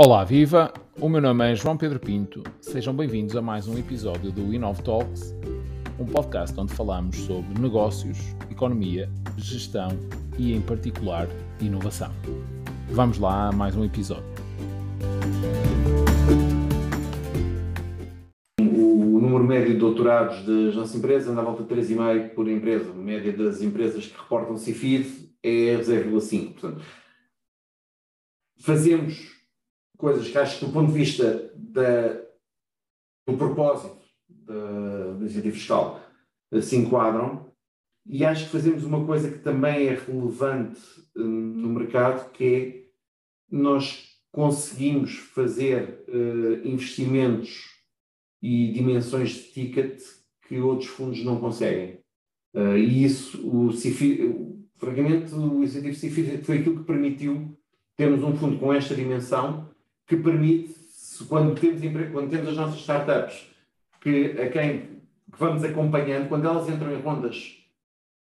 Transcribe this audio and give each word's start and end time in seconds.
Olá, 0.00 0.22
viva! 0.22 0.72
O 1.00 1.08
meu 1.08 1.20
nome 1.20 1.50
é 1.50 1.56
João 1.56 1.76
Pedro 1.76 1.98
Pinto. 1.98 2.44
Sejam 2.60 2.94
bem-vindos 2.94 3.34
a 3.34 3.42
mais 3.42 3.66
um 3.66 3.76
episódio 3.76 4.30
do 4.30 4.54
Inov 4.54 4.80
Talks, 4.80 5.34
um 5.98 6.06
podcast 6.06 6.54
onde 6.56 6.72
falamos 6.72 7.16
sobre 7.16 7.60
negócios, 7.60 8.16
economia, 8.48 9.10
gestão 9.36 9.88
e, 10.38 10.54
em 10.54 10.60
particular, 10.60 11.26
inovação. 11.60 12.12
Vamos 12.90 13.18
lá 13.18 13.48
a 13.48 13.52
mais 13.52 13.74
um 13.74 13.84
episódio. 13.84 14.22
O 18.60 19.20
número 19.20 19.42
médio 19.42 19.72
de 19.72 19.80
doutorados 19.80 20.46
das 20.46 20.76
nossas 20.76 20.94
empresas 20.94 21.28
anda 21.28 21.40
à 21.40 21.44
volta 21.44 21.64
de 21.64 21.74
3,5 21.74 22.34
por 22.34 22.48
empresa. 22.48 22.88
A 22.88 22.94
média 22.94 23.32
das 23.32 23.60
empresas 23.60 24.06
que 24.06 24.16
reportam 24.16 24.56
CIFID 24.56 25.32
é 25.42 25.76
0,5. 25.76 26.52
Portanto, 26.52 26.84
fazemos 28.60 29.37
coisas 29.98 30.28
que 30.28 30.38
acho 30.38 30.58
que 30.58 30.64
do 30.64 30.72
ponto 30.72 30.90
de 30.90 30.98
vista 30.98 31.52
da, 31.54 32.14
do 33.26 33.36
propósito 33.36 33.98
da, 34.28 35.12
da 35.12 35.20
iniciativa 35.20 35.54
fiscal 35.54 36.00
se 36.62 36.76
enquadram 36.76 37.48
e 38.08 38.24
acho 38.24 38.46
que 38.46 38.52
fazemos 38.52 38.84
uma 38.84 39.04
coisa 39.04 39.30
que 39.30 39.38
também 39.38 39.86
é 39.86 39.94
relevante 39.94 40.80
uh, 41.14 41.20
no 41.20 41.68
mercado, 41.68 42.30
que 42.30 42.44
é 42.44 42.88
nós 43.50 44.08
conseguimos 44.32 45.16
fazer 45.16 46.04
uh, 46.08 46.66
investimentos 46.66 47.66
e 48.40 48.72
dimensões 48.72 49.30
de 49.30 49.42
ticket 49.52 50.00
que 50.46 50.58
outros 50.58 50.88
fundos 50.88 51.22
não 51.22 51.38
conseguem. 51.38 52.00
Uh, 52.54 52.78
e 52.78 53.04
isso, 53.04 53.46
o 53.46 53.72
CIFI, 53.72 54.34
francamente, 54.78 55.34
o 55.34 55.62
incentivo 55.62 55.94
CIFI 55.94 56.38
foi 56.42 56.58
aquilo 56.58 56.78
que 56.78 56.86
permitiu 56.86 57.58
termos 57.94 58.22
um 58.24 58.34
fundo 58.34 58.58
com 58.58 58.72
esta 58.72 58.94
dimensão 58.94 59.67
que 60.08 60.16
permite, 60.16 60.74
quando 61.28 61.54
temos, 61.54 61.80
quando 62.10 62.30
temos 62.30 62.48
as 62.48 62.56
nossas 62.56 62.80
startups, 62.80 63.46
que 64.00 64.40
a 64.40 64.48
quem 64.48 64.98
que 65.30 65.38
vamos 65.38 65.62
acompanhando, 65.62 66.28
quando 66.28 66.46
elas 66.46 66.68
entram 66.68 66.92
em 66.92 67.00
rondas 67.00 67.56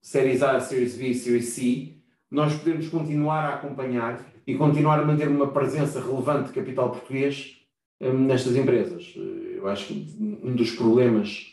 Séries 0.00 0.42
A, 0.42 0.58
Series 0.58 0.96
B, 0.96 1.12
Series 1.12 1.48
C, 1.50 1.96
nós 2.30 2.54
podemos 2.56 2.88
continuar 2.88 3.44
a 3.44 3.54
acompanhar 3.54 4.24
e 4.46 4.54
continuar 4.54 5.00
a 5.00 5.04
manter 5.04 5.28
uma 5.28 5.48
presença 5.48 6.00
relevante 6.00 6.48
de 6.48 6.54
capital 6.54 6.90
português 6.90 7.56
um, 8.00 8.12
nestas 8.12 8.56
empresas. 8.56 9.14
Eu 9.16 9.68
acho 9.68 9.86
que 9.86 10.16
um 10.42 10.54
dos 10.54 10.70
problemas 10.70 11.46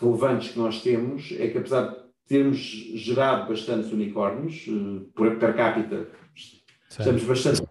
relevantes 0.00 0.50
que 0.52 0.58
nós 0.58 0.82
temos 0.82 1.32
é 1.38 1.48
que, 1.48 1.58
apesar 1.58 1.88
de 1.88 1.96
termos 2.28 2.58
gerado 2.58 3.48
bastantes 3.48 3.90
unicórnios, 3.90 4.66
uh, 4.68 5.10
por 5.14 5.36
per 5.36 5.56
capita, 5.56 6.08
certo. 6.88 7.00
estamos 7.00 7.24
bastante 7.24 7.62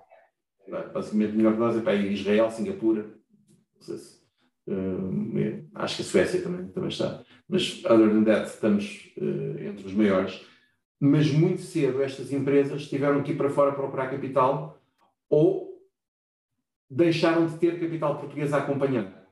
basicamente 0.70 1.36
melhor 1.36 1.54
que 1.54 1.60
nós 1.60 1.78
é 1.78 1.82
para 1.82 1.96
Israel, 1.96 2.52
Singapura, 2.52 3.04
não 3.04 3.82
sei 3.82 3.98
se, 3.98 4.18
uh, 4.68 5.68
acho 5.76 5.96
que 5.98 6.02
a 6.02 6.06
Suécia 6.06 6.42
também, 6.42 6.68
também 6.68 6.90
está, 6.90 7.24
mas 7.48 7.84
other 7.86 8.10
than 8.10 8.24
that 8.24 8.48
estamos 8.48 9.12
uh, 9.18 9.64
entre 9.64 9.86
os 9.86 9.94
maiores. 9.94 10.46
Mas 11.00 11.32
muito 11.32 11.62
cedo 11.62 12.02
estas 12.02 12.32
empresas 12.32 12.88
tiveram 12.90 13.22
que 13.22 13.32
ir 13.32 13.38
para 13.38 13.50
fora 13.50 13.72
procurar 13.72 14.10
capital 14.10 14.82
ou 15.30 15.68
deixaram 16.90 17.46
de 17.46 17.58
ter 17.58 17.80
capital 17.80 18.18
português 18.20 18.52
a 18.54 18.58
acompanhar. 18.58 19.28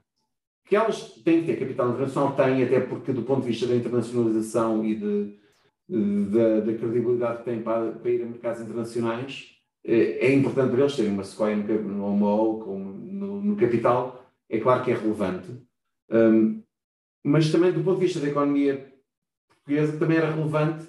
Que 0.65 0.75
elas 0.75 1.01
têm 1.23 1.41
que 1.41 1.47
ter 1.47 1.59
capital 1.59 1.89
internacional, 1.89 2.35
têm, 2.35 2.63
até 2.63 2.79
porque 2.81 3.13
do 3.13 3.23
ponto 3.23 3.41
de 3.41 3.47
vista 3.47 3.67
da 3.67 3.75
internacionalização 3.75 4.85
e 4.85 4.95
de, 4.95 5.39
da, 5.87 6.59
da 6.59 6.73
credibilidade 6.73 7.39
que 7.39 7.45
têm 7.45 7.61
para, 7.61 7.93
para 7.93 8.11
ir 8.11 8.21
a 8.21 8.25
mercados 8.25 8.61
internacionais, 8.61 9.54
é 9.85 10.33
importante 10.33 10.71
para 10.71 10.81
eles 10.81 10.95
terem 10.95 11.11
uma 11.11 11.23
Sequoia 11.23 11.55
no 11.55 12.05
HOMO 12.05 12.25
ou 12.25 12.79
no, 12.79 13.41
no, 13.41 13.55
capital, 13.55 14.25
é 14.49 14.59
claro 14.59 14.83
que 14.83 14.91
é 14.91 14.95
relevante, 14.95 15.51
um, 16.09 16.61
mas 17.23 17.51
também 17.51 17.71
do 17.71 17.83
ponto 17.83 17.99
de 17.99 18.05
vista 18.05 18.19
da 18.19 18.27
economia 18.27 18.91
portuguesa 19.47 19.97
também 19.97 20.17
era 20.17 20.31
relevante 20.31 20.87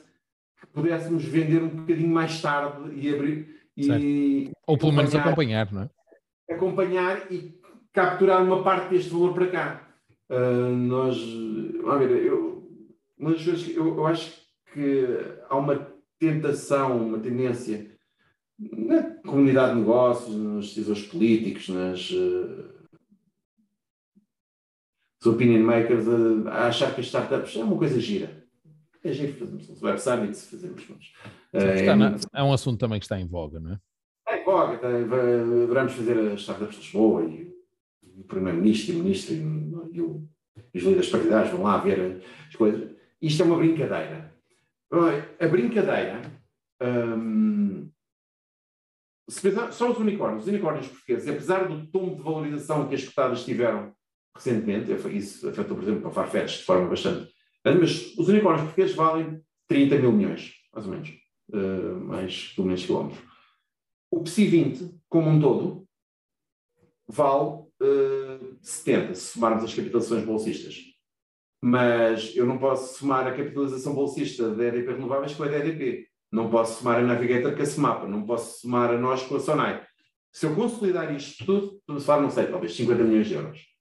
que 0.61 0.67
pudéssemos 0.69 1.25
vender 1.25 1.62
um 1.62 1.69
bocadinho 1.69 2.09
mais 2.09 2.41
tarde 2.41 2.91
e 2.95 3.15
abrir 3.15 3.56
e 3.77 4.51
ou 4.67 4.79
pelo 4.79 4.93
menos 4.93 5.15
acompanhar, 5.15 5.71
não 5.71 5.83
é? 5.83 6.55
Acompanhar 6.55 7.31
e 7.31 7.61
capturar 7.93 8.43
uma 8.43 8.62
parte 8.62 8.91
deste 8.91 9.11
valor 9.11 9.35
para 9.35 9.47
cá. 9.49 9.89
Uh, 10.31 10.75
nós, 10.75 11.19
vamos 11.83 12.09
ver, 12.09 12.25
eu, 12.25 12.67
uma 13.19 13.33
das 13.33 13.45
coisas 13.45 13.62
que 13.62 13.77
eu, 13.77 13.97
eu 13.97 14.06
acho 14.06 14.41
que 14.73 15.06
há 15.49 15.56
uma 15.56 15.93
tentação, 16.19 17.06
uma 17.06 17.19
tendência 17.19 17.96
na 18.59 19.03
comunidade 19.27 19.75
de 19.75 19.81
negócios, 19.81 20.34
nos 20.34 20.69
decisores 20.69 21.03
políticos, 21.03 21.69
nas 21.69 22.11
uh, 22.11 22.75
opinion 25.27 25.65
makers, 25.65 26.06
uh, 26.06 26.49
a 26.49 26.69
achar 26.69 26.94
que 26.94 27.00
as 27.00 27.06
startups 27.06 27.56
é 27.56 27.62
uma 27.62 27.77
coisa 27.77 28.00
gira. 28.00 28.44
É 29.05 29.12
giro 29.12 29.34
fazermos 29.34 29.69
uns 29.69 29.83
web 29.83 30.00
summits, 30.00 30.50
fazemos. 30.50 30.83
Uh, 31.53 31.59
é, 31.59 31.94
na, 31.94 32.17
é, 32.34 32.43
um 32.43 32.53
assunto 32.53 32.78
também 32.78 32.99
que 32.99 33.05
está 33.05 33.21
em 33.21 33.27
voga, 33.27 33.61
não 33.61 33.72
é? 33.72 33.81
Está 34.21 34.41
em 34.41 34.44
voga, 34.44 34.75
está, 34.75 34.88
adoramos 34.88 35.93
fazer 35.93 36.19
as 36.19 36.41
startups 36.41 36.77
de 36.77 36.83
Lisboa 36.83 37.25
e 37.25 37.55
o 38.19 38.25
Primeiro-Ministro 38.25 38.94
e 38.94 38.97
o 38.97 38.99
Ministro 39.00 39.34
e, 39.34 39.38
e, 39.93 40.00
o, 40.00 40.28
e 40.75 40.78
os 40.78 40.84
líderes 40.84 41.11
partidários 41.11 41.53
vão 41.53 41.62
lá 41.62 41.77
ver 41.78 42.23
as 42.49 42.56
coisas. 42.56 42.91
Isto 43.21 43.43
é 43.43 43.47
uma 43.47 43.59
brincadeira. 43.59 44.34
A 45.38 45.49
brincadeira. 45.49 46.23
Um, 46.83 47.91
só 49.28 49.91
os 49.91 49.98
unicórnios, 49.98 50.44
os 50.44 50.48
unicórnios 50.48 50.88
portugueses, 50.88 51.28
apesar 51.28 51.69
do 51.69 51.87
tom 51.88 52.14
de 52.14 52.22
valorização 52.22 52.88
que 52.88 52.94
as 52.94 53.04
cotadas 53.04 53.44
tiveram 53.44 53.92
recentemente, 54.34 54.92
isso 55.16 55.48
afetou, 55.48 55.76
por 55.76 55.82
exemplo, 55.82 56.09
a 56.09 56.10
Farfetch 56.10 56.59
de 56.59 56.64
forma 56.64 56.88
bastante 56.88 57.34
mas 57.75 58.16
os 58.16 58.28
unicórnios 58.28 58.64
portugueses 58.64 58.94
valem 58.94 59.42
30 59.69 59.98
mil 59.98 60.12
milhões, 60.12 60.53
mais 60.72 60.87
ou 60.87 60.92
menos, 60.92 61.09
uh, 61.50 62.00
mais 62.04 62.53
pelo 62.54 62.66
menos 62.69 62.84
quilómetros. 62.84 63.22
O 64.10 64.22
PSI 64.22 64.47
20, 64.47 65.00
como 65.09 65.28
um 65.28 65.41
todo, 65.41 65.87
vale 67.08 67.64
uh, 67.82 68.58
70, 68.62 69.14
se 69.14 69.32
somarmos 69.32 69.64
as 69.64 69.75
capitalizações 69.75 70.25
bolsistas. 70.25 70.76
Mas 71.60 72.37
eu 72.37 72.47
não 72.47 72.58
posso 72.58 72.98
somar 72.98 73.26
a 73.26 73.34
capitalização 73.34 73.94
bolsista 73.94 74.54
da 74.54 74.64
EDP 74.66 74.93
Renováveis 74.93 75.34
com 75.34 75.43
a 75.43 75.48
da 75.48 75.58
EDP. 75.58 76.06
Não 76.31 76.50
posso 76.50 76.78
somar 76.78 76.98
a 76.98 77.03
Navigator 77.03 77.54
com 77.54 77.62
a 77.62 77.66
Semapa, 77.66 78.06
não 78.06 78.26
posso 78.26 78.60
somar 78.60 78.91
a 78.91 78.98
nós 78.98 79.22
com 79.22 79.37
a 79.37 79.41
Sonai. 79.41 79.87
Se 80.32 80.47
eu 80.47 80.54
consolidar 80.54 81.14
isto 81.14 81.47
tudo, 81.47 81.76
estamos 81.78 82.03
a 82.03 82.06
falar, 82.06 82.22
não 82.22 82.31
sei, 82.31 82.47
talvez 82.47 82.75
50 82.75 83.04
milhões 83.04 83.26
de 83.26 83.34
euros. 83.34 83.76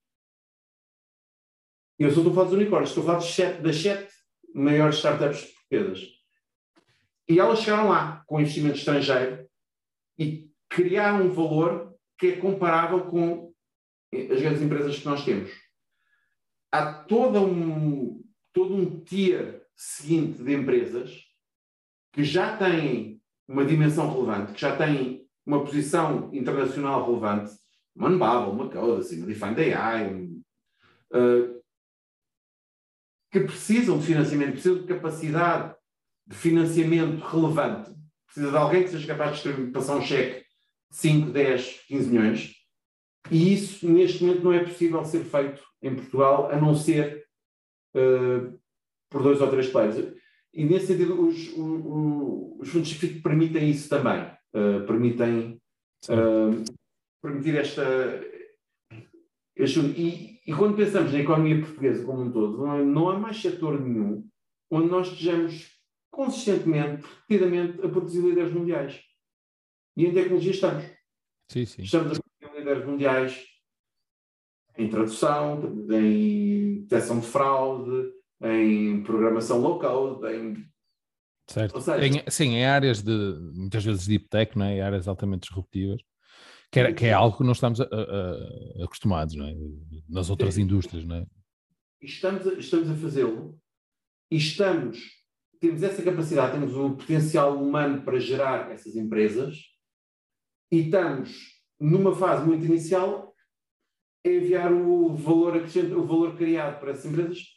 E 1.99 2.03
eu 2.03 2.11
só 2.11 2.17
estou 2.17 2.31
a 2.31 2.35
falar 2.35 2.45
dos 2.45 2.53
unicórnios, 2.53 2.89
estou 2.89 3.03
a 3.03 3.07
falar 3.07 3.21
sete, 3.21 3.61
das 3.61 3.75
sete 3.77 4.13
maiores 4.53 4.95
startups 4.97 5.41
portuguesas. 5.41 6.07
E 7.27 7.39
elas 7.39 7.59
chegaram 7.59 7.89
lá 7.89 8.23
com 8.27 8.39
investimento 8.39 8.77
estrangeiro 8.77 9.49
e 10.17 10.49
criaram 10.69 11.25
um 11.25 11.31
valor 11.31 11.95
que 12.17 12.27
é 12.27 12.35
comparável 12.37 13.05
com 13.05 13.53
as 14.13 14.41
grandes 14.41 14.61
empresas 14.61 14.97
que 14.99 15.05
nós 15.05 15.25
temos. 15.25 15.51
Há 16.71 16.93
todo 17.03 17.39
um, 17.41 18.23
todo 18.53 18.75
um 18.75 18.99
tier 19.03 19.65
seguinte 19.75 20.43
de 20.43 20.53
empresas 20.53 21.24
que 22.15 22.23
já 22.23 22.55
têm 22.55 23.21
uma 23.45 23.65
dimensão 23.65 24.09
relevante, 24.09 24.53
que 24.53 24.61
já 24.61 24.73
têm 24.77 25.27
uma 25.45 25.65
posição 25.65 26.33
internacional 26.33 27.05
relevante, 27.05 27.51
uma 27.93 28.07
Unbubble, 28.07 28.51
uma 28.53 28.69
Codasy, 28.69 29.17
uma 29.17 29.27
Defined 29.27 29.73
AI, 29.73 30.13
um, 30.13 30.41
uh, 31.13 31.61
que 33.29 33.41
precisam 33.41 33.99
de 33.99 34.05
financiamento, 34.05 34.53
precisam 34.53 34.77
de 34.77 34.87
capacidade 34.87 35.75
de 36.25 36.35
financiamento 36.37 37.19
relevante, 37.19 37.91
precisa 38.25 38.49
de 38.49 38.57
alguém 38.57 38.83
que 38.83 38.89
seja 38.91 39.07
capaz 39.07 39.43
de 39.43 39.71
passar 39.71 39.97
um 39.97 40.01
cheque 40.01 40.45
de 40.89 40.95
5, 40.95 41.31
10, 41.31 41.81
15 41.85 42.09
milhões, 42.09 42.55
e 43.29 43.53
isso 43.53 43.91
neste 43.91 44.23
momento 44.23 44.43
não 44.43 44.53
é 44.53 44.63
possível 44.63 45.03
ser 45.03 45.25
feito 45.25 45.61
em 45.81 45.93
Portugal, 45.93 46.49
a 46.49 46.55
não 46.55 46.73
ser 46.73 47.27
uh, 47.93 48.57
por 49.09 49.21
dois 49.21 49.41
ou 49.41 49.49
três 49.49 49.67
players. 49.67 50.15
E 50.55 50.63
nesse 50.63 50.87
sentido, 50.87 51.21
os, 51.21 51.49
os, 51.49 52.59
os 52.61 52.69
fundos 52.69 52.87
de 52.87 53.07
permitem 53.19 53.69
isso 53.69 53.89
também. 53.89 54.23
Uh, 54.53 54.87
permitem 54.87 55.61
uh, 56.09 56.63
permitir 57.21 57.57
esta. 57.57 57.83
Este, 59.53 59.79
e, 59.81 60.39
e, 60.47 60.53
quando 60.53 60.77
pensamos 60.77 61.11
na 61.11 61.19
economia 61.19 61.59
portuguesa 61.59 62.05
como 62.05 62.21
um 62.21 62.31
todo, 62.31 62.57
não, 62.57 62.75
é, 62.75 62.83
não 62.83 63.09
há 63.09 63.19
mais 63.19 63.41
setor 63.41 63.81
nenhum 63.81 64.27
onde 64.71 64.89
nós 64.89 65.07
estejamos 65.07 65.75
consistentemente, 66.09 67.05
repetidamente, 67.05 67.85
a 67.85 67.89
produzir 67.89 68.21
líderes 68.21 68.53
mundiais. 68.53 69.01
E 69.97 70.05
em 70.05 70.13
tecnologia 70.13 70.51
estamos. 70.51 70.85
Sim, 71.49 71.65
sim. 71.65 71.83
Estamos 71.83 72.17
a 72.17 72.21
produzir 72.21 72.59
líderes 72.59 72.85
mundiais 72.85 73.45
em 74.77 74.89
tradução, 74.89 75.61
em 75.91 76.81
detecção 76.81 77.19
de 77.19 77.27
fraude, 77.27 78.11
em 78.45 79.03
programação 79.03 79.59
low 79.59 79.79
code, 79.79 80.35
em. 80.35 80.65
Certo. 81.47 81.79
Seja, 81.79 82.05
em, 82.05 82.23
sim, 82.29 82.55
em 82.55 82.65
áreas 82.65 83.01
de, 83.01 83.11
muitas 83.53 83.83
vezes 83.83 84.07
deep 84.07 84.27
tech, 84.29 84.57
né? 84.57 84.77
em 84.77 84.81
áreas 84.81 85.07
altamente 85.07 85.47
disruptivas. 85.47 86.01
Que, 86.71 86.79
é, 86.79 86.93
que 86.93 87.05
é 87.05 87.13
algo 87.13 87.37
que 87.37 87.43
não 87.43 87.51
estamos 87.51 87.79
a, 87.79 87.85
a, 87.85 88.83
acostumados, 88.83 89.35
não 89.35 89.45
é? 89.47 89.53
Nas 90.09 90.29
outras 90.29 90.57
indústrias, 90.57 91.05
não 91.05 91.17
é? 91.17 91.25
Estamos 92.01 92.47
a, 92.47 92.53
estamos 92.53 92.89
a 92.89 92.95
fazê-lo 92.95 93.57
e 94.29 94.37
estamos, 94.37 94.99
temos 95.59 95.83
essa 95.83 96.01
capacidade, 96.01 96.53
temos 96.53 96.75
o 96.75 96.95
potencial 96.95 97.55
humano 97.55 98.01
para 98.03 98.19
gerar 98.19 98.71
essas 98.71 98.95
empresas 98.95 99.57
e 100.71 100.79
estamos 100.79 101.55
numa 101.79 102.13
fase 102.13 102.45
muito 102.45 102.65
inicial 102.65 103.33
a 104.25 104.29
enviar 104.29 104.73
o 104.73 105.15
valor 105.15 105.55
o 105.55 106.03
valor 106.05 106.35
criado 106.35 106.79
para 106.79 106.91
essas 106.91 107.05
empresas 107.05 107.54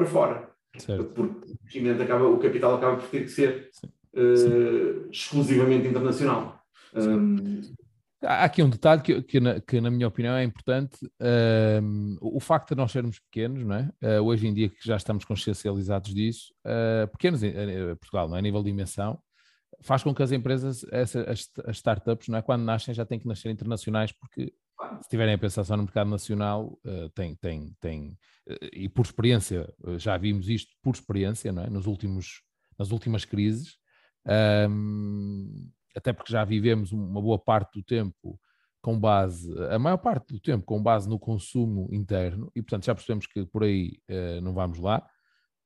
para 0.00 0.06
fora. 0.06 0.50
Certo. 0.78 1.04
Porque 1.04 1.80
o, 1.80 2.02
acaba, 2.02 2.26
o 2.26 2.38
capital 2.38 2.76
acaba 2.76 2.96
por 2.96 3.08
ter 3.08 3.22
que 3.22 3.28
ser 3.28 3.70
uh, 4.14 5.10
exclusivamente 5.10 5.88
internacional. 5.88 6.62
Um, 6.94 7.60
Há 8.22 8.44
aqui 8.44 8.62
um 8.62 8.68
detalhe 8.68 9.00
que, 9.00 9.22
que, 9.22 9.40
na, 9.40 9.60
que, 9.60 9.80
na, 9.80 9.90
minha 9.90 10.06
opinião, 10.06 10.34
é 10.34 10.44
importante. 10.44 11.06
Uh, 11.20 12.18
o 12.20 12.38
facto 12.38 12.70
de 12.70 12.76
nós 12.76 12.92
sermos 12.92 13.18
pequenos, 13.18 13.64
não 13.64 13.74
é? 13.74 13.90
Uh, 14.02 14.22
hoje 14.22 14.46
em 14.46 14.52
dia 14.52 14.68
que 14.68 14.76
já 14.84 14.96
estamos 14.96 15.24
consciencializados 15.24 16.12
disso, 16.12 16.52
uh, 16.66 17.08
pequenos 17.08 17.42
em 17.42 17.96
Portugal, 17.96 18.28
não 18.28 18.36
é? 18.36 18.38
a 18.38 18.42
nível 18.42 18.62
de 18.62 18.70
dimensão, 18.70 19.18
faz 19.80 20.02
com 20.02 20.14
que 20.14 20.22
as 20.22 20.32
empresas, 20.32 20.84
as, 20.92 21.16
as, 21.16 21.50
startups, 21.76 22.28
não 22.28 22.38
é? 22.38 22.42
quando 22.42 22.62
nascem, 22.62 22.92
já 22.92 23.06
têm 23.06 23.18
que 23.18 23.26
nascer 23.26 23.50
internacionais, 23.50 24.12
porque 24.12 24.52
se 25.02 25.08
tiverem 25.08 25.34
a 25.34 25.38
pensar 25.38 25.64
só 25.64 25.76
no 25.76 25.84
mercado 25.84 26.10
nacional, 26.10 26.78
tem, 27.14 27.34
tem, 27.36 27.76
tem, 27.80 28.18
e 28.72 28.88
por 28.88 29.04
experiência, 29.04 29.72
já 29.96 30.16
vimos 30.16 30.48
isto 30.48 30.74
por 30.82 30.94
experiência, 30.94 31.52
não 31.52 31.62
é? 31.62 31.70
Nos 31.70 31.86
últimos, 31.86 32.42
nas 32.78 32.90
últimas 32.90 33.24
crises. 33.24 33.78
Um, 34.68 35.70
até 35.96 36.12
porque 36.12 36.32
já 36.32 36.44
vivemos 36.44 36.92
uma 36.92 37.20
boa 37.20 37.38
parte 37.38 37.78
do 37.78 37.82
tempo 37.84 38.38
com 38.80 38.98
base, 38.98 39.52
a 39.70 39.78
maior 39.78 39.98
parte 39.98 40.32
do 40.32 40.40
tempo 40.40 40.64
com 40.64 40.82
base 40.82 41.08
no 41.08 41.18
consumo 41.18 41.88
interno, 41.92 42.50
e 42.54 42.62
portanto 42.62 42.86
já 42.86 42.94
percebemos 42.94 43.26
que 43.26 43.44
por 43.44 43.62
aí 43.64 43.98
uh, 44.08 44.40
não 44.40 44.54
vamos 44.54 44.78
lá. 44.78 45.06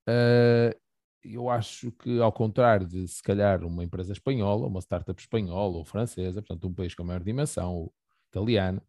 Uh, 0.08 0.76
eu 1.22 1.48
acho 1.48 1.90
que, 1.92 2.20
ao 2.20 2.32
contrário 2.32 2.86
de 2.86 3.08
se 3.08 3.22
calhar 3.22 3.64
uma 3.64 3.82
empresa 3.82 4.12
espanhola, 4.12 4.66
uma 4.66 4.80
startup 4.80 5.18
espanhola 5.18 5.78
ou 5.78 5.84
francesa, 5.84 6.42
portanto, 6.42 6.68
um 6.68 6.74
país 6.74 6.94
com 6.94 7.04
maior 7.04 7.22
dimensão, 7.22 7.90
italiano, 8.28 8.82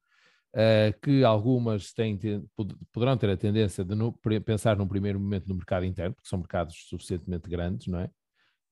uh, 0.56 1.00
que 1.02 1.24
algumas 1.24 1.94
têm, 1.94 2.18
poderão 2.92 3.18
ter 3.18 3.30
a 3.30 3.38
tendência 3.38 3.84
de 3.84 3.94
no, 3.94 4.14
pensar 4.44 4.78
num 4.78 4.88
primeiro 4.88 5.20
momento 5.20 5.48
no 5.48 5.56
mercado 5.56 5.86
interno, 5.86 6.16
porque 6.16 6.30
são 6.30 6.40
mercados 6.40 6.88
suficientemente 6.88 7.50
grandes, 7.50 7.88
não 7.88 8.00
é? 8.00 8.10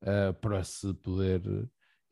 Uh, 0.01 0.33
para 0.33 0.63
se 0.63 0.93
poder 0.95 1.41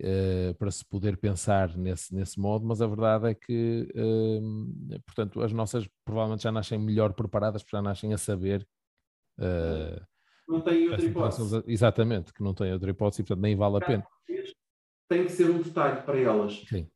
uh, 0.02 0.54
para 0.56 0.72
se 0.72 0.84
poder 0.86 1.18
pensar 1.18 1.76
nesse, 1.78 2.14
nesse 2.14 2.40
modo, 2.40 2.66
mas 2.66 2.82
a 2.82 2.88
verdade 2.88 3.30
é 3.30 3.34
que, 3.34 3.88
uh, 3.96 5.02
portanto, 5.06 5.42
as 5.42 5.54
nossas 5.54 5.88
provavelmente 6.04 6.44
já 6.44 6.52
nascem 6.52 6.78
melhor 6.78 7.14
preparadas, 7.14 7.64
porque 7.64 7.78
já 7.78 7.82
nascem 7.82 8.14
a 8.14 8.18
saber. 8.18 8.68
Uh, 9.40 10.02
não 10.48 10.62
têm 10.62 10.90
outra 10.90 11.06
hipótese. 11.06 11.64
Exatamente, 11.68 12.34
que 12.34 12.44
não 12.44 12.54
têm 12.54 12.74
outra 12.74 12.90
hipótese 12.90 13.22
e, 13.22 13.26
portanto, 13.26 13.44
nem 13.44 13.56
vale 13.56 13.78
a 13.78 13.86
pena. 13.86 14.08
Tem 15.08 15.26
que 15.26 15.32
ser 15.32 15.50
um 15.50 15.62
detalhe 15.62 16.02
para 16.04 16.18
elas. 16.20 16.64
Sim. 16.68 16.90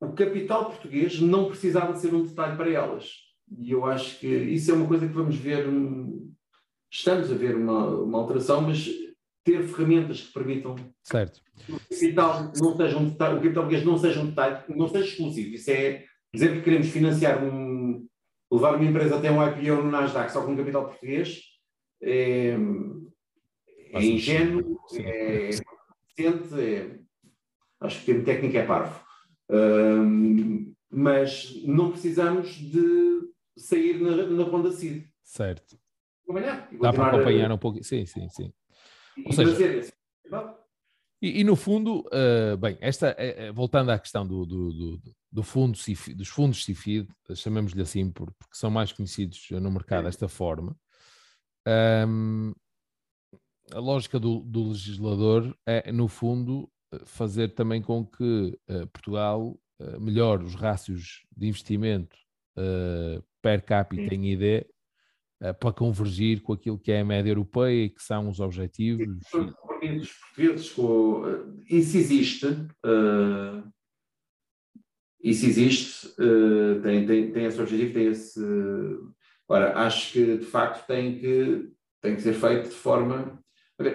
O 0.00 0.12
capital 0.12 0.66
português 0.66 1.20
não 1.20 1.48
precisava 1.48 1.92
de 1.92 2.00
ser 2.00 2.14
um 2.14 2.24
detalhe 2.24 2.56
para 2.56 2.70
elas. 2.70 3.12
E 3.58 3.72
eu 3.72 3.84
acho 3.84 4.18
que 4.18 4.26
isso 4.26 4.70
é 4.70 4.74
uma 4.74 4.86
coisa 4.86 5.06
que 5.06 5.12
vamos 5.12 5.36
ver. 5.36 5.66
Estamos 6.90 7.30
a 7.30 7.34
ver 7.34 7.56
uma, 7.56 7.86
uma 8.00 8.18
alteração, 8.18 8.62
mas 8.62 8.88
ter 9.44 9.62
ferramentas 9.64 10.22
que 10.22 10.32
permitam 10.32 10.76
certo. 11.02 11.40
que 11.66 11.72
o 11.72 11.78
capital 11.78 12.52
não 12.56 12.76
seja 12.76 12.98
um 12.98 13.08
detalhe, 13.08 13.34
o 13.34 13.42
capital 13.42 13.62
português 13.62 13.84
não 13.84 13.98
seja 13.98 14.20
um 14.20 14.26
detalhe, 14.26 14.64
não 14.68 14.88
seja 14.88 15.06
exclusivo. 15.06 15.54
Isso 15.54 15.70
é 15.70 16.04
dizer 16.32 16.54
que 16.54 16.62
queremos 16.62 16.88
financiar 16.88 17.42
um, 17.42 18.06
levar 18.52 18.76
uma 18.76 18.84
empresa 18.84 19.16
até 19.16 19.30
um 19.30 19.46
IPO 19.46 19.82
no 19.82 19.90
Nasdaq 19.90 20.30
só 20.32 20.44
com 20.44 20.56
capital 20.56 20.86
português 20.86 21.40
é, 22.02 22.56
é 23.92 24.04
ingênuo, 24.04 24.78
é 24.94 25.50
recente, 26.16 26.60
é, 26.60 26.98
acho 27.80 28.04
que 28.04 28.12
o 28.12 28.14
termo 28.14 28.24
técnico 28.24 28.56
é 28.56 28.66
parvo. 28.66 29.09
Um, 29.50 30.72
mas 30.90 31.62
não 31.64 31.90
precisamos 31.90 32.48
de 32.54 33.30
sair 33.56 34.00
na, 34.00 34.26
na 34.26 34.44
Ronda 34.44 34.70
CID. 34.70 35.06
Certo. 35.22 35.78
Dá 36.80 36.92
para 36.92 37.08
acompanhar 37.08 37.50
um 37.50 37.58
pouco. 37.58 37.82
Sim, 37.82 38.06
sim, 38.06 38.28
sim. 38.28 38.52
Ou 39.26 39.32
seja, 39.32 39.92
e, 41.22 41.40
e, 41.40 41.44
no 41.44 41.54
fundo, 41.54 42.00
uh, 42.06 42.56
bem, 42.56 42.78
esta, 42.80 43.14
uh, 43.14 43.52
voltando 43.52 43.90
à 43.90 43.98
questão 43.98 44.26
do, 44.26 44.46
do, 44.46 44.72
do, 44.72 45.02
do 45.30 45.42
fundo 45.42 45.76
CIFID, 45.76 46.16
dos 46.16 46.28
fundos 46.28 46.64
CIFID, 46.64 47.08
chamemos-lhe 47.34 47.82
assim 47.82 48.10
por, 48.10 48.32
porque 48.38 48.56
são 48.56 48.70
mais 48.70 48.90
conhecidos 48.90 49.48
no 49.50 49.70
mercado 49.70 50.04
desta 50.04 50.28
forma, 50.28 50.74
um, 52.08 52.54
a 53.72 53.78
lógica 53.78 54.18
do, 54.18 54.42
legislador 54.68 55.54
é, 55.66 55.92
no 55.92 56.08
fundo, 56.08 56.70
fazer 57.04 57.54
também 57.54 57.80
com 57.80 58.04
que 58.04 58.58
uh, 58.68 58.86
Portugal 58.88 59.58
melhore 59.98 60.44
os 60.44 60.54
rácios 60.54 61.24
de 61.34 61.48
investimento 61.48 62.14
per 63.40 63.64
capita 63.64 64.14
em 64.14 64.32
ID 64.34 64.66
para 65.58 65.72
convergir 65.72 66.42
com 66.42 66.52
aquilo 66.52 66.78
que 66.78 66.92
é 66.92 67.00
a 67.00 67.04
média 67.04 67.30
europeia 67.30 67.86
e 67.86 67.88
que 67.88 68.02
são 68.02 68.28
os 68.28 68.40
objetivos? 68.40 69.06
Os 69.32 69.50
portugueses, 69.54 70.10
isso 71.70 71.96
existe, 71.96 72.46
isso 75.22 75.46
existe, 75.46 76.14
tem, 76.82 77.06
tem, 77.06 77.32
tem 77.32 77.44
esse 77.46 77.58
objetivo, 77.58 77.94
tem 77.94 78.06
esse. 78.08 78.40
Ora, 79.48 79.78
acho 79.78 80.12
que 80.12 80.36
de 80.36 80.44
facto 80.44 80.86
tem 80.86 81.18
que, 81.18 81.72
tem 82.02 82.14
que 82.16 82.20
ser 82.22 82.34
feito 82.34 82.68
de 82.68 82.74
forma. 82.74 83.42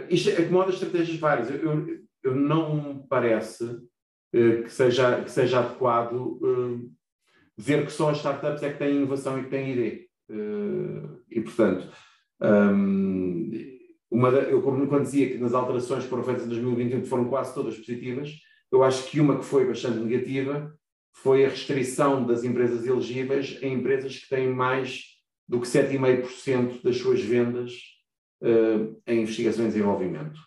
Isto 0.09 0.31
acomoda 0.31 0.71
estratégias 0.71 1.19
várias. 1.19 1.51
Eu, 1.51 1.57
eu 1.57 2.04
não 2.33 2.93
me 2.95 3.07
parece 3.07 3.79
que, 4.31 4.69
seja, 4.69 5.21
que 5.21 5.31
seja 5.31 5.59
adequado 5.59 6.39
dizer 7.57 7.85
que 7.85 7.91
só 7.91 8.09
as 8.09 8.17
startups 8.17 8.63
é 8.63 8.71
que 8.71 8.79
têm 8.79 8.97
inovação 8.97 9.39
e 9.39 9.43
que 9.43 9.49
têm 9.49 9.73
ideia. 9.73 10.05
Uh, 10.29 11.21
e, 11.29 11.41
portanto, 11.41 11.89
um, 12.41 13.51
uma 14.11 14.31
da, 14.31 14.39
eu 14.41 14.61
quando 14.61 15.03
dizia 15.03 15.29
que 15.29 15.37
nas 15.37 15.53
alterações 15.53 16.03
que 16.03 16.09
foram 16.09 16.23
feitas 16.23 16.45
em 16.45 16.49
2021 16.49 17.05
foram 17.05 17.25
quase 17.25 17.53
todas 17.53 17.77
positivas, 17.77 18.31
eu 18.71 18.83
acho 18.83 19.09
que 19.09 19.19
uma 19.19 19.37
que 19.37 19.45
foi 19.45 19.65
bastante 19.65 19.99
negativa 19.99 20.73
foi 21.13 21.45
a 21.45 21.49
restrição 21.49 22.25
das 22.25 22.43
empresas 22.43 22.85
elegíveis 22.85 23.57
a 23.61 23.67
empresas 23.67 24.17
que 24.17 24.29
têm 24.29 24.49
mais 24.49 25.03
do 25.47 25.61
que 25.61 25.67
7,5% 25.67 26.81
das 26.83 26.97
suas 26.97 27.21
vendas 27.21 27.73
em 29.07 29.21
investigação 29.21 29.65
e 29.65 29.69
desenvolvimento. 29.69 30.39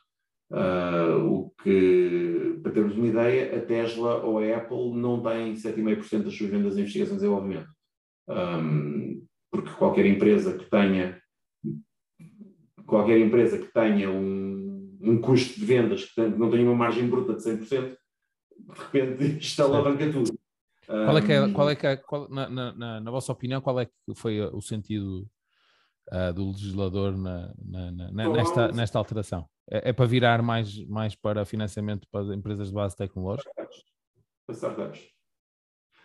Uh, 0.51 1.27
o 1.27 1.51
que, 1.63 2.59
para 2.63 2.73
termos 2.73 2.97
uma 2.97 3.07
ideia, 3.07 3.59
a 3.59 3.61
Tesla 3.61 4.23
ou 4.25 4.39
a 4.39 4.57
Apple 4.57 4.95
não 4.95 5.23
têm 5.23 5.55
7,5% 5.55 6.23
das 6.23 6.35
suas 6.35 6.51
vendas 6.51 6.77
em 6.77 6.81
investigação 6.81 7.15
e 7.15 7.19
desenvolvimento. 7.19 7.69
Um, 8.29 9.27
porque 9.51 9.71
qualquer 9.71 10.07
empresa 10.07 10.57
que 10.57 10.65
tenha 10.71 11.21
qualquer 12.89 13.19
empresa 13.19 13.59
que 13.59 13.73
tenha 13.73 14.11
um, 14.11 14.99
um 15.01 15.21
custo 15.21 15.61
de 15.61 15.67
vendas 15.67 16.07
que 16.07 16.21
não 16.21 16.51
tenha 16.51 16.65
uma 16.65 16.75
margem 16.75 17.07
bruta 17.07 17.35
de 17.35 17.43
100%, 17.43 17.69
de 17.69 17.99
repente 18.75 19.39
isto 19.45 19.63
alavanca 19.63 20.11
tudo. 20.11 20.33
Qual 20.87 21.19
é 21.19 21.21
que 21.21 21.33
é, 21.33 21.53
qual 21.53 21.71
é, 21.71 21.77
que 21.77 21.87
é 21.87 21.97
qual, 21.97 22.29
na, 22.31 22.49
na, 22.49 23.01
na, 23.01 23.11
vossa 23.11 23.31
opinião, 23.31 23.61
qual 23.61 23.79
é 23.79 23.85
que 23.85 23.93
foi 24.15 24.41
o 24.41 24.63
sentido 24.63 25.29
uh, 26.11 26.33
do 26.33 26.47
legislador 26.47 27.15
na, 27.15 27.53
nesta, 28.11 28.73
nesta 28.73 28.99
alteração? 28.99 29.47
É, 29.71 29.91
é, 29.91 29.93
para 29.93 30.07
virar 30.07 30.43
mais, 30.43 30.87
mais 30.87 31.15
para 31.15 31.45
financiamento 31.45 32.09
para 32.11 32.35
empresas 32.35 32.69
de 32.69 32.75
base 32.75 32.97
tecnológica? 32.97 33.51
Para 33.55 34.55
startups. 34.55 35.01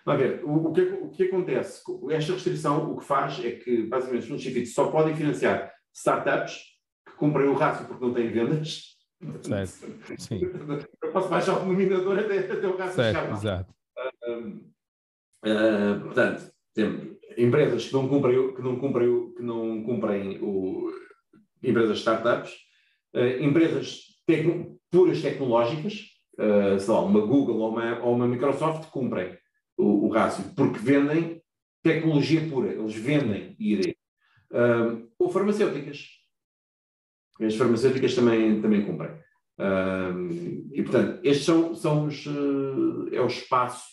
Vamos 0.06 0.22
ver, 0.22 0.44
o, 0.44 0.68
o, 0.68 0.74
que, 0.74 0.82
o 0.82 1.10
que 1.10 1.24
acontece? 1.24 1.82
Esta 2.12 2.34
restrição 2.34 2.92
o 2.92 2.98
que 2.98 3.06
faz 3.06 3.44
é 3.44 3.52
que, 3.52 3.84
basicamente, 3.84 4.24
os 4.24 4.28
fundos 4.28 4.44
científicos 4.44 4.74
só 4.74 4.92
podem 4.92 5.16
financiar 5.16 5.74
startups 5.94 6.60
que 7.08 7.16
cumprem 7.16 7.48
o 7.48 7.54
rácio 7.54 7.88
porque 7.88 8.04
não 8.04 8.14
têm 8.14 8.30
vendas. 8.30 8.98
Certo. 9.42 10.18
Sim. 10.18 10.42
Eu 11.02 11.12
posso 11.14 11.30
baixar 11.30 11.56
o 11.56 11.60
denominador 11.62 12.20
até, 12.20 12.40
até 12.40 12.68
o 12.68 12.76
rácio 12.76 12.96
certo, 12.96 13.18
chegar. 13.18 13.32
Exato. 13.32 13.74
Uh, 14.28 14.58
uh, 15.46 16.02
portanto, 16.02 16.52
temos 16.74 17.18
empresas 17.38 17.88
que 17.88 17.94
não 17.94 18.10
cumprem, 18.10 18.56
que 18.56 18.62
não 18.62 18.80
cumprem, 18.80 19.34
que 19.34 19.42
não 19.42 19.84
cumprem 19.84 20.40
o, 20.42 20.92
empresas 21.64 22.00
startups, 22.00 22.52
uh, 23.16 23.44
empresas 23.44 24.02
puras 24.92 25.22
tecnológicas, 25.22 26.06
uh, 26.40 26.80
sei 26.80 26.94
lá, 26.94 27.02
uma 27.02 27.22
Google 27.22 27.58
ou 27.58 27.70
uma, 27.70 28.00
ou 28.00 28.16
uma 28.16 28.28
Microsoft 28.28 28.90
cumprem 28.90 29.38
o, 29.78 30.08
o 30.08 30.10
rácio, 30.10 30.44
porque 30.56 30.80
vendem 30.80 31.42
tecnologia 31.82 32.48
pura, 32.50 32.72
eles 32.72 32.96
vendem 32.96 33.56
ID. 33.60 33.94
Um, 34.52 35.10
ou 35.20 35.30
farmacêuticas. 35.30 36.08
As 37.42 37.56
farmacêuticas 37.56 38.14
também, 38.14 38.62
também 38.62 38.86
cumprem. 38.86 39.12
Um, 39.60 40.70
e, 40.72 40.82
portanto, 40.84 41.20
estes 41.24 41.46
são, 41.46 41.76
são 41.76 42.06
os, 42.06 42.26
uh, 42.26 43.10
é 43.12 43.20
o 43.20 43.28
espaço 43.28 43.86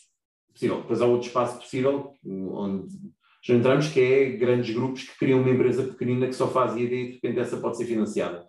possível. 0.53 0.83
Depois 0.83 1.01
há 1.01 1.07
outro 1.07 1.27
espaço 1.27 1.59
possível 1.59 2.13
onde 2.25 2.95
já 3.43 3.55
entramos, 3.55 3.89
que 3.89 4.01
é 4.01 4.31
grandes 4.31 4.75
grupos 4.75 5.05
que 5.05 5.19
criam 5.19 5.41
uma 5.41 5.51
empresa 5.51 5.85
pequenina 5.85 6.27
que 6.27 6.35
só 6.35 6.47
faz 6.49 6.77
IED 6.77 6.95
e 6.95 7.07
de 7.07 7.13
repente 7.15 7.39
essa 7.39 7.57
pode 7.57 7.79
ser 7.79 7.87
financiada. 7.87 8.47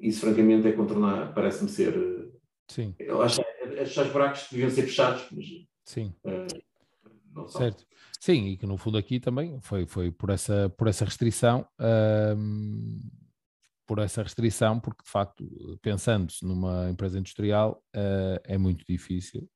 Isso, 0.00 0.20
francamente, 0.20 0.68
é 0.68 0.72
contornar, 0.72 1.34
parece-me 1.34 1.68
ser. 1.68 1.94
Sim. 2.68 2.94
Eu 2.98 3.22
acho 3.22 3.40
que 3.40 4.00
os 4.00 4.12
buracos 4.12 4.46
deviam 4.50 4.70
ser 4.70 4.82
fechados, 4.82 5.26
mas. 5.30 5.46
Sim. 5.84 6.14
Uh, 6.24 6.62
não 7.34 7.48
certo. 7.48 7.84
Sim, 8.20 8.46
e 8.46 8.56
que 8.56 8.66
no 8.66 8.76
fundo 8.76 8.98
aqui 8.98 9.20
também 9.20 9.60
foi, 9.60 9.86
foi 9.86 10.10
por, 10.10 10.30
essa, 10.30 10.68
por 10.70 10.88
essa 10.88 11.04
restrição. 11.04 11.66
por 13.86 13.98
essa 13.98 14.22
restrição, 14.22 14.80
porque 14.80 15.04
de 15.04 15.10
facto, 15.10 15.78
pensando-se 15.80 16.44
numa 16.44 16.90
empresa 16.90 17.18
industrial, 17.18 17.82
uh, 17.94 18.40
é 18.44 18.58
muito 18.58 18.84
difícil 18.88 19.48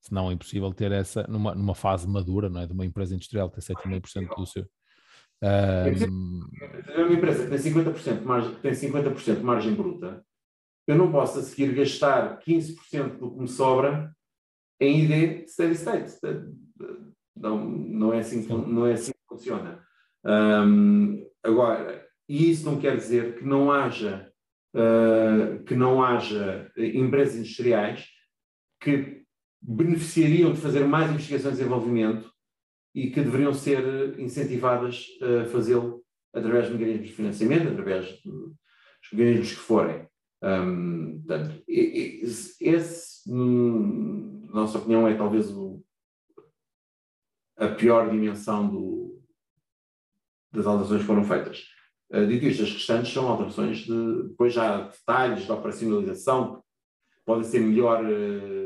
se 0.00 0.12
não 0.12 0.30
é 0.30 0.34
impossível 0.34 0.72
ter 0.72 0.92
essa 0.92 1.26
numa, 1.28 1.54
numa 1.54 1.74
fase 1.74 2.06
madura, 2.06 2.48
não 2.48 2.60
é? 2.60 2.66
De 2.66 2.72
uma 2.72 2.86
empresa 2.86 3.14
industrial 3.14 3.50
ter 3.50 3.60
7,5% 3.60 4.36
do 4.36 4.46
seu. 4.46 4.68
Um... 5.42 6.48
É 6.88 7.04
uma 7.04 7.12
empresa 7.12 7.44
que 7.44 7.50
tem 7.50 7.72
50% 7.72 8.18
de 8.20 8.24
margem, 8.24 8.54
tem 8.56 8.72
50% 8.72 9.36
de 9.36 9.44
margem 9.44 9.74
bruta, 9.74 10.24
eu 10.86 10.96
não 10.96 11.12
posso 11.12 11.38
a 11.38 11.42
seguir 11.42 11.74
gastar 11.74 12.40
15% 12.40 13.18
do 13.18 13.30
que 13.30 13.40
me 13.40 13.48
sobra 13.48 14.10
em 14.80 15.04
ID 15.04 15.46
steady 15.46 15.74
state. 15.74 16.18
Não, 17.36 17.62
não, 17.68 18.12
é, 18.12 18.20
assim, 18.20 18.46
não 18.48 18.86
é 18.86 18.94
assim 18.94 19.12
que 19.12 19.28
funciona. 19.28 19.84
Um, 20.24 21.24
agora, 21.42 22.06
e 22.28 22.50
isso 22.50 22.64
não 22.64 22.80
quer 22.80 22.96
dizer 22.96 23.36
que 23.36 23.44
não 23.44 23.70
haja, 23.70 24.32
uh, 24.74 25.62
que 25.64 25.74
não 25.74 26.02
haja 26.02 26.70
empresas 26.76 27.36
industriais 27.36 28.06
que 28.80 29.24
beneficiariam 29.60 30.52
de 30.52 30.60
fazer 30.60 30.84
mais 30.84 31.10
investigações 31.10 31.54
e 31.54 31.58
desenvolvimento 31.58 32.32
e 32.98 33.10
que 33.10 33.22
deveriam 33.22 33.54
ser 33.54 34.18
incentivadas 34.18 35.06
a 35.22 35.44
fazê-lo 35.46 36.04
através 36.34 36.66
de 36.66 36.72
mecanismos 36.72 37.06
de 37.06 37.14
financiamento, 37.14 37.68
através 37.68 38.20
dos 38.22 38.56
mecanismos 39.12 39.50
que 39.50 39.60
forem. 39.60 40.08
Um, 40.42 41.22
portanto, 41.24 41.62
esse, 41.68 43.30
na 43.30 44.52
nossa 44.52 44.78
opinião, 44.78 45.06
é 45.06 45.14
talvez 45.14 45.48
o, 45.48 45.80
a 47.56 47.68
pior 47.68 48.10
dimensão 48.10 48.68
do, 48.68 49.22
das 50.52 50.66
alterações 50.66 51.02
que 51.02 51.06
foram 51.06 51.22
feitas. 51.22 51.66
Uh, 52.12 52.26
dito 52.26 52.46
isto, 52.46 52.64
as 52.64 52.72
restantes 52.72 53.12
são 53.12 53.28
alterações 53.28 53.78
de. 53.78 54.28
Depois 54.28 54.52
já 54.52 54.74
há 54.74 54.88
detalhes 54.88 55.44
de 55.44 55.52
operacionalização, 55.52 56.64
podem 57.24 57.44
ser 57.44 57.60
melhor. 57.60 58.04
Uh, 58.04 58.57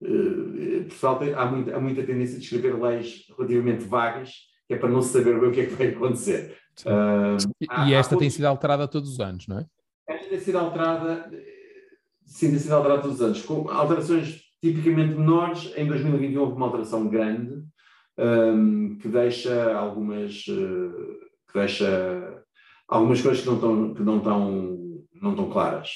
Portugal 0.00 1.18
tem, 1.18 1.34
há, 1.34 1.46
muita, 1.46 1.76
há 1.76 1.80
muita 1.80 2.02
tendência 2.02 2.38
de 2.38 2.44
escrever 2.44 2.80
leis 2.80 3.24
relativamente 3.36 3.84
vagas, 3.84 4.32
que 4.66 4.74
é 4.74 4.76
para 4.76 4.88
não 4.88 5.02
se 5.02 5.12
saber 5.12 5.38
bem 5.38 5.48
o 5.48 5.52
que 5.52 5.60
é 5.60 5.66
que 5.66 5.74
vai 5.74 5.88
acontecer. 5.88 6.56
Uh, 6.84 7.36
e, 7.60 7.66
há, 7.68 7.90
esta 7.90 8.14
há, 8.14 8.18
tem 8.18 8.30
sido 8.30 8.44
alterada 8.44 8.86
todos 8.86 9.10
os 9.10 9.20
anos, 9.20 9.46
não 9.48 9.58
é? 9.58 9.66
Esta 10.08 10.28
tem 10.28 10.40
sido 10.40 10.58
alterada, 10.58 11.30
sim, 12.24 12.50
tem 12.50 12.58
sido 12.58 12.72
alterada 12.72 13.02
todos 13.02 13.16
os 13.16 13.22
anos, 13.22 13.42
com 13.42 13.68
alterações 13.68 14.42
tipicamente 14.62 15.14
menores. 15.14 15.72
Em 15.76 15.86
2021 15.86 16.40
houve 16.40 16.54
uma 16.54 16.66
alteração 16.66 17.08
grande, 17.08 17.64
um, 18.16 18.96
que 18.98 19.08
deixa 19.08 19.74
algumas, 19.76 20.46
uh, 20.46 21.18
que 21.50 21.58
deixa 21.58 22.44
algumas 22.86 23.20
coisas 23.20 23.40
que 23.40 23.46
não 23.46 23.54
estão, 23.56 23.94
que 23.94 24.02
não 24.02 24.18
estão 24.18 24.77
não 25.20 25.30
estão 25.30 25.50
claras. 25.50 25.90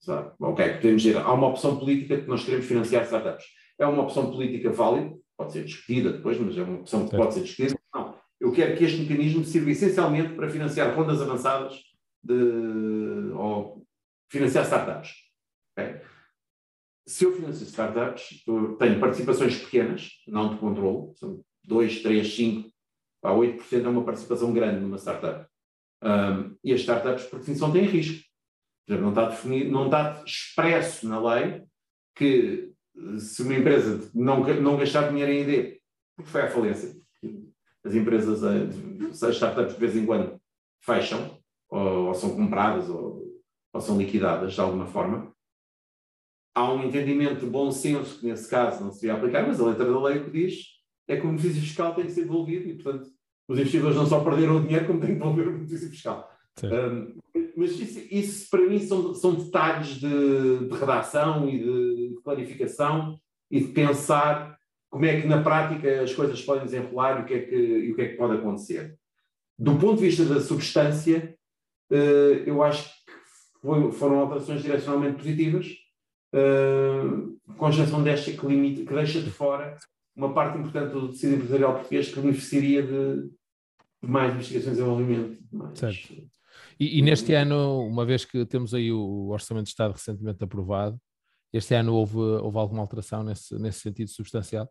Sabe? 0.00 0.32
Ok, 0.40 0.74
podemos 0.74 1.02
dizer, 1.02 1.18
há 1.18 1.32
uma 1.32 1.48
opção 1.48 1.78
política 1.78 2.20
que 2.20 2.28
nós 2.28 2.44
queremos 2.44 2.66
financiar 2.66 3.04
startups. 3.04 3.44
É 3.78 3.86
uma 3.86 4.02
opção 4.02 4.30
política 4.30 4.70
válida, 4.70 5.16
pode 5.36 5.52
ser 5.52 5.64
discutida 5.64 6.12
depois, 6.12 6.38
mas 6.38 6.56
é 6.56 6.62
uma 6.62 6.80
opção 6.80 7.08
que 7.08 7.16
pode 7.16 7.34
ser 7.34 7.42
discutida. 7.42 7.78
Não, 7.94 8.14
eu 8.40 8.52
quero 8.52 8.76
que 8.76 8.84
este 8.84 9.00
mecanismo 9.00 9.44
sirva 9.44 9.70
essencialmente 9.70 10.34
para 10.34 10.48
financiar 10.48 10.94
rondas 10.94 11.20
avançadas 11.20 11.80
de, 12.22 13.32
ou 13.34 13.84
financiar 14.30 14.64
startups. 14.64 15.10
Okay? 15.72 16.00
Se 17.06 17.24
eu 17.24 17.32
financio 17.32 17.66
startups, 17.66 18.42
eu 18.46 18.76
tenho 18.76 19.00
participações 19.00 19.58
pequenas, 19.58 20.10
não 20.26 20.50
de 20.50 20.56
controle, 20.56 21.12
são 21.16 21.44
2, 21.64 22.02
3, 22.02 22.34
5, 22.34 22.72
a 23.22 23.30
8% 23.30 23.84
é 23.84 23.88
uma 23.88 24.04
participação 24.04 24.52
grande 24.52 24.80
numa 24.80 24.98
startup. 24.98 25.46
Um, 26.02 26.56
e 26.64 26.72
as 26.72 26.80
startups, 26.80 27.24
por 27.26 27.38
definição, 27.38 27.72
têm 27.72 27.84
risco. 27.84 28.22
Não 28.88 29.10
está 29.10 29.28
definido, 29.28 29.70
não 29.70 29.86
está 29.86 30.22
expresso 30.26 31.08
na 31.08 31.20
lei 31.20 31.62
que 32.14 32.72
se 33.18 33.42
uma 33.42 33.54
empresa 33.54 34.10
não, 34.14 34.40
não 34.60 34.76
gastar 34.76 35.08
dinheiro 35.08 35.32
em 35.32 35.42
ID, 35.42 35.76
porque 36.16 36.30
foi 36.30 36.42
à 36.42 36.50
falência, 36.50 36.94
as 37.84 37.94
empresas, 37.94 38.42
as 39.22 39.34
startups 39.34 39.74
de 39.74 39.80
vez 39.80 39.96
em 39.96 40.06
quando 40.06 40.40
fecham, 40.80 41.38
ou, 41.70 42.08
ou 42.08 42.14
são 42.14 42.36
compradas, 42.36 42.88
ou, 42.88 43.22
ou, 43.72 43.80
são 43.80 43.98
liquidadas 43.98 44.52
de 44.52 44.60
alguma 44.60 44.86
forma. 44.86 45.32
Há 46.54 46.70
um 46.70 46.84
entendimento 46.84 47.40
de 47.40 47.46
bom 47.46 47.70
senso 47.70 48.20
que 48.20 48.26
nesse 48.26 48.48
caso 48.48 48.84
não 48.84 48.92
se 48.92 49.00
devia 49.00 49.14
aplicar, 49.16 49.46
mas 49.46 49.58
a 49.58 49.66
letra 49.66 49.90
da 49.90 50.02
lei 50.02 50.18
o 50.18 50.24
que 50.24 50.30
diz 50.30 50.66
é 51.08 51.16
que 51.16 51.26
o 51.26 51.30
benefício 51.30 51.62
fiscal 51.62 51.94
tem 51.94 52.04
que 52.04 52.12
ser 52.12 52.22
devolvido 52.22 52.68
e, 52.68 52.74
portanto, 52.74 53.10
os 53.48 53.58
investidores 53.58 53.96
não 53.96 54.06
só 54.06 54.22
perderam 54.22 54.56
o 54.56 54.62
dinheiro, 54.62 54.86
como 54.86 55.00
têm 55.00 55.14
que 55.14 55.18
devolver 55.18 55.48
o 55.48 55.52
benefício 55.52 55.88
fiscal. 55.88 56.30
Um, 56.62 57.18
mas 57.56 57.78
isso, 57.78 58.00
isso, 58.10 58.50
para 58.50 58.66
mim 58.66 58.78
são, 58.78 59.14
são 59.14 59.34
detalhes 59.34 59.88
de, 59.96 60.68
de, 60.68 60.74
redação 60.74 61.48
e 61.48 61.58
de, 61.58 62.20
planificação 62.22 63.18
e 63.50 63.60
de 63.60 63.68
pensar 63.68 64.56
como 64.90 65.04
é 65.04 65.20
que 65.20 65.26
na 65.26 65.42
prática 65.42 66.02
as 66.02 66.14
coisas 66.14 66.40
podem 66.42 66.64
desenrolar 66.64 67.18
e 67.18 67.22
o 67.22 67.24
que 67.24 67.34
é 67.34 67.40
que, 67.40 67.56
e 67.56 67.92
o 67.92 67.94
que, 67.94 68.02
é 68.02 68.08
que 68.08 68.16
pode 68.16 68.34
acontecer. 68.38 68.96
Do 69.58 69.76
ponto 69.76 69.96
de 69.96 70.08
vista 70.08 70.24
da 70.24 70.40
substância, 70.40 71.36
uh, 71.90 71.94
eu 72.46 72.62
acho 72.62 72.88
que 72.88 73.12
foi, 73.60 73.92
foram 73.92 74.20
alterações 74.20 74.62
direcionalmente 74.62 75.16
positivas, 75.16 75.66
uh, 76.34 77.38
com 77.56 77.68
exceção 77.68 78.02
desta 78.02 78.32
que, 78.32 78.46
limita, 78.46 78.84
que 78.84 78.94
deixa 78.94 79.20
de 79.20 79.30
fora 79.30 79.76
uma 80.14 80.32
parte 80.32 80.58
importante 80.58 80.92
do 80.92 81.08
tecido 81.08 81.36
empresarial 81.36 81.74
português 81.74 82.08
que 82.08 82.20
beneficiaria 82.20 82.82
de, 82.82 83.30
mais 84.02 84.34
investigações 84.34 84.76
e 84.76 84.80
desenvolvimento. 84.80 85.38
Certo. 85.74 86.31
E, 86.82 86.98
e, 86.98 87.02
neste 87.02 87.32
ano, 87.32 87.86
uma 87.86 88.04
vez 88.04 88.24
que 88.24 88.44
temos 88.44 88.74
aí 88.74 88.90
o 88.90 89.28
Orçamento 89.28 89.66
de 89.66 89.70
Estado 89.70 89.92
recentemente 89.92 90.42
aprovado, 90.42 91.00
este 91.52 91.76
ano 91.76 91.94
houve, 91.94 92.18
houve 92.18 92.58
alguma 92.58 92.82
alteração 92.82 93.22
nesse, 93.22 93.56
nesse 93.56 93.78
sentido 93.78 94.10
substancial? 94.10 94.68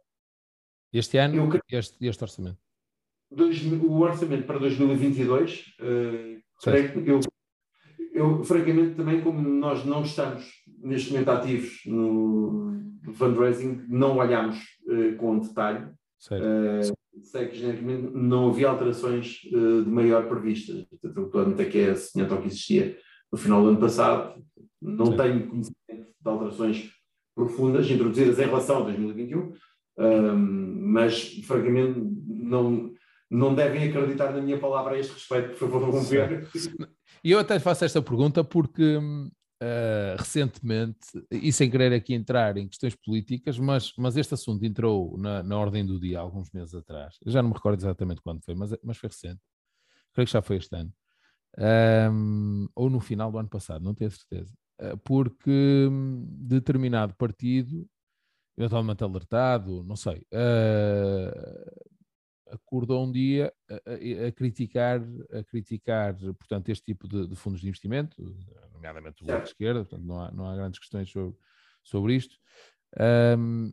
Este 0.91 1.17
ano, 1.17 1.35
eu, 1.35 1.61
este, 1.69 2.05
este 2.05 2.21
orçamento? 2.21 2.57
Dois, 3.31 3.63
o 3.65 3.99
orçamento 4.01 4.45
para 4.45 4.59
2022, 4.59 5.67
uh, 5.79 6.41
eu, 7.05 7.19
eu, 8.13 8.43
francamente, 8.43 8.95
também 8.95 9.21
como 9.21 9.39
nós 9.39 9.85
não 9.85 10.03
estamos 10.03 10.45
neste 10.79 11.13
momento 11.13 11.29
ativos 11.29 11.79
no, 11.85 12.71
no 13.03 13.13
fundraising, 13.13 13.85
não 13.87 14.17
olhamos 14.17 14.57
uh, 14.85 15.15
com 15.15 15.39
detalhe. 15.39 15.85
Uh, 16.29 16.91
sei 17.23 17.47
que 17.47 17.57
genericamente 17.57 18.11
não 18.13 18.49
havia 18.49 18.69
alterações 18.69 19.41
uh, 19.51 19.83
de 19.83 19.89
maior 19.89 20.27
previstas. 20.27 20.85
Portanto, 21.01 21.53
até 21.53 21.65
que 21.65 21.77
é 21.77 21.95
semelhante 21.95 22.33
ao 22.33 22.41
que 22.41 22.47
existia 22.47 22.97
no 23.31 23.37
final 23.37 23.61
do 23.61 23.69
ano 23.69 23.79
passado. 23.79 24.43
Não 24.81 25.07
Sim. 25.07 25.17
tenho 25.17 25.47
conhecimento 25.47 25.75
de 25.89 26.29
alterações 26.29 26.91
profundas 27.35 27.89
introduzidas 27.89 28.39
em 28.39 28.45
relação 28.45 28.79
a 28.79 28.83
2021, 28.85 29.53
mas 29.97 31.39
francamente 31.45 31.99
não, 32.27 32.91
não 33.29 33.55
devem 33.55 33.87
acreditar 33.87 34.33
na 34.33 34.41
minha 34.41 34.59
palavra 34.59 34.95
a 34.95 34.99
este 34.99 35.13
respeito, 35.13 35.49
por 35.51 35.69
favor, 35.69 35.91
vão 35.91 36.03
ver. 36.03 36.47
E 37.23 37.31
eu 37.31 37.39
até 37.39 37.59
faço 37.59 37.85
esta 37.85 38.01
pergunta 38.01 38.43
porque 38.43 38.99
uh, 39.61 40.17
recentemente, 40.17 41.07
e 41.29 41.53
sem 41.53 41.69
querer 41.69 41.93
aqui 41.93 42.13
entrar 42.13 42.57
em 42.57 42.67
questões 42.67 42.95
políticas, 42.95 43.59
mas, 43.59 43.93
mas 43.97 44.17
este 44.17 44.33
assunto 44.33 44.65
entrou 44.65 45.17
na, 45.17 45.43
na 45.43 45.57
ordem 45.57 45.85
do 45.85 45.99
dia 45.99 46.19
alguns 46.19 46.51
meses 46.51 46.73
atrás. 46.73 47.17
Eu 47.23 47.31
já 47.31 47.41
não 47.41 47.49
me 47.49 47.55
recordo 47.55 47.79
exatamente 47.79 48.21
quando 48.21 48.43
foi, 48.43 48.55
mas, 48.55 48.71
mas 48.83 48.97
foi 48.97 49.09
recente. 49.09 49.41
Creio 50.13 50.25
que 50.25 50.33
já 50.33 50.41
foi 50.41 50.57
este 50.57 50.75
ano. 50.75 50.91
Um, 51.57 52.67
ou 52.75 52.89
no 52.89 52.99
final 52.99 53.31
do 53.31 53.37
ano 53.37 53.49
passado, 53.49 53.83
não 53.83 53.93
tenho 53.93 54.11
certeza. 54.11 54.53
Uh, 54.79 54.97
porque 54.99 55.87
determinado 56.39 57.13
partido, 57.15 57.87
eventualmente 58.57 59.03
alertado, 59.03 59.83
não 59.83 59.95
sei, 59.95 60.25
uh, 60.33 61.91
acordou 62.51 63.05
um 63.05 63.11
dia 63.11 63.53
a, 63.69 64.27
a, 64.27 64.31
criticar, 64.31 65.01
a 65.31 65.43
criticar, 65.43 66.15
portanto, 66.17 66.69
este 66.69 66.85
tipo 66.85 67.07
de, 67.07 67.27
de 67.27 67.35
fundos 67.35 67.61
de 67.61 67.67
investimento, 67.67 68.21
nomeadamente 68.81 69.21
o 69.23 69.25
Bloco 69.25 69.43
de 69.43 69.49
Esquerda, 69.49 69.85
portanto, 69.85 70.05
não 70.05 70.19
há, 70.19 70.31
não 70.31 70.49
há 70.49 70.55
grandes 70.55 70.79
questões 70.79 71.09
sobre, 71.09 71.35
sobre 71.83 72.15
isto. 72.15 72.35
Um, 73.37 73.71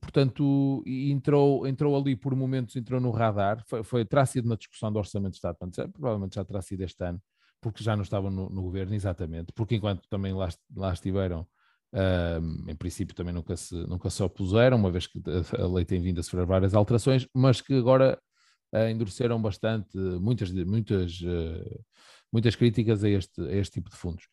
portanto, 0.00 0.82
entrou, 0.86 1.66
entrou 1.66 1.96
ali 1.96 2.16
por 2.16 2.34
momentos, 2.34 2.74
entrou 2.76 3.00
no 3.00 3.10
radar, 3.10 3.62
foi, 3.66 3.84
foi, 3.84 4.04
terá 4.04 4.24
sido 4.24 4.46
uma 4.46 4.56
discussão 4.56 4.92
do 4.92 4.98
Orçamento 4.98 5.32
de 5.32 5.36
Estado, 5.36 5.56
portanto, 5.56 5.92
provavelmente 5.92 6.34
já 6.36 6.44
terá 6.44 6.62
sido 6.62 6.82
este 6.82 7.04
ano, 7.04 7.20
porque 7.60 7.84
já 7.84 7.94
não 7.94 8.02
estavam 8.02 8.30
no, 8.30 8.48
no 8.48 8.62
governo, 8.62 8.94
exatamente, 8.94 9.52
porque 9.52 9.76
enquanto 9.76 10.08
também 10.08 10.32
lá, 10.32 10.48
lá 10.74 10.92
estiveram 10.92 11.46
em 12.68 12.76
princípio 12.76 13.14
também 13.14 13.32
nunca 13.32 13.56
se, 13.56 13.74
nunca 13.86 14.10
se 14.10 14.22
opuseram, 14.22 14.76
uma 14.76 14.90
vez 14.90 15.06
que 15.06 15.22
a 15.58 15.66
lei 15.66 15.84
tem 15.84 16.00
vindo 16.00 16.20
a 16.20 16.22
sofrer 16.22 16.44
várias 16.44 16.74
alterações, 16.74 17.26
mas 17.32 17.60
que 17.60 17.72
agora 17.74 18.18
uh, 18.74 18.88
endureceram 18.88 19.40
bastante 19.40 19.96
muitas, 19.96 20.52
muitas, 20.52 21.20
uh, 21.22 21.84
muitas 22.30 22.54
críticas 22.54 23.02
a 23.02 23.08
este, 23.08 23.40
a 23.40 23.52
este 23.52 23.74
tipo 23.74 23.88
de 23.88 23.96
fundos. 23.96 24.24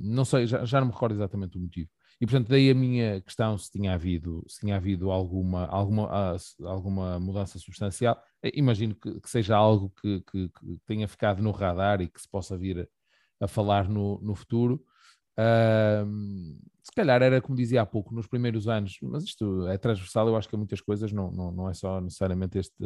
Não 0.00 0.24
sei, 0.24 0.46
já, 0.46 0.64
já 0.64 0.80
não 0.80 0.88
me 0.88 0.92
recordo 0.92 1.14
exatamente 1.14 1.56
o 1.58 1.60
motivo. 1.60 1.88
E 2.20 2.26
portanto, 2.26 2.48
daí 2.48 2.70
a 2.70 2.74
minha 2.74 3.20
questão 3.20 3.58
se 3.58 3.70
tinha 3.70 3.92
havido, 3.94 4.44
se 4.48 4.60
tinha 4.60 4.76
havido 4.76 5.10
alguma, 5.10 5.66
alguma, 5.66 6.08
ah, 6.10 6.36
alguma 6.64 7.18
mudança 7.18 7.58
substancial. 7.58 8.20
Eh, 8.42 8.52
imagino 8.54 8.94
que, 8.94 9.20
que 9.20 9.28
seja 9.28 9.56
algo 9.56 9.90
que, 10.00 10.20
que, 10.30 10.48
que, 10.48 10.78
tenha 10.86 11.08
ficado 11.08 11.42
no 11.42 11.50
radar 11.50 12.00
e 12.00 12.08
que 12.08 12.20
se 12.20 12.28
possa 12.28 12.56
vir 12.56 12.88
a, 13.40 13.48
falar 13.48 13.88
no, 13.88 14.20
no 14.22 14.34
futuro. 14.34 14.82
Uh, 15.36 16.56
se 16.82 16.92
calhar 16.94 17.20
era 17.20 17.40
como 17.40 17.56
dizia 17.56 17.82
há 17.82 17.86
pouco, 17.86 18.14
nos 18.14 18.28
primeiros 18.28 18.68
anos, 18.68 18.96
mas 19.02 19.24
isto 19.24 19.66
é 19.66 19.76
transversal, 19.76 20.28
eu 20.28 20.36
acho 20.36 20.48
que 20.48 20.56
muitas 20.56 20.80
coisas 20.80 21.12
não, 21.12 21.30
não, 21.32 21.50
não 21.50 21.68
é 21.68 21.74
só 21.74 22.00
necessariamente 22.00 22.58
este, 22.58 22.84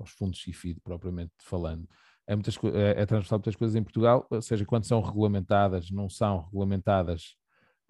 os 0.00 0.10
fundos 0.10 0.42
CIFID 0.42 0.80
propriamente 0.84 1.32
falando. 1.40 1.88
É, 2.26 2.34
muitas, 2.34 2.56
é, 2.74 3.02
é 3.02 3.06
transversal 3.06 3.38
muitas 3.38 3.56
coisas 3.56 3.76
em 3.76 3.82
Portugal, 3.82 4.26
ou 4.30 4.42
seja, 4.42 4.64
quando 4.64 4.84
são 4.84 5.00
regulamentadas, 5.00 5.90
não 5.90 6.08
são 6.08 6.42
regulamentadas 6.42 7.36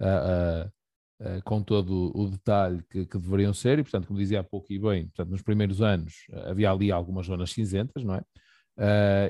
uh, 0.00 0.68
uh, 1.24 1.42
com 1.44 1.62
todo 1.62 2.12
o 2.14 2.28
detalhe 2.28 2.82
que, 2.90 3.06
que, 3.06 3.18
deveriam 3.18 3.54
ser, 3.54 3.78
e 3.78 3.82
portanto, 3.82 4.06
como 4.06 4.18
dizia 4.18 4.40
há 4.40 4.44
pouco 4.44 4.72
e 4.72 4.78
bem, 4.78 5.06
portanto, 5.06 5.30
nos 5.30 5.42
primeiros 5.42 5.80
anos 5.80 6.26
havia 6.44 6.70
ali 6.70 6.92
algumas 6.92 7.26
zonas 7.26 7.50
cinzentas, 7.50 8.04
não 8.04 8.14
é? 8.14 8.22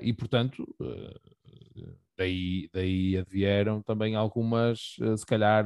e 0.02 0.12
portanto 0.12 0.66
daí, 2.18 2.68
daí 2.72 3.16
advieram 3.16 3.80
também 3.80 4.16
algumas, 4.16 4.96
se 5.16 5.24
calhar, 5.24 5.64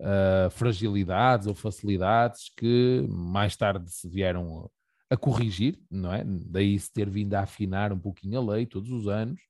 uh, 0.00 0.50
fragilidades 0.50 1.46
ou 1.46 1.54
facilidades 1.54 2.50
que 2.56 3.06
mais 3.08 3.56
tarde 3.56 3.90
se 3.90 4.08
vieram 4.08 4.70
a 5.10 5.16
corrigir, 5.16 5.78
não 5.90 6.12
é? 6.12 6.24
Daí 6.24 6.78
se 6.78 6.92
ter 6.92 7.10
vindo 7.10 7.34
a 7.34 7.40
afinar 7.40 7.92
um 7.92 7.98
pouquinho 7.98 8.38
a 8.38 8.52
lei 8.54 8.64
todos 8.64 8.90
os 8.90 9.08
anos. 9.08 9.40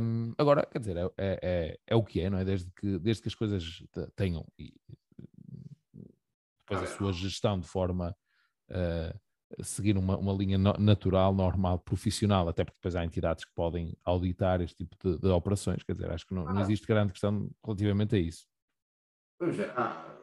Um, 0.00 0.32
agora, 0.38 0.64
quer 0.64 0.78
dizer, 0.78 0.96
é, 0.96 1.02
é, 1.02 1.38
é, 1.42 1.78
é, 1.88 1.96
o 1.96 2.02
que 2.02 2.20
é, 2.20 2.30
não 2.30 2.38
é? 2.38 2.44
Desde 2.44 2.70
que, 2.70 2.98
desde 2.98 3.22
que 3.22 3.28
as 3.28 3.34
coisas 3.34 3.82
tenham 4.14 4.46
e, 4.58 4.72
depois 6.60 6.82
a 6.82 6.86
sua 6.96 7.12
gestão 7.12 7.58
de 7.58 7.66
forma 7.66 8.16
uh, 8.70 9.64
seguir 9.64 9.96
uma, 9.96 10.16
uma 10.16 10.32
linha 10.32 10.58
no, 10.58 10.74
natural, 10.74 11.34
normal, 11.34 11.78
profissional, 11.78 12.48
até 12.48 12.64
porque 12.64 12.76
depois 12.78 12.94
há 12.94 13.04
entidades 13.04 13.44
que 13.44 13.52
podem 13.54 13.96
auditar 14.04 14.60
este 14.60 14.76
tipo 14.76 14.96
de, 15.02 15.18
de 15.18 15.28
operações. 15.28 15.82
Quer 15.82 15.94
dizer, 15.94 16.10
acho 16.10 16.26
que 16.26 16.34
não, 16.34 16.44
não, 16.44 16.58
ah. 16.58 16.62
existe 16.62 16.86
grande 16.86 17.12
questão 17.12 17.50
relativamente 17.64 18.14
a 18.14 18.18
isso. 18.18 18.46
Vamos 19.40 19.56
ver. 19.56 19.72
Ah, 19.76 20.18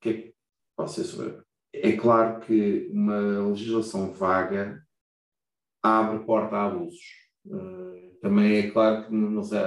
que 0.00 0.08
é 0.08 0.14
que 0.14 0.34
posso 0.76 1.04
sobre? 1.04 1.42
É 1.72 1.92
claro 1.92 2.40
que 2.40 2.88
uma 2.92 3.48
legislação 3.48 4.12
vaga 4.12 4.82
abre 5.82 6.24
porta 6.24 6.56
a 6.56 6.66
abusos. 6.66 7.00
Uh, 7.46 8.18
também 8.20 8.56
é 8.56 8.70
claro 8.70 9.06
que, 9.06 9.14
não 9.14 9.42
sei, 9.42 9.60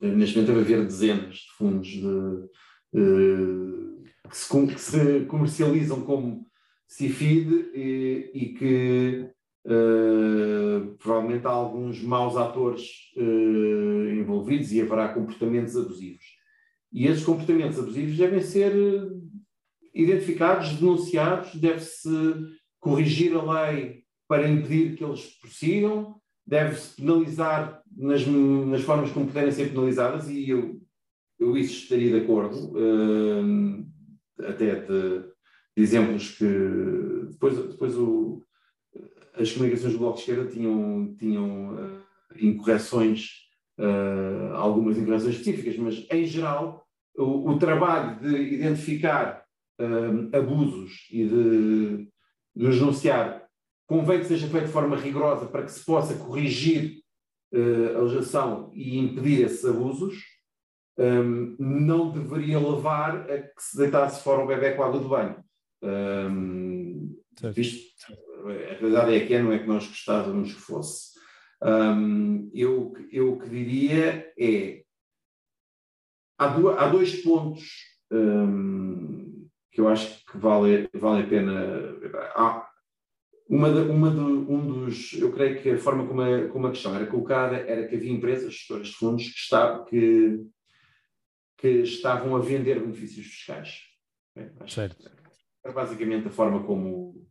neste 0.00 0.36
momento 0.36 0.54
deve 0.54 0.60
haver 0.60 0.84
dezenas 0.86 1.36
de 1.36 1.52
fundos 1.56 1.88
de, 1.88 2.06
uh, 2.94 4.02
que, 4.28 4.36
se, 4.36 4.66
que 4.66 4.80
se 4.80 5.24
comercializam 5.26 6.02
como 6.02 6.46
CIFID 6.88 7.70
e, 7.74 8.30
e 8.34 8.54
que 8.54 9.30
uh, 9.66 10.96
provavelmente 10.98 11.46
há 11.46 11.50
alguns 11.50 12.02
maus 12.02 12.36
atores 12.36 12.82
uh, 13.16 14.10
envolvidos 14.12 14.72
e 14.72 14.80
haverá 14.80 15.08
comportamentos 15.12 15.76
abusivos. 15.76 16.24
E 16.92 17.06
esses 17.06 17.24
comportamentos 17.24 17.78
abusivos 17.78 18.16
devem 18.16 18.40
ser 18.40 18.72
identificados, 20.02 20.72
denunciados, 20.74 21.54
deve-se 21.54 22.10
corrigir 22.78 23.34
a 23.36 23.70
lei 23.70 24.02
para 24.28 24.48
impedir 24.48 24.96
que 24.96 25.04
eles 25.04 25.26
prossigam, 25.40 26.16
deve-se 26.46 26.96
penalizar 26.96 27.82
nas, 27.96 28.26
nas 28.26 28.82
formas 28.82 29.10
como 29.10 29.26
puderem 29.26 29.52
ser 29.52 29.70
penalizadas, 29.70 30.28
e 30.28 30.48
eu, 30.48 30.80
eu 31.38 31.56
isso 31.56 31.74
estaria 31.74 32.10
de 32.10 32.24
acordo, 32.24 32.72
uh, 32.76 33.86
até 34.46 34.76
de, 34.76 35.24
exemplos 35.76 36.36
que 36.36 36.46
depois, 37.30 37.56
depois 37.56 37.96
o, 37.96 38.44
as 39.34 39.52
comunicações 39.52 39.92
do 39.92 39.98
Bloco 39.98 40.16
de 40.16 40.20
Esquerda 40.20 40.50
tinham, 40.50 41.14
tinham 41.18 41.74
uh, 41.74 42.02
incorreções, 42.38 43.30
uh, 43.78 44.54
algumas 44.54 44.96
incorreções 44.96 45.36
específicas, 45.36 45.76
mas 45.76 46.06
em 46.10 46.24
geral 46.24 46.86
o, 47.16 47.50
o 47.50 47.58
trabalho 47.58 48.20
de 48.20 48.54
identificar 48.54 49.39
uh, 49.80 50.36
abusos 50.36 51.08
e 51.10 51.24
de, 51.24 52.08
de 52.54 52.66
os 52.66 52.78
denunciar 52.78 53.48
convém 53.86 54.20
que 54.20 54.26
seja 54.26 54.46
feito 54.46 54.66
de 54.66 54.72
forma 54.72 54.96
rigorosa 54.96 55.46
para 55.46 55.64
que 55.64 55.72
se 55.72 55.84
possa 55.84 56.14
corrigir 56.14 57.00
a 57.52 58.02
legislação 58.02 58.70
e 58.72 58.96
impedir 58.96 59.44
esses 59.44 59.64
abusos, 59.64 60.22
um, 61.00 61.56
não 61.58 62.10
deveria 62.10 62.58
levar 62.58 63.30
a 63.30 63.38
que 63.42 63.62
se 63.62 63.76
deitasse 63.76 64.22
fora 64.22 64.44
o 64.44 64.46
bebê 64.46 64.72
com 64.72 64.82
água 64.82 65.00
de 65.00 65.08
banho. 65.08 65.44
Um, 65.82 67.18
isto, 67.56 68.12
a 68.44 68.74
realidade 68.74 69.14
é 69.14 69.26
que 69.26 69.34
é, 69.34 69.42
não 69.42 69.52
é 69.52 69.58
que 69.58 69.66
nós 69.66 69.86
gostávamos 69.86 70.52
que 70.52 70.60
fosse. 70.60 71.18
Um, 71.62 72.50
eu, 72.54 72.92
eu 73.10 73.38
que 73.38 73.48
diria 73.48 74.30
é. 74.38 74.82
Há, 76.38 76.48
do, 76.48 76.70
há 76.70 76.88
dois 76.88 77.22
pontos 77.22 77.64
um, 78.10 79.29
que 79.80 79.86
eu 79.86 79.88
acho 79.88 80.24
que 80.26 80.38
vale, 80.38 80.88
vale 80.94 81.22
a 81.22 81.26
pena. 81.26 81.96
Uma, 83.48 83.68
uma 83.68 84.10
de, 84.10 84.20
um 84.20 84.66
dos. 84.66 85.12
Eu 85.14 85.32
creio 85.32 85.60
que 85.60 85.70
a 85.70 85.78
forma 85.78 86.06
como 86.06 86.20
a, 86.20 86.48
como 86.48 86.66
a 86.66 86.70
questão 86.70 86.94
era 86.94 87.06
colocada 87.06 87.56
era 87.56 87.86
que 87.88 87.96
havia 87.96 88.12
empresas, 88.12 88.54
gestoras 88.54 88.88
de 88.88 88.94
fundos, 88.94 89.24
que, 89.24 89.38
está, 89.38 89.84
que, 89.84 90.46
que 91.58 91.68
estavam 91.82 92.36
a 92.36 92.40
vender 92.40 92.78
benefícios 92.78 93.26
fiscais. 93.26 93.80
Bem, 94.36 94.50
certo 94.68 95.20
era 95.64 95.74
basicamente 95.74 96.28
a 96.28 96.30
forma 96.30 96.62
como, 96.64 97.26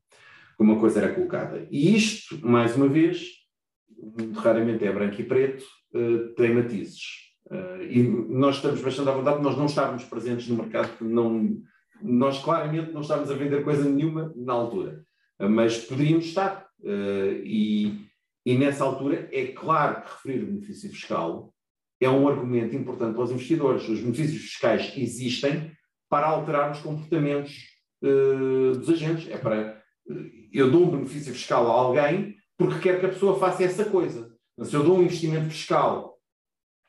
como 0.57 0.73
a 0.73 0.79
coisa 0.79 1.01
era 1.01 1.13
colocada. 1.13 1.67
E 1.69 1.95
isto, 1.95 2.45
mais 2.45 2.75
uma 2.75 2.87
vez, 2.87 3.27
muito 3.89 4.39
raramente 4.39 4.85
é 4.85 4.91
branco 4.91 5.19
e 5.19 5.23
preto, 5.23 5.65
uh, 5.93 6.33
tem 6.35 6.53
matizes. 6.53 7.29
Uh, 7.47 7.81
e 7.89 8.03
nós 8.03 8.57
estamos 8.57 8.81
bastante 8.81 9.09
à 9.09 9.13
vontade, 9.13 9.41
nós 9.41 9.57
não 9.57 9.65
estávamos 9.65 10.03
presentes 10.03 10.47
no 10.47 10.57
mercado, 10.57 10.91
não, 11.01 11.59
nós 12.01 12.41
claramente 12.41 12.91
não 12.91 13.01
estávamos 13.01 13.31
a 13.31 13.35
vender 13.35 13.63
coisa 13.63 13.87
nenhuma 13.89 14.33
na 14.35 14.53
altura, 14.53 15.03
uh, 15.39 15.49
mas 15.49 15.77
poderíamos 15.79 16.25
estar. 16.25 16.67
e, 17.43 18.07
e 18.45 18.57
nessa 18.57 18.85
altura 18.85 19.27
é 19.31 19.47
claro 19.47 20.01
que 20.01 20.11
referir 20.11 20.43
o 20.43 20.47
benefício 20.47 20.89
fiscal 20.89 21.53
é 21.99 22.09
um 22.09 22.27
argumento 22.27 22.75
importante 22.75 23.13
para 23.13 23.23
os 23.23 23.31
investidores. 23.31 23.87
Os 23.87 23.99
benefícios 23.99 24.41
fiscais 24.43 24.93
existem 24.95 25.71
para 26.09 26.27
alterar 26.27 26.71
os 26.71 26.79
comportamentos 26.79 27.65
uh, 28.01 28.77
dos 28.77 28.89
agentes. 28.89 29.29
É 29.29 29.37
para. 29.37 29.79
Eu 30.51 30.71
dou 30.71 30.85
um 30.85 30.91
benefício 30.91 31.33
fiscal 31.33 31.67
a 31.67 31.71
alguém 31.71 32.35
porque 32.57 32.79
quero 32.79 32.99
que 32.99 33.05
a 33.05 33.09
pessoa 33.09 33.39
faça 33.39 33.63
essa 33.63 33.85
coisa. 33.85 34.33
Se 34.63 34.75
eu 34.75 34.83
dou 34.83 34.97
um 34.97 35.03
investimento 35.03 35.49
fiscal 35.49 36.17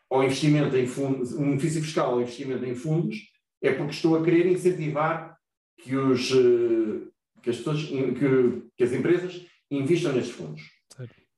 ou 0.09 0.25
investimento 0.25 0.77
em 0.77 0.87
fundos, 0.87 1.33
um 1.35 1.51
benefício 1.51 1.83
fiscal 1.83 2.15
ou 2.15 2.23
investimento 2.23 2.65
em 2.65 2.75
fundos, 2.75 3.19
é 3.63 3.73
porque 3.73 3.93
estou 3.93 4.17
a 4.17 4.25
querer 4.25 4.47
incentivar 4.47 5.39
que, 5.79 5.97
os, 5.97 6.31
eh, 6.31 7.09
que, 7.43 7.51
as, 7.51 7.57
pessoas, 7.59 7.83
que, 7.85 8.63
que 8.77 8.85
as 8.85 8.93
empresas 8.93 9.47
investam 9.71 10.13
nestes 10.13 10.35
fundos. 10.35 10.63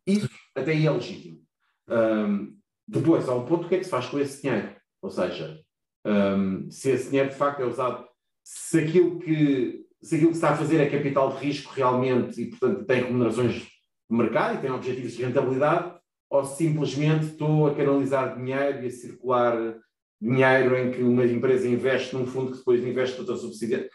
Isso 0.07 0.29
até 0.55 0.73
aí 0.73 0.87
é 0.87 0.91
legítimo. 0.91 1.43
Um, 1.89 2.57
depois, 2.87 3.29
há 3.29 3.35
um 3.35 3.45
ponto, 3.45 3.67
o 3.67 3.69
que 3.69 3.77
é 3.77 3.79
que 3.79 3.85
se 3.85 3.91
faz 3.91 4.07
com 4.07 4.19
esse 4.19 4.43
dinheiro? 4.43 4.75
Ou 5.01 5.11
seja, 5.11 5.61
um, 6.05 6.71
se 6.71 6.91
esse 6.91 7.09
dinheiro 7.09 7.31
de 7.31 7.37
facto 7.37 7.61
é 7.61 7.67
usado 7.67 8.07
se 8.45 8.81
aquilo 8.81 9.21
que 9.21 9.83
se 10.03 10.17
aquilo 10.17 10.31
que 10.31 10.37
está 10.37 10.51
a 10.51 10.57
fazer 10.57 10.81
é 10.81 10.91
capital 10.91 11.33
de 11.33 11.47
risco 11.47 11.73
realmente 11.73 12.43
e, 12.43 12.47
portanto, 12.51 12.85
tem 12.85 13.05
remunerações 13.05 13.55
de 13.55 13.69
mercado 14.11 14.59
e 14.59 14.61
tem 14.61 14.71
objetivos 14.71 15.13
de 15.13 15.23
rentabilidade, 15.23 15.95
ou 16.29 16.45
simplesmente 16.45 17.27
estou 17.27 17.69
a 17.69 17.75
canalizar 17.75 18.37
dinheiro 18.37 18.83
e 18.83 18.87
a 18.87 18.91
circular 18.91 19.77
dinheiro 20.23 20.77
em 20.79 20.93
que 20.93 21.03
uma 21.03 21.27
empresa 21.27 21.69
investe 21.69 22.15
num 22.15 22.25
fundo 22.25 22.53
que 22.53 22.59
depois 22.59 22.85
investe 22.87 23.19
noutra 23.19 23.37
subsidiária. 23.37 23.91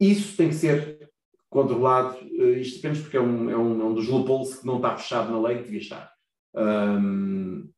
Isso 0.00 0.36
tem 0.36 0.48
que 0.48 0.56
ser 0.56 1.08
controlado, 1.48 2.18
eh, 2.18 2.58
isto 2.60 2.82
depende 2.82 3.00
porque 3.00 3.16
é 3.16 3.20
um, 3.20 3.48
é 3.48 3.56
um, 3.56 3.80
é 3.80 3.84
um 3.84 3.94
dos 3.94 4.08
loopholes 4.08 4.56
que 4.56 4.66
não 4.66 4.76
está 4.76 4.96
fechado 4.96 5.30
na 5.30 5.40
lei 5.40 5.58
que 5.58 5.64
devia 5.64 5.78
estar. 5.78 6.12
Um, 6.54 7.70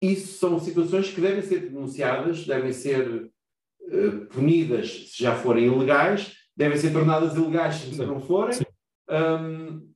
isso 0.00 0.38
são 0.38 0.58
situações 0.58 1.10
que 1.10 1.20
devem 1.20 1.42
ser 1.42 1.60
denunciadas, 1.60 2.46
devem 2.46 2.72
ser 2.72 3.30
eh, 3.88 4.10
punidas 4.32 5.10
se 5.10 5.22
já 5.22 5.36
forem 5.36 5.66
ilegais, 5.66 6.34
devem 6.56 6.78
ser 6.78 6.92
tornadas 6.92 7.36
ilegais 7.36 7.76
se 7.76 7.96
não 8.04 8.20
forem. 8.20 8.58
Um, 9.08 9.92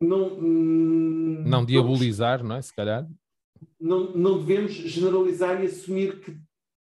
não, 0.00 0.40
não 0.40 1.64
diabolizar, 1.64 2.42
não 2.42 2.56
é? 2.56 2.62
Se 2.62 2.72
calhar. 2.72 3.06
Não, 3.80 4.12
não 4.12 4.38
devemos 4.38 4.72
generalizar 4.72 5.62
e 5.62 5.66
assumir 5.66 6.20
que 6.20 6.36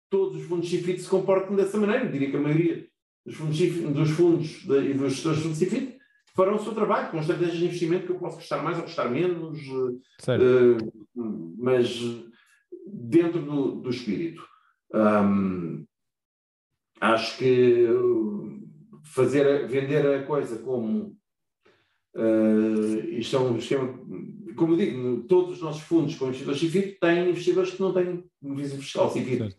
todos 0.09 0.37
os 0.37 0.47
fundos 0.47 0.69
CIFID 0.69 0.99
se 0.99 1.09
comportam 1.09 1.55
dessa 1.55 1.77
maneira. 1.77 2.05
Eu 2.05 2.11
diria 2.11 2.29
que 2.29 2.37
a 2.37 2.41
maioria 2.41 2.87
dos 3.25 3.35
fundos, 3.35 3.57
dos 3.57 4.09
fundos 4.11 4.63
e 4.63 4.93
dos 4.93 5.13
gestores 5.13 5.37
de 5.37 5.43
fundos 5.43 5.57
CIFID 5.57 5.95
farão 6.35 6.55
o 6.55 6.63
seu 6.63 6.73
trabalho 6.73 7.11
com 7.11 7.19
estratégias 7.19 7.57
de 7.57 7.65
investimento 7.65 8.05
que 8.05 8.11
eu 8.11 8.19
posso 8.19 8.35
gostar 8.35 8.61
mais 8.61 8.77
ou 8.77 8.83
gostar 8.83 9.09
menos, 9.09 9.57
uh, 9.67 10.01
mas 11.57 11.97
dentro 12.85 13.41
do, 13.41 13.81
do 13.81 13.89
espírito. 13.89 14.45
Um, 14.93 15.85
acho 16.99 17.37
que 17.37 17.87
fazer, 19.03 19.67
vender 19.67 20.05
a 20.05 20.23
coisa 20.23 20.59
como 20.59 21.17
uh, 22.15 23.09
isto 23.11 23.35
é 23.35 23.39
um 23.39 23.57
esquema, 23.57 23.99
como 24.55 24.77
digo, 24.77 25.23
todos 25.23 25.55
os 25.55 25.61
nossos 25.61 25.81
fundos 25.81 26.15
com 26.15 26.27
investidores 26.27 26.59
CIFID 26.59 26.97
têm 26.99 27.29
investidores 27.29 27.71
que 27.71 27.81
não 27.81 27.93
têm 27.93 28.23
benefício 28.41 28.77
fiscal 28.79 29.09
CIFID. 29.11 29.55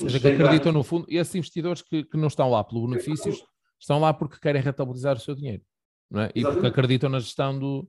Ou 0.00 0.08
seja, 0.08 0.20
que 0.20 0.28
acreditam 0.28 0.72
no 0.72 0.82
fundo, 0.82 1.06
e 1.08 1.18
esses 1.18 1.34
investidores 1.34 1.82
que, 1.82 2.04
que 2.04 2.16
não 2.16 2.28
estão 2.28 2.48
lá 2.48 2.64
pelo 2.64 2.86
benefícios, 2.86 3.42
estão 3.78 3.98
lá 3.98 4.14
porque 4.14 4.38
querem 4.40 4.62
rentabilizar 4.62 5.16
o 5.16 5.20
seu 5.20 5.34
dinheiro. 5.34 5.62
Não 6.10 6.22
é? 6.22 6.30
E 6.34 6.42
porque 6.42 6.66
acreditam 6.66 7.10
na 7.10 7.18
gestão 7.18 7.58
do, 7.58 7.88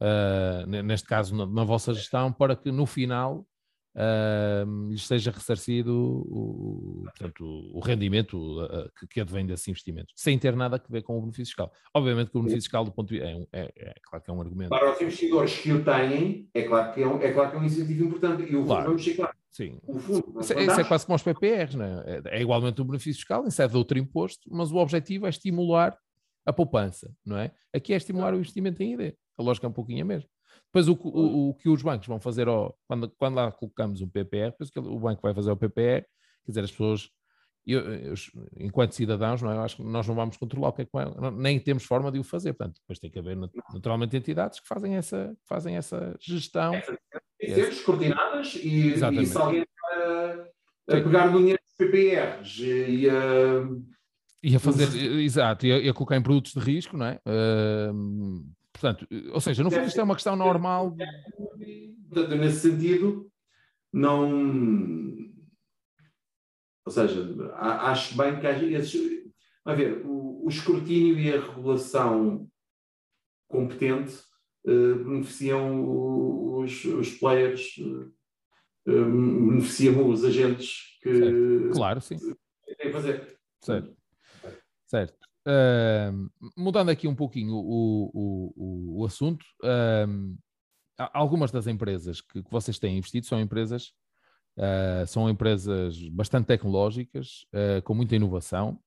uh, 0.00 0.66
neste 0.84 1.06
caso 1.06 1.36
na, 1.36 1.46
na, 1.46 1.64
vossa 1.64 1.92
gestão, 1.92 2.32
para 2.32 2.56
que 2.56 2.72
no 2.72 2.86
final 2.86 3.46
uh, 3.96 4.90
lhes 4.90 5.06
seja 5.06 5.30
ressarcido 5.30 5.92
o, 5.94 7.02
portanto, 7.04 7.44
o 7.72 7.80
rendimento 7.80 8.62
uh, 8.62 8.90
que, 8.98 9.06
que 9.06 9.20
advém 9.20 9.46
desses 9.46 9.66
investimentos, 9.68 10.12
sem 10.16 10.38
ter 10.38 10.54
nada 10.54 10.76
a 10.76 10.92
ver 10.92 11.02
com 11.02 11.16
o 11.16 11.20
benefício 11.20 11.46
fiscal. 11.46 11.72
Obviamente 11.94 12.30
que 12.30 12.36
o 12.36 12.40
benefício 12.40 12.68
fiscal 12.68 12.84
do 12.84 12.92
ponto 12.92 13.08
de 13.08 13.18
vista 13.18 13.48
é, 13.52 13.62
é, 13.62 13.72
é, 13.76 13.94
claro 14.02 14.24
que 14.24 14.30
é 14.30 14.34
um 14.34 14.40
argumento. 14.40 14.68
Para 14.68 14.92
os 14.92 15.00
investidores 15.00 15.58
que 15.58 15.72
o 15.72 15.82
têm, 15.82 16.48
é 16.52 16.62
claro 16.62 16.92
que 16.92 17.02
é 17.02 17.08
um, 17.08 17.20
é, 17.20 17.32
claro 17.32 17.50
que 17.50 17.56
é 17.56 17.60
um 17.60 17.64
incentivo 17.64 18.04
importante 18.04 18.42
e 18.50 18.56
o 18.56 18.64
claro. 18.64 18.86
vamos 18.86 19.08
claro. 19.08 19.34
Sim. 19.50 19.78
O 19.86 19.98
fundo, 19.98 20.40
isso, 20.40 20.52
é, 20.52 20.62
isso 20.64 20.80
é 20.80 20.84
quase 20.84 21.06
como 21.06 21.16
os 21.16 21.22
PPRs, 21.22 21.76
né? 21.78 22.02
é, 22.06 22.38
é 22.38 22.42
igualmente 22.42 22.80
um 22.82 22.84
benefício 22.84 23.14
fiscal, 23.14 23.46
isso 23.46 23.62
é 23.62 23.66
de 23.66 23.76
outro 23.76 23.98
imposto, 23.98 24.50
mas 24.52 24.70
o 24.70 24.76
objetivo 24.76 25.26
é 25.26 25.30
estimular 25.30 25.96
a 26.44 26.52
poupança, 26.52 27.10
não 27.24 27.38
é? 27.38 27.50
Aqui 27.74 27.94
é 27.94 27.96
estimular 27.96 28.34
o 28.34 28.36
investimento 28.36 28.82
em 28.82 28.92
ID. 28.92 29.14
A 29.38 29.42
lógica 29.42 29.66
é 29.66 29.70
um 29.70 29.72
pouquinho 29.72 30.02
a 30.02 30.06
mesma. 30.06 30.28
Depois, 30.76 30.88
o, 30.88 30.92
o, 30.92 31.48
o, 31.48 31.54
que 31.54 31.70
os 31.70 31.80
bancos 31.80 32.06
vão 32.06 32.20
fazer, 32.20 32.48
ao, 32.48 32.78
quando, 32.86 33.08
quando 33.16 33.36
lá 33.36 33.50
colocamos 33.50 34.02
um 34.02 34.08
PPR, 34.08 34.50
depois 34.50 34.70
o 34.76 34.98
banco 34.98 35.22
vai 35.22 35.32
fazer 35.32 35.50
o 35.50 35.56
PPR, 35.56 36.02
quer 36.44 36.48
dizer, 36.48 36.64
as 36.64 36.70
pessoas, 36.70 37.08
eu, 37.66 37.80
eu, 37.80 38.14
enquanto 38.58 38.92
cidadãos, 38.92 39.40
não 39.40 39.50
é? 39.50 39.56
eu 39.56 39.62
acho 39.62 39.76
que 39.76 39.82
nós 39.82 40.06
não 40.06 40.14
vamos 40.14 40.36
controlar 40.36 40.68
o 40.68 40.72
que 40.74 40.82
é 40.82 40.84
que 40.84 40.90
vai, 40.92 41.06
nem 41.32 41.58
temos 41.58 41.84
forma 41.84 42.12
de 42.12 42.18
o 42.18 42.24
fazer. 42.24 42.52
Portanto, 42.52 42.78
depois 42.78 42.98
tem 42.98 43.10
que 43.10 43.18
haver 43.18 43.38
naturalmente 43.72 44.18
entidades 44.18 44.60
que 44.60 44.68
fazem 44.68 44.96
essa, 44.96 45.34
que 45.40 45.48
fazem 45.48 45.76
essa 45.76 46.14
gestão. 46.20 46.72
Tem 46.72 47.54
que 47.54 47.72
ser 47.72 47.82
coordenadas 47.82 48.54
e, 48.56 48.92
e 48.92 49.26
se 49.26 49.38
alguém 49.38 49.64
a, 49.90 50.94
a 50.94 51.00
pegar 51.00 51.30
no 51.30 51.38
dinheiro 51.38 51.60
dos 51.64 51.74
PPRs 51.74 52.62
e 52.62 53.08
a. 53.08 53.66
E 54.42 54.54
a 54.54 54.60
fazer, 54.60 54.94
exato, 55.20 55.66
e 55.66 55.72
a, 55.72 55.78
e 55.78 55.88
a, 55.88 55.94
colocar 55.94 56.16
em 56.16 56.22
produtos 56.22 56.52
de 56.52 56.60
risco, 56.60 56.96
não 56.98 57.06
é? 57.06 57.18
Uh, 57.26 58.55
Portanto, 58.78 59.06
ou 59.32 59.40
seja, 59.40 59.62
no 59.62 59.70
fundo 59.70 59.86
isto 59.86 59.98
é 59.98 60.02
uma 60.02 60.14
questão 60.14 60.36
normal. 60.36 60.94
Nesse 62.38 62.70
sentido, 62.70 63.30
não. 63.92 65.26
Ou 66.84 66.92
seja, 66.92 67.34
acho 67.56 68.16
bem 68.16 68.38
que 68.38 68.46
esses. 68.46 69.26
A 69.64 69.74
ver, 69.74 70.04
o, 70.04 70.44
o 70.44 70.48
escrutínio 70.48 71.18
e 71.18 71.32
a 71.32 71.40
regulação 71.40 72.48
competente 73.48 74.14
uh, 74.66 75.04
beneficiam 75.04 76.60
os, 76.60 76.84
os 76.84 77.10
players, 77.18 77.76
uh, 77.78 78.12
beneficiam 78.86 80.08
os 80.08 80.22
agentes 80.22 80.98
que. 81.02 81.18
Certo. 81.18 81.70
Claro, 81.72 82.00
sim. 82.00 82.18
Têm 82.18 82.76
que 82.76 82.92
fazer. 82.92 83.38
Certo. 83.60 83.96
Certo. 84.86 85.25
Uh, 85.46 86.28
mudando 86.56 86.88
aqui 86.88 87.06
um 87.06 87.14
pouquinho 87.14 87.54
o, 87.54 88.10
o, 88.12 88.52
o, 88.56 89.00
o 89.00 89.04
assunto, 89.06 89.46
uh, 89.62 90.36
algumas 91.12 91.52
das 91.52 91.68
empresas 91.68 92.20
que, 92.20 92.42
que, 92.42 92.50
vocês 92.50 92.80
têm 92.80 92.98
investido 92.98 93.26
são 93.26 93.40
empresas, 93.40 93.92
uh, 94.58 95.06
são 95.06 95.30
empresas 95.30 96.02
bastante 96.08 96.46
tecnológicas, 96.46 97.46
ah, 97.54 97.80
com 97.82 97.94
muita 97.94 98.16
inovação, 98.16 98.80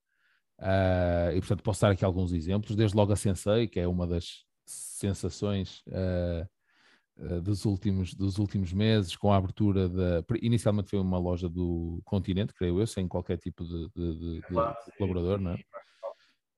e 1.33 1.39
portanto 1.39 1.63
posso 1.63 1.81
dar 1.81 1.91
aqui 1.91 2.03
alguns 2.03 2.33
exemplos, 2.33 2.75
desde 2.75 2.97
logo 2.97 3.13
a 3.13 3.15
Sensei, 3.15 3.65
que 3.65 3.79
é 3.79 3.87
uma 3.87 4.05
das 4.05 4.43
sensações 4.65 5.81
dos, 7.41 7.63
últimos, 7.63 8.13
dos 8.13 8.37
últimos 8.37 8.73
meses, 8.73 9.15
com 9.15 9.31
a 9.31 9.37
abertura 9.37 9.87
da. 9.87 10.21
Inicialmente 10.41 10.89
foi 10.89 10.99
uma 10.99 11.17
loja 11.17 11.47
do 11.47 12.01
continente, 12.03 12.53
creio 12.53 12.81
eu, 12.81 12.85
sem 12.85 13.07
qualquer 13.07 13.37
tipo 13.37 13.63
de, 13.63 13.89
de, 13.95 14.19
de, 14.19 14.41
de 14.41 14.97
colaborador, 14.97 15.39
não 15.39 15.51
é? 15.51 15.59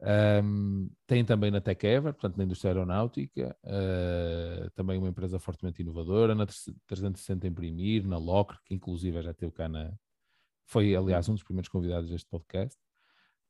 Um, 0.03 0.89
tem 1.05 1.23
também 1.23 1.51
na 1.51 1.61
TechEver, 1.61 2.13
portanto 2.13 2.37
na 2.37 2.43
indústria 2.43 2.71
aeronáutica, 2.71 3.55
uh, 3.63 4.69
também 4.71 4.97
uma 4.97 5.09
empresa 5.09 5.37
fortemente 5.37 5.81
inovadora, 5.81 6.33
na 6.33 6.45
360 6.45 7.47
Imprimir, 7.47 8.07
na 8.07 8.17
Locker, 8.17 8.57
que 8.65 8.73
inclusive 8.73 9.21
já 9.21 9.33
teve 9.33 9.51
cá 9.51 9.69
na... 9.69 9.91
Foi, 10.65 10.95
aliás, 10.95 11.29
um 11.29 11.33
dos 11.33 11.43
primeiros 11.43 11.69
convidados 11.69 12.09
deste 12.09 12.27
podcast. 12.29 12.79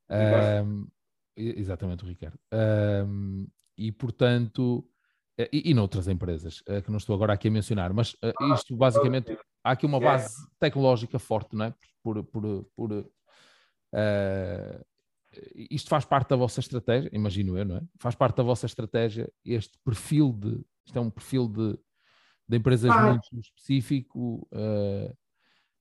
Um, 0.10 0.88
exatamente, 1.36 2.04
o 2.04 2.08
Ricardo. 2.08 2.38
Um, 2.52 3.48
e, 3.78 3.92
portanto, 3.92 4.86
eh, 5.38 5.50
e, 5.54 5.72
e 5.72 5.74
noutras 5.74 6.08
empresas, 6.08 6.62
uh, 6.62 6.82
que 6.82 6.90
não 6.90 6.98
estou 6.98 7.16
agora 7.16 7.34
aqui 7.34 7.48
a 7.48 7.52
mencionar, 7.52 7.94
mas 7.94 8.14
uh, 8.16 8.54
isto 8.54 8.76
basicamente, 8.76 9.38
há 9.64 9.72
aqui 9.72 9.86
uma 9.86 10.00
base 10.00 10.36
tecnológica 10.60 11.18
forte, 11.18 11.56
não 11.56 11.66
é? 11.66 11.74
Por, 12.04 12.24
por, 12.26 12.66
por 12.76 12.92
uh, 12.92 13.06
isto 15.70 15.90
faz 15.90 16.06
parte 16.06 16.30
da 16.30 16.36
vossa 16.36 16.60
estratégia, 16.60 17.10
imagino 17.14 17.58
eu, 17.58 17.66
não 17.66 17.78
é? 17.78 17.82
Faz 18.00 18.16
parte 18.16 18.38
da 18.38 18.44
vossa 18.44 18.66
estratégia 18.66 19.32
este 19.46 19.78
perfil 19.84 20.34
de. 20.34 20.64
Isto 20.86 20.98
é 20.98 21.02
um 21.02 21.10
perfil 21.10 21.48
de, 21.48 21.78
de 22.48 22.58
empresas 22.58 22.92
ah. 22.92 23.12
muito 23.12 23.28
específico 23.40 24.48
uh, 24.52 25.16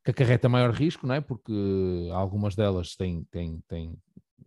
que 0.04 0.10
acarreta 0.10 0.48
maior 0.48 0.70
risco, 0.70 1.06
não 1.06 1.14
é? 1.14 1.20
Porque 1.20 1.52
algumas 2.12 2.54
delas 2.54 2.94
têm, 2.94 3.24
têm, 3.24 3.60
têm, 3.66 3.98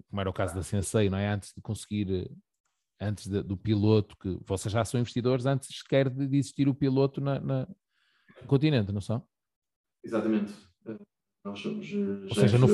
como 0.09 0.21
era 0.21 0.29
o 0.29 0.33
caso 0.33 0.55
da 0.55 0.63
Sensei, 0.63 1.09
não 1.09 1.17
é? 1.17 1.27
Antes 1.27 1.53
de 1.53 1.61
conseguir, 1.61 2.31
antes 2.99 3.27
de, 3.27 3.41
do 3.43 3.57
piloto, 3.57 4.15
que 4.17 4.39
vocês 4.45 4.71
já 4.71 4.85
são 4.85 4.99
investidores 4.99 5.45
antes 5.45 5.75
sequer 5.77 6.09
de, 6.09 6.27
de 6.27 6.37
existir 6.37 6.69
o 6.69 6.75
piloto 6.75 7.19
na, 7.19 7.39
na, 7.39 7.67
no 8.41 8.47
continente, 8.47 8.91
não 8.91 9.01
são? 9.01 9.25
Exatamente. 10.03 10.53
Nós 11.43 11.59
somos. 11.59 11.91
Ou 11.93 12.35
seja, 12.35 12.57
no, 12.57 12.67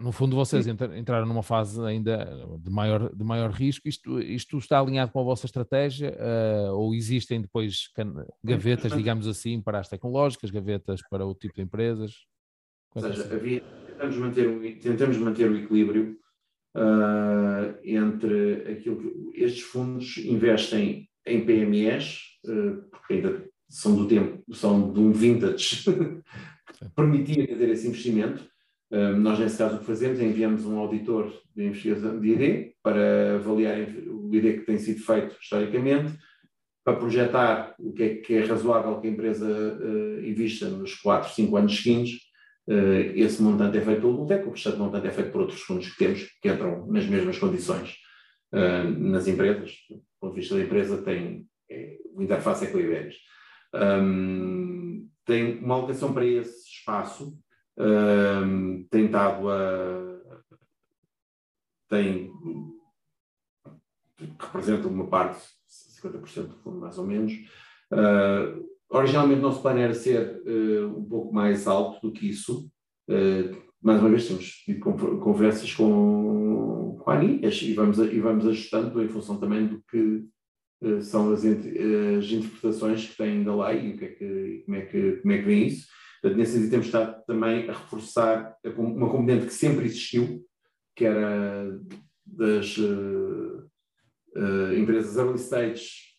no 0.00 0.10
fundo 0.10 0.34
vocês 0.34 0.66
entraram 0.66 1.26
numa 1.26 1.42
fase 1.42 1.80
ainda 1.84 2.26
de 2.58 2.70
maior, 2.70 3.14
de 3.14 3.24
maior 3.24 3.50
risco. 3.50 3.88
Isto, 3.88 4.20
isto 4.20 4.58
está 4.58 4.80
alinhado 4.80 5.12
com 5.12 5.20
a 5.20 5.24
vossa 5.24 5.46
estratégia 5.46 6.16
uh, 6.18 6.72
ou 6.74 6.94
existem 6.94 7.40
depois 7.40 7.90
gavetas, 8.42 8.92
digamos 8.92 9.28
assim, 9.28 9.60
para 9.60 9.78
as 9.78 9.88
tecnológicas, 9.88 10.50
gavetas 10.50 11.00
para 11.08 11.24
o 11.24 11.34
tipo 11.34 11.54
de 11.54 11.62
empresas? 11.62 12.26
Ou 12.94 13.02
seja, 13.02 13.34
havia, 13.34 13.62
tentamos, 13.86 14.16
manter, 14.16 14.78
tentamos 14.80 15.16
manter 15.16 15.50
o 15.50 15.56
equilíbrio 15.56 16.18
uh, 16.76 17.78
entre 17.84 18.72
aquilo 18.72 19.30
que 19.32 19.42
estes 19.42 19.62
fundos 19.62 20.16
investem 20.18 21.08
em 21.24 21.44
PMEs, 21.44 22.18
uh, 22.46 22.82
porque 22.90 23.14
ainda 23.14 23.48
são 23.68 23.94
do 23.96 24.08
tempo, 24.08 24.42
são 24.54 24.92
de 24.92 25.00
um 25.00 25.12
vintage, 25.12 25.84
permitia 26.94 27.46
fazer 27.48 27.68
esse 27.70 27.88
investimento 27.88 28.53
nós, 28.90 29.38
nesse 29.38 29.58
caso, 29.58 29.76
o 29.76 29.78
que 29.80 29.86
fazemos 29.86 30.20
é 30.20 30.24
enviamos 30.24 30.64
um 30.64 30.78
auditor 30.78 31.32
de 31.56 31.64
investigação 31.64 32.20
de 32.20 32.28
ID 32.28 32.72
para 32.82 33.36
avaliar 33.36 33.78
o 34.06 34.32
ID 34.32 34.60
que 34.60 34.66
tem 34.66 34.78
sido 34.78 35.00
feito 35.00 35.36
historicamente, 35.40 36.16
para 36.84 36.98
projetar 36.98 37.74
o 37.78 37.92
que 37.92 38.02
é, 38.02 38.14
que 38.16 38.34
é 38.34 38.44
razoável 38.44 39.00
que 39.00 39.08
a 39.08 39.10
empresa 39.10 39.46
uh, 39.46 40.24
invista 40.24 40.68
nos 40.68 40.94
4, 40.96 41.32
5 41.32 41.56
anos 41.56 41.82
seguintes. 41.82 42.20
Uh, 42.68 43.12
esse 43.14 43.42
montante 43.42 43.78
é 43.78 43.80
feito 43.80 44.02
pelo 44.02 44.12
Multec, 44.12 44.46
o 44.46 44.50
restante 44.50 44.78
montante 44.78 45.06
é 45.06 45.10
feito 45.10 45.30
por 45.32 45.40
outros 45.40 45.60
fundos 45.62 45.90
que 45.90 45.96
temos, 45.96 46.22
que 46.42 46.48
entram 46.48 46.86
nas 46.86 47.06
mesmas 47.06 47.38
condições 47.38 47.96
uh, 48.52 48.90
nas 49.00 49.26
empresas. 49.26 49.72
Do 49.88 50.02
ponto 50.20 50.34
de 50.34 50.40
vista 50.40 50.56
da 50.56 50.62
empresa, 50.62 51.02
tem, 51.02 51.46
é, 51.70 51.96
o 52.14 52.22
interface 52.22 52.66
é 52.66 52.68
com 52.68 52.78
Iberis. 52.78 53.16
Um, 53.74 55.08
tem 55.24 55.58
uma 55.58 55.74
alocação 55.74 56.12
para 56.12 56.26
esse 56.26 56.68
espaço 56.68 57.36
tem 58.90 59.06
estado 59.06 59.48
a. 59.50 60.40
tem. 61.88 62.30
representa 64.38 64.88
uma 64.88 65.06
parte, 65.06 65.44
50% 66.02 66.48
do 66.48 66.56
fundo 66.56 66.80
mais 66.80 66.98
ou 66.98 67.06
menos. 67.06 67.32
Uh, 67.92 68.64
originalmente 68.88 69.40
o 69.40 69.42
nosso 69.42 69.62
plano 69.62 69.80
era 69.80 69.94
ser 69.94 70.42
uh, 70.46 70.98
um 70.98 71.04
pouco 71.04 71.32
mais 71.32 71.66
alto 71.66 72.00
do 72.00 72.12
que 72.12 72.28
isso. 72.28 72.70
Uh, 73.08 73.62
mais 73.82 74.00
uma 74.00 74.08
vez 74.08 74.26
temos 74.26 74.48
tido 74.48 74.80
conversas 74.80 75.74
com, 75.74 76.96
com 76.98 77.10
a 77.10 77.16
ANI 77.16 77.40
e 77.44 77.74
vamos, 77.74 77.98
e 77.98 78.18
vamos 78.18 78.46
ajustando 78.46 79.02
em 79.02 79.08
função 79.08 79.38
também 79.38 79.66
do 79.66 79.82
que 79.90 80.24
uh, 80.82 81.02
são 81.02 81.32
as, 81.32 81.44
as, 81.44 82.30
interpretações 82.30 83.08
que 83.08 83.16
têm 83.16 83.44
da 83.44 83.68
lei 83.68 83.88
e 83.88 83.94
o 83.94 83.98
que 83.98 84.04
é 84.04 84.08
que, 84.08 84.62
como, 84.64 84.76
é 84.76 84.80
que, 84.82 85.12
como 85.16 85.32
é 85.32 85.38
que 85.38 85.44
vem 85.44 85.66
isso. 85.66 85.86
Portanto, 86.24 86.38
nesse 86.38 86.52
sentido, 86.52 86.70
temos 86.70 86.86
estado 86.86 87.22
também 87.26 87.68
a 87.68 87.72
reforçar 87.74 88.56
uma 88.78 89.10
componente 89.10 89.44
que 89.44 89.52
sempre 89.52 89.84
existiu, 89.84 90.42
que 90.96 91.04
era 91.04 91.78
das 92.24 92.78
uh, 92.78 93.68
uh, 94.34 94.74
empresas 94.74 95.18
early 95.18 95.38
stage 95.38 96.14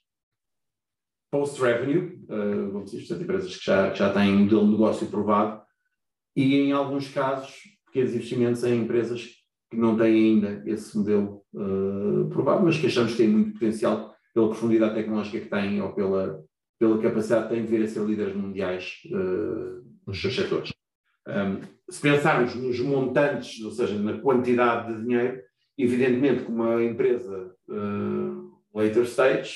post-revenue, 1.32 2.24
uh, 2.30 2.72
vamos 2.72 2.92
dizer, 2.92 3.00
portanto, 3.00 3.24
empresas 3.24 3.58
que 3.58 3.66
já, 3.66 3.90
que 3.90 3.98
já 3.98 4.14
têm 4.14 4.32
um 4.32 4.40
modelo 4.44 4.66
de 4.66 4.72
negócio 4.74 5.08
provado, 5.08 5.64
e 6.36 6.54
em 6.54 6.72
alguns 6.72 7.12
casos, 7.12 7.56
pequenos 7.88 8.14
investimentos 8.14 8.64
em 8.64 8.84
empresas 8.84 9.26
que 9.72 9.76
não 9.76 9.98
têm 9.98 10.36
ainda 10.36 10.62
esse 10.70 10.96
modelo 10.96 11.44
uh, 11.56 12.30
provado, 12.30 12.64
mas 12.64 12.78
que 12.78 12.86
achamos 12.86 13.14
que 13.14 13.18
têm 13.18 13.28
muito 13.28 13.54
potencial 13.54 14.16
pela 14.36 14.50
profundidade 14.50 14.94
tecnológica 14.94 15.40
que 15.40 15.50
têm 15.50 15.82
ou 15.82 15.94
pela, 15.94 16.46
pela 16.78 17.02
capacidade 17.02 17.48
que 17.48 17.56
têm 17.56 17.66
de 17.66 17.72
vir 17.72 17.84
a 17.84 17.88
ser 17.88 18.06
líderes 18.06 18.36
mundiais 18.36 19.00
uh, 19.08 19.85
nos 20.06 20.22
seus 20.22 20.36
setores. 20.36 20.72
Um, 21.28 21.62
se 21.90 22.02
pensarmos 22.02 22.56
nos 22.56 22.80
montantes, 22.80 23.64
ou 23.64 23.72
seja, 23.72 23.98
na 23.98 24.20
quantidade 24.20 24.94
de 24.94 25.04
dinheiro, 25.04 25.42
evidentemente 25.78 26.44
que 26.44 26.52
uma 26.52 26.84
empresa 26.84 27.56
uh, 27.68 28.52
later 28.74 29.04
stage 29.04 29.56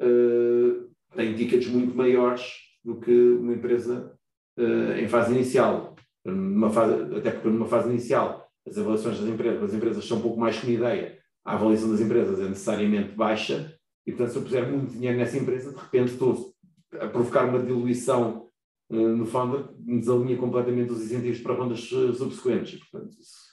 uh, 0.00 0.88
tem 1.14 1.34
tickets 1.34 1.68
muito 1.68 1.96
maiores 1.96 2.42
do 2.84 3.00
que 3.00 3.10
uma 3.10 3.54
empresa 3.54 4.14
uh, 4.58 4.92
em 4.98 5.08
fase 5.08 5.34
inicial. 5.34 5.96
Numa 6.24 6.70
fase, 6.70 7.16
até 7.16 7.30
porque 7.30 7.48
numa 7.48 7.66
fase 7.66 7.88
inicial 7.88 8.46
as 8.66 8.76
avaliações 8.76 9.18
das 9.18 9.28
empresas, 9.28 9.62
as 9.62 9.74
empresas 9.74 10.04
são 10.04 10.18
um 10.18 10.22
pouco 10.22 10.38
mais 10.38 10.58
que 10.58 10.66
uma 10.66 10.74
ideia, 10.74 11.18
a 11.44 11.54
avaliação 11.54 11.90
das 11.90 12.00
empresas 12.00 12.38
é 12.38 12.48
necessariamente 12.48 13.14
baixa, 13.14 13.74
e 14.06 14.12
portanto 14.12 14.32
se 14.32 14.36
eu 14.36 14.42
puser 14.42 14.70
muito 14.70 14.92
dinheiro 14.92 15.16
nessa 15.16 15.38
empresa, 15.38 15.72
de 15.72 15.78
repente 15.78 16.12
estou 16.12 16.52
a 16.92 17.06
provocar 17.06 17.44
uma 17.44 17.58
diluição 17.58 18.47
no 18.90 19.26
fundo, 19.26 19.74
desalinha 19.78 20.36
completamente 20.38 20.92
os 20.92 21.02
incentivos 21.02 21.40
para 21.40 21.54
rondas 21.54 21.80
subsequentes. 21.80 22.74
E, 22.74 22.78
portanto, 22.78 23.16
isso, 23.20 23.48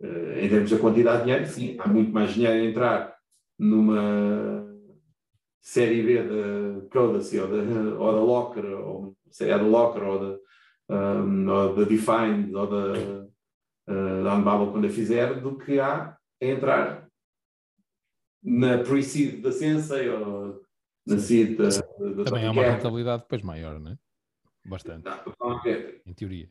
é, 0.00 0.44
em 0.44 0.48
termos 0.48 0.70
da 0.70 0.78
quantidade 0.78 1.18
de 1.18 1.24
dinheiro, 1.24 1.46
sim, 1.46 1.76
há 1.78 1.88
muito 1.88 2.12
mais 2.12 2.34
dinheiro 2.34 2.54
a 2.54 2.70
entrar 2.70 3.18
numa 3.58 4.68
série 5.60 6.02
B 6.02 6.22
da 6.22 6.88
Codacy 6.88 7.38
ou 7.40 7.48
da, 7.48 7.98
ou 7.98 8.12
da 8.12 8.20
Locker, 8.20 8.64
ou 8.64 9.16
série 9.30 9.52
A 9.52 9.58
da 9.58 9.64
Locker, 9.64 10.02
ou 10.02 10.18
da, 10.20 10.38
um, 11.22 11.48
ou 11.48 11.74
da 11.74 11.84
Defined, 11.84 12.54
ou 12.54 12.66
da, 12.66 12.98
uh, 13.88 14.24
da 14.24 14.34
Unbubble 14.36 14.72
quando 14.72 14.86
a 14.86 14.90
fizer, 14.90 15.40
do 15.40 15.58
que 15.58 15.80
há 15.80 16.16
a 16.40 16.46
entrar 16.46 17.08
na 18.42 18.78
pre-seed 18.78 19.42
da 19.42 19.50
Sensei 19.50 20.08
ou 20.08 20.62
da, 21.16 21.68
da 21.68 22.24
Também 22.24 22.44
é 22.44 22.50
uma 22.50 22.62
rentabilidade 22.62 23.22
depois 23.22 23.42
maior, 23.42 23.80
não 23.80 23.92
é? 23.92 23.98
Bastante. 24.64 25.04
Não, 25.04 25.60
em 26.06 26.12
teoria. 26.14 26.50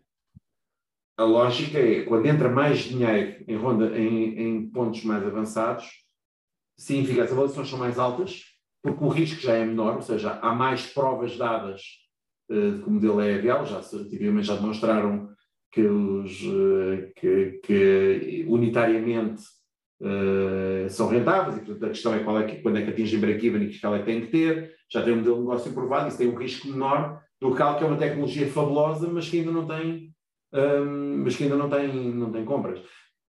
A 1.18 1.24
lógica 1.24 1.80
é, 1.80 2.04
quando 2.04 2.28
entra 2.28 2.50
mais 2.50 2.80
dinheiro 2.80 3.44
em, 3.48 3.56
ronda, 3.56 3.98
em, 3.98 4.40
em 4.40 4.70
pontos 4.70 5.04
mais 5.04 5.26
avançados, 5.26 5.90
significa 6.78 7.16
que 7.16 7.22
as 7.22 7.32
avaliações 7.32 7.70
são 7.70 7.80
mais 7.80 7.98
altas, 7.98 8.44
porque 8.84 9.04
o 9.04 9.10
risco 9.10 9.42
já 9.42 9.54
é 9.54 9.66
menor, 9.66 9.96
ou 9.96 10.02
seja, 10.02 10.40
há 10.40 10.54
mais 10.54 10.86
provas 10.86 11.36
dadas 11.36 11.82
uh, 12.50 12.72
de 12.72 12.84
que 12.84 12.88
o 12.88 12.92
modelo 12.92 13.20
é 13.20 13.38
viável, 13.40 13.66
já 13.66 13.82
já 13.82 14.56
demonstraram 14.56 15.30
que, 15.72 15.82
os, 15.82 16.42
uh, 16.44 17.12
que, 17.16 17.60
que 17.64 18.46
unitariamente 18.48 19.42
uh, 20.02 20.90
são 20.90 21.08
rentáveis, 21.08 21.58
e 21.58 21.62
portanto 21.62 21.86
a 21.86 21.90
questão 21.90 22.14
é, 22.14 22.24
qual 22.24 22.40
é 22.40 22.46
que, 22.46 22.62
quando 22.62 22.78
é 22.78 22.82
que 22.82 22.90
atingem 22.90 23.20
break-even 23.20 23.64
e 23.64 23.68
que 23.68 23.76
escala 23.76 23.98
é 23.98 24.00
que 24.00 24.06
tem 24.06 24.22
que 24.22 24.28
ter, 24.28 24.76
já 24.92 25.02
tem 25.02 25.14
um 25.14 25.18
modelo 25.18 25.36
de 25.36 25.42
negócio 25.42 25.74
provado, 25.74 26.08
isso 26.08 26.18
tem 26.18 26.30
um 26.30 26.36
risco 26.36 26.68
menor 26.68 27.22
do 27.40 27.56
que 27.56 27.62
algo 27.62 27.78
que 27.78 27.84
é 27.84 27.88
uma 27.88 27.98
tecnologia 27.98 28.48
fabulosa, 28.48 29.08
mas 29.08 29.30
que 29.30 29.40
ainda 29.40 29.52
não 29.52 29.68
tem, 29.68 30.12
um, 30.54 31.24
mas 31.24 31.36
que 31.36 31.44
ainda 31.44 31.58
não 31.58 31.70
tem, 31.70 31.88
não 32.14 32.32
tem 32.32 32.46
compras. 32.46 32.82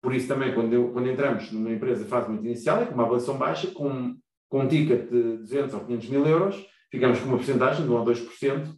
Por 0.02 0.15
isso 0.15 0.28
também, 0.28 0.54
quando, 0.54 0.74
eu, 0.74 0.91
quando 0.91 1.10
entramos 1.10 1.52
numa 1.52 1.69
empresa 1.69 2.04
de 2.04 2.10
fase 2.10 2.28
muito 2.28 2.45
inicial, 2.45 2.82
é 2.82 2.86
com 2.86 2.95
uma 2.95 3.04
avaliação 3.04 3.38
baixa, 3.38 3.67
com 3.67 4.15
com 4.52 4.60
um 4.60 4.67
ticket 4.67 5.10
de 5.10 5.38
200 5.38 5.74
ou 5.74 5.80
500 5.86 6.10
mil 6.10 6.28
euros, 6.28 6.67
ficamos 6.91 7.19
com 7.19 7.28
uma 7.28 7.38
porcentagem 7.38 7.86
de 7.86 7.89
1 7.89 7.95
ou 7.95 8.06
2%, 8.06 8.76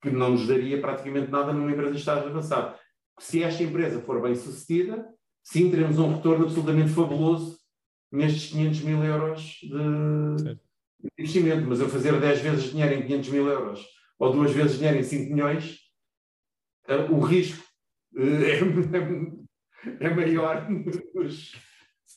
que 0.00 0.10
não 0.10 0.30
nos 0.30 0.46
daria 0.46 0.80
praticamente 0.80 1.28
nada 1.28 1.52
numa 1.52 1.72
empresa 1.72 1.92
de 1.92 1.98
estágio 1.98 2.28
avançado. 2.28 2.78
Se 3.18 3.42
esta 3.42 3.64
empresa 3.64 4.00
for 4.00 4.22
bem 4.22 4.36
sucedida, 4.36 5.04
sim, 5.42 5.70
teremos 5.70 5.98
um 5.98 6.14
retorno 6.14 6.44
absolutamente 6.44 6.90
fabuloso 6.90 7.58
nestes 8.10 8.52
500 8.52 8.80
mil 8.82 9.04
euros 9.04 9.58
de, 9.62 10.58
investimento. 11.18 11.66
Mas 11.66 11.80
eu 11.80 11.88
fazer 11.88 12.18
10 12.20 12.40
vezes 12.40 12.70
dinheiro 12.70 12.94
em 12.94 13.06
500 13.06 13.28
mil 13.30 13.48
euros 13.48 13.86
ou 14.18 14.32
duas 14.32 14.52
vezes 14.52 14.78
dinheiro 14.78 14.98
em 14.98 15.02
5 15.02 15.32
milhões, 15.32 15.78
eh, 16.86 16.96
o 17.10 17.18
risco 17.20 17.64
eh, 18.16 18.60
é, 20.00 20.06
é 20.06 20.14
maior 20.14 20.70
nos, 20.70 21.52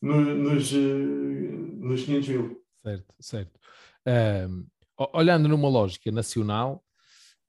nos, 0.02 0.74
eh, 0.74 0.78
nos 0.78 2.04
500 2.04 2.30
mil. 2.30 2.62
Certo, 2.84 3.16
certo. 3.20 3.60
Uh, 4.08 4.68
olhando 5.14 5.48
numa 5.48 5.68
lógica 5.68 6.12
nacional, 6.12 6.84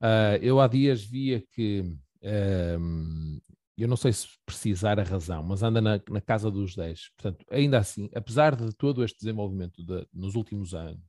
uh, 0.00 0.36
eu 0.40 0.58
há 0.58 0.66
dias 0.66 1.04
via 1.04 1.42
que, 1.52 1.80
uh, 1.80 3.40
eu 3.82 3.88
não 3.88 3.96
sei 3.96 4.12
se 4.12 4.26
precisar 4.44 4.98
a 4.98 5.02
razão, 5.02 5.42
mas 5.42 5.62
anda 5.62 5.80
na, 5.80 6.00
na, 6.08 6.20
casa 6.20 6.50
dos 6.50 6.74
10. 6.74 7.10
Portanto, 7.16 7.44
ainda 7.50 7.78
assim, 7.78 8.08
apesar 8.14 8.56
de 8.56 8.74
todo 8.74 9.04
este 9.04 9.18
desenvolvimento 9.18 9.84
de, 9.84 10.06
nos 10.12 10.34
últimos 10.34 10.74
anos, 10.74 11.04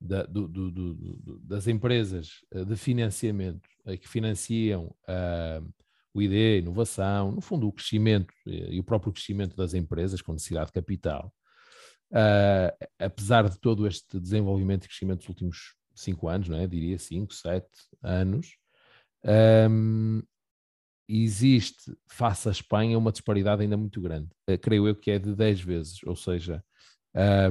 da, 0.00 0.22
do, 0.24 0.46
do, 0.46 0.70
do, 0.70 1.40
das 1.40 1.66
empresas 1.66 2.44
eh, 2.52 2.64
de 2.64 2.76
financiamento 2.76 3.68
eh, 3.84 3.96
que 3.96 4.08
financiam 4.08 4.94
o 6.14 6.22
ID, 6.22 6.60
inovação, 6.60 7.32
no 7.32 7.40
fundo 7.40 7.66
o 7.66 7.72
crescimento 7.72 8.32
eh, 8.46 8.74
e 8.74 8.80
o 8.80 8.84
próprio 8.84 9.12
crescimento 9.12 9.56
das 9.56 9.74
empresas 9.74 10.22
com 10.22 10.32
necessidade 10.32 10.66
de 10.66 10.72
capital, 10.72 11.32
Uh, 12.10 12.72
apesar 12.98 13.46
de 13.50 13.60
todo 13.60 13.86
este 13.86 14.18
desenvolvimento 14.18 14.84
e 14.84 14.88
crescimento 14.88 15.18
dos 15.18 15.28
últimos 15.28 15.74
cinco 15.94 16.26
anos, 16.26 16.48
não 16.48 16.58
é? 16.58 16.66
diria 16.66 16.98
cinco, 16.98 17.34
sete 17.34 17.68
anos, 18.02 18.56
um, 19.70 20.22
existe 21.08 21.96
face 22.06 22.48
à 22.48 22.52
Espanha 22.52 22.98
uma 22.98 23.12
disparidade 23.12 23.62
ainda 23.62 23.76
muito 23.76 24.00
grande. 24.00 24.28
Uh, 24.48 24.58
creio 24.58 24.86
eu 24.86 24.94
que 24.94 25.10
é 25.10 25.18
de 25.18 25.34
10 25.34 25.60
vezes, 25.60 26.02
ou 26.04 26.14
seja, 26.14 26.62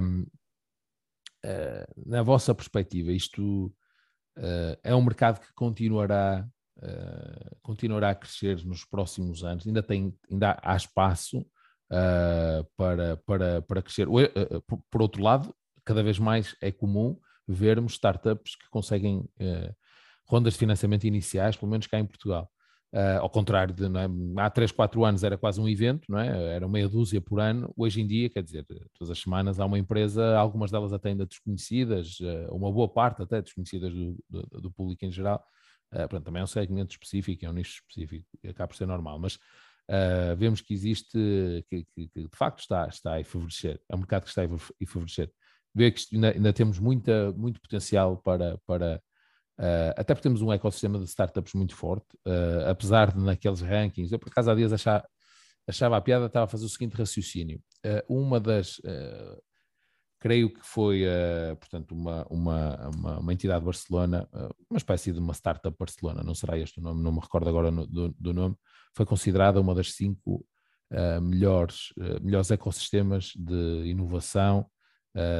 um, 0.02 0.22
uh, 0.22 0.28
ah, 1.43 1.88
na 2.06 2.22
vossa 2.24 2.54
perspectiva, 2.54 3.12
isto 3.12 3.74
é 4.84 4.93
um 4.93 5.02
mercado 5.02 5.39
que 5.39 5.52
continuará, 5.56 6.48
continuará 7.63 8.12
a 8.12 8.15
crescer 8.15 8.63
nos 8.63 8.86
próximos 8.86 9.43
anos, 9.43 9.65
ainda, 9.65 9.82
tem, 9.82 10.15
ainda 10.30 10.60
há 10.62 10.76
espaço 10.76 11.43
uh, 11.91 12.67
para, 12.76 13.17
para, 13.17 13.62
para 13.62 13.82
crescer. 13.82 14.08
Uh, 14.08 14.62
por, 14.89 15.02
outro 15.02 15.22
lado, 15.22 15.54
cada 15.86 16.04
vez 16.04 16.20
mais 16.20 16.56
é 16.62 16.72
comum 16.72 17.17
vermos 17.48 17.93
startups 17.93 18.56
que 18.56 18.70
conseguem 18.70 19.24
rondas 20.26 20.54
de 20.54 20.60
financiamento 20.60 21.06
iniciais, 21.06 21.56
pelo 21.56 21.72
menos 21.72 21.88
cá 21.88 21.98
em 21.98 22.06
Portugal. 22.06 22.52
Uh, 22.98 23.22
ao 23.22 23.30
contrário 23.30 23.76
de 23.76 23.86
é? 23.86 24.42
há 24.42 24.50
3, 24.50 24.72
4 24.72 25.06
anos 25.06 25.24
era 25.24 25.38
quase 25.38 25.62
um 25.62 25.70
evento, 25.70 26.08
não 26.10 26.18
é? 26.18 26.56
era 26.56 26.68
meia 26.68 26.90
dúzia 26.90 27.22
por 27.22 27.40
ano. 27.40 27.72
Hoje 27.78 28.02
em 28.02 28.08
dia, 28.08 28.28
quer 28.28 28.42
dizer, 28.42 28.66
todas 28.98 29.12
as 29.12 29.20
semanas 29.20 29.60
há 29.60 29.66
uma 29.68 29.78
empresa, 29.78 30.36
algumas 30.36 30.72
delas 30.72 30.92
até 30.92 31.10
ainda 31.10 31.24
desconhecidas, 31.24 32.20
uh, 32.22 32.52
uma 32.52 32.72
boa 32.72 32.90
parte 32.90 33.22
até 33.22 33.40
desconhecidas 33.40 33.94
do, 33.94 34.18
do, 34.28 34.62
do 34.62 34.72
público 34.72 35.06
em 35.06 35.12
geral. 35.12 35.46
Uh, 35.94 36.08
pronto, 36.10 36.24
também 36.24 36.40
é 36.40 36.44
um 36.44 36.48
segmento 36.48 36.92
específico, 36.92 37.46
é 37.46 37.50
um 37.52 37.54
nicho 37.54 37.84
específico, 37.84 38.26
acaba 38.50 38.70
por 38.70 38.76
ser 38.76 38.88
normal, 38.88 39.20
mas 39.20 39.36
uh, 39.36 40.36
vemos 40.36 40.60
que 40.60 40.74
existe, 40.74 41.20
que, 41.70 41.86
que, 41.94 42.08
que, 42.08 42.22
de 42.24 42.36
facto 42.36 42.62
está, 42.62 42.88
está 42.88 43.16
a 43.16 43.24
favorecer, 43.24 43.80
é 43.88 43.96
um 43.96 44.00
mercado 44.00 44.24
que 44.24 44.30
está 44.30 44.42
a 44.44 44.88
favorecer. 44.88 45.32
Vê 45.76 45.92
que 45.92 46.02
ainda, 46.16 46.32
ainda, 46.32 46.52
temos 46.52 46.80
muita, 46.80 47.32
muito 47.34 47.62
potencial 47.62 48.18
para, 48.18 48.58
para 48.66 49.00
uh, 49.60 49.93
até 49.96 50.13
porque 50.13 50.28
temos 50.28 50.41
um 50.41 50.52
ecossistema 50.52 51.00
de 51.00 51.06
startups 51.06 51.54
muito 51.54 51.76
forte, 51.76 52.08
uh, 52.26 52.70
apesar 52.70 53.13
de 53.13 53.24
naqueles 53.24 53.62
rankings, 53.62 54.12
eu 54.12 54.20
por 54.20 54.30
acaso 54.30 54.52
há 54.52 54.56
dias 54.56 54.74
achava, 54.74 55.08
achava 55.67 55.98
a 55.98 56.02
piada, 56.02 56.26
estava 56.28 56.46
a 56.46 56.50
fazer 56.50 56.65
o 56.65 56.70
seguinte 56.70 56.96
raciocínio, 56.96 57.62
uma 58.10 58.39
das 58.39 58.82
creio 60.20 60.52
que 60.52 60.60
foi, 60.63 61.04
uh, 61.06 61.56
portanto, 61.58 61.91
uma, 61.93 62.26
uma, 62.30 62.89
uma, 62.89 63.20
uma, 63.20 63.34
entidade 63.34 63.60
de 63.60 63.65
Barcelona, 63.65 64.28
uh, 64.34 64.54
uma 64.70 64.78
espécie 64.78 65.12
de 65.12 65.20
uma 65.20 65.34
startup 65.34 65.76
Barcelona, 65.78 66.24
não 66.24 66.34
será 66.34 66.58
este 66.58 66.80
o 66.80 66.84
nome, 66.84 67.04
não 67.04 67.12
me 67.12 67.20
recordo 67.20 67.48
agora 67.48 67.70
no, 67.72 67.86
do, 67.86 68.10
do, 68.10 68.34
nome, 68.34 68.56
foi 68.96 69.06
considerada 69.06 69.62
uma 69.62 69.76
das 69.76 69.93
cinco 69.93 70.46
uh, 70.91 71.22
melhores, 71.22 71.93
melhores 72.22 72.52
ecossistemas 72.52 73.32
de 73.36 73.84
inovação 73.86 74.70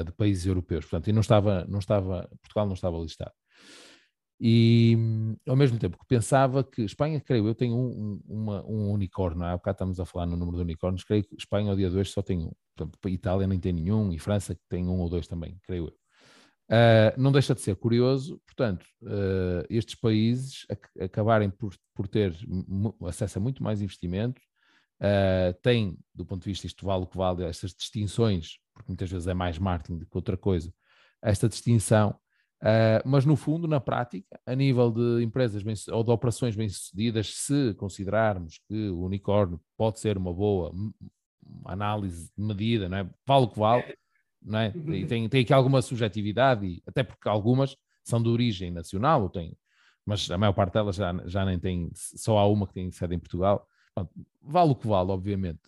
de 0.04 0.12
países 0.14 0.48
europeus. 0.48 0.86
Portanto, 0.86 1.08
e 1.08 1.14
não 1.14 1.22
estava, 1.22 1.64
não 1.70 1.78
estava, 1.78 2.28
Portugal 2.42 2.66
não 2.66 2.74
estava 2.74 2.98
listado. 2.98 3.32
E 4.40 4.96
ao 5.48 5.56
mesmo 5.56 5.80
tempo 5.80 5.98
que 5.98 6.06
pensava 6.06 6.64
que 6.64 6.84
Espanha, 6.84 7.20
creio 7.20 7.48
eu, 7.48 7.56
tem 7.56 7.74
um, 7.74 7.88
um, 7.88 8.22
uma, 8.28 8.66
um 8.66 8.92
unicórnio, 8.92 9.44
há 9.44 9.58
bocado 9.58 9.76
estamos 9.76 10.00
a 10.00 10.06
falar 10.06 10.28
no 10.28 10.38
número 10.38 10.58
de 10.58 10.64
unicórnios, 10.64 11.04
creio 11.04 11.24
que 11.24 11.36
Espanha 11.36 11.72
ao 11.72 11.76
dia 11.76 11.90
de 11.90 11.98
hoje 11.98 12.12
só 12.12 12.22
tem 12.22 12.40
um. 12.40 12.52
a 12.80 13.10
Itália 13.10 13.48
nem 13.48 13.60
tem 13.60 13.74
nenhum, 13.74 14.14
e 14.14 14.20
França 14.20 14.54
que 14.54 14.62
tem 14.70 14.88
um 14.88 15.00
ou 15.00 15.10
dois 15.10 15.28
também, 15.28 15.58
creio 15.64 15.88
eu. 15.88 15.94
Uh, 16.70 17.20
não 17.20 17.32
deixa 17.32 17.56
de 17.56 17.62
ser 17.62 17.76
curioso, 17.78 18.42
portanto, 18.46 18.86
uh, 19.04 19.66
estes 19.70 19.96
países 19.96 20.66
ac 20.70 20.86
acabarem 21.00 21.50
por, 21.50 21.74
por 21.96 22.10
ter 22.10 22.36
acesso 23.08 23.40
a 23.40 23.42
muito 23.42 23.64
mais 23.64 23.82
investimentos, 23.82 24.44
uh, 25.02 25.54
têm, 25.64 25.98
do 26.14 26.26
ponto 26.26 26.44
de 26.44 26.50
vista 26.50 26.68
isto 26.68 26.86
vale 26.86 27.04
o 27.04 27.08
que 27.08 27.18
vale, 27.18 27.46
estas 27.46 27.74
distinções, 27.74 28.60
porque 28.74 28.92
muitas 28.92 29.10
vezes 29.10 29.28
é 29.28 29.34
mais 29.34 29.58
marketing 29.58 30.00
do 30.00 30.06
que 30.06 30.18
outra 30.18 30.36
coisa, 30.36 30.72
esta 31.22 31.48
distinção, 31.48 32.20
mas 33.06 33.26
no 33.26 33.36
fundo, 33.36 33.68
na 33.68 33.80
prática, 33.80 34.40
a 34.46 34.56
nível 34.56 34.92
de 34.92 35.24
empresas 35.24 35.64
bem, 35.64 35.76
ou 35.92 36.04
de 36.04 36.12
operações 36.12 36.56
bem-sucedidas, 36.56 37.34
se 37.36 37.74
considerarmos 37.76 38.60
que 38.68 38.90
o 38.90 39.06
unicórnio 39.06 39.60
pode 39.78 40.00
ser 40.00 40.18
uma 40.18 40.34
boa 40.34 40.72
análise 41.66 42.32
de 42.38 42.44
medida, 42.44 42.90
não 42.90 42.98
é? 42.98 43.10
vale 43.26 43.46
o 43.46 43.48
que 43.50 43.60
vale, 43.60 43.98
não 44.42 44.60
é? 44.60 44.74
E 44.76 45.06
tem, 45.06 45.30
tem 45.30 45.42
aqui 45.42 45.54
alguma 45.54 45.82
subjetividade, 45.82 46.66
e, 46.66 46.84
até 46.88 47.04
porque 47.04 47.30
algumas 47.30 47.76
são 48.04 48.22
de 48.22 48.30
origem 48.30 48.72
nacional, 48.72 49.30
tem, 49.30 49.56
mas 50.06 50.32
a 50.32 50.38
maior 50.38 50.54
parte 50.54 50.74
delas 50.74 50.96
já, 50.96 51.14
já 51.26 51.46
nem 51.46 51.60
tem, 51.60 51.92
só 51.94 52.38
há 52.38 52.48
uma 52.48 52.66
que 52.66 52.74
tem 52.74 52.90
sede 52.92 53.14
em 53.14 53.20
Portugal. 53.20 53.68
Pronto, 53.94 54.10
vale 54.42 54.72
o 54.72 54.76
que 54.76 54.88
vale, 54.88 55.12
obviamente. 55.12 55.60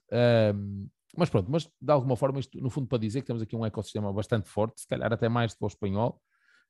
Um, 0.56 0.88
mas 1.18 1.30
pronto, 1.30 1.52
mas 1.52 1.70
de 1.82 1.92
alguma 1.92 2.16
forma, 2.16 2.40
isto 2.40 2.62
no 2.62 2.70
fundo 2.70 2.88
para 2.88 3.00
dizer 3.00 3.20
que 3.20 3.28
temos 3.28 3.42
aqui 3.42 3.56
um 3.56 3.66
ecossistema 3.66 4.14
bastante 4.14 4.48
forte, 4.48 4.80
se 4.80 4.88
calhar 4.88 5.12
até 5.12 5.28
mais 5.28 5.54
do 5.54 5.58
que 5.58 5.66
o 5.66 5.68
espanhol. 5.68 6.22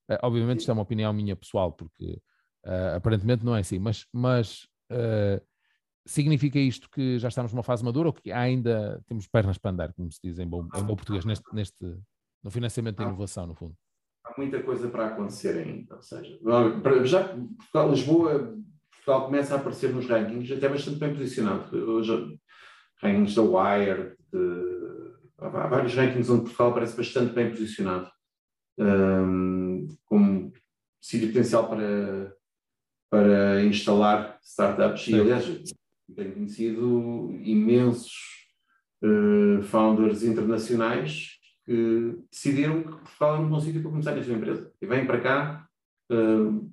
Uh, 0.10 0.18
obviamente 0.24 0.60
isto 0.60 0.72
é 0.72 0.74
uma 0.74 0.82
opinião 0.82 1.14
minha 1.14 1.36
pessoal, 1.36 1.72
porque 1.72 2.22
uh, 2.66 2.96
aparentemente 2.96 3.46
não 3.46 3.56
é 3.56 3.60
assim, 3.60 3.78
mas, 3.78 4.08
mas 4.12 4.68
uh, 4.92 5.40
significa 6.06 6.58
isto 6.58 6.90
que 6.90 7.20
já 7.20 7.28
estamos 7.28 7.54
numa 7.54 7.64
fase 7.64 7.84
madura 7.84 8.10
ou 8.10 8.14
que 8.14 8.32
ainda 8.32 9.02
temos 9.06 9.28
pernas 9.28 9.58
para 9.58 9.72
andar, 9.72 9.94
como 9.94 10.12
se 10.12 10.20
diz 10.24 10.40
em 10.40 10.48
bom, 10.48 10.68
em 10.76 10.84
bom 10.84 10.96
português, 10.96 11.26
neste, 11.26 11.46
neste, 11.54 11.86
no 12.44 12.50
financiamento 12.50 12.98
da 12.98 13.04
inovação, 13.04 13.46
no 13.46 13.54
fundo? 13.54 13.76
Há 14.26 14.34
muita 14.38 14.62
coisa 14.64 14.90
para 14.90 15.08
acontecer 15.08 15.58
ainda, 15.58 15.96
ou 15.96 16.02
seja, 16.02 16.40
já 17.06 17.24
Portugal, 17.30 17.90
Lisboa, 17.92 18.58
Portugal 18.92 19.26
começa 19.26 19.56
a 19.56 19.58
aparecer 19.58 19.94
nos 19.94 20.08
rankings, 20.08 20.52
até 20.52 20.68
bastante 20.68 21.00
bem 21.00 21.14
posicionado. 21.14 21.76
Hoje, 21.76 22.40
rankings 23.02 23.36
da 23.36 23.42
Wire, 23.42 24.16
de, 24.32 25.14
há 25.38 25.68
vários 25.68 25.96
rankings 25.96 26.30
onde 26.30 26.44
Portugal 26.44 26.74
parece 26.74 26.98
bastante 26.98 27.34
bem 27.34 27.50
posicionado, 27.50 28.10
um, 28.78 29.49
sítio 31.02 31.28
potencial 31.28 31.70
para, 31.70 32.36
para 33.10 33.64
instalar 33.64 34.40
startups. 34.42 35.08
E, 35.08 35.16
aliás, 35.16 35.46
tenho 36.16 36.34
conhecido 36.34 37.40
imensos 37.44 38.14
uh, 39.04 39.62
founders 39.64 40.24
internacionais 40.24 41.40
que 41.66 42.18
decidiram 42.32 42.82
que 42.82 42.90
Portugal 42.90 43.36
era 43.36 43.44
um 43.44 43.50
bom 43.50 43.60
sítio 43.60 43.82
para 43.82 43.92
começar 43.92 44.18
a 44.18 44.24
sua 44.24 44.34
empresa. 44.34 44.74
E 44.82 44.86
vêm 44.88 45.06
para 45.06 45.22
cá 45.22 45.70
uh, 46.12 46.72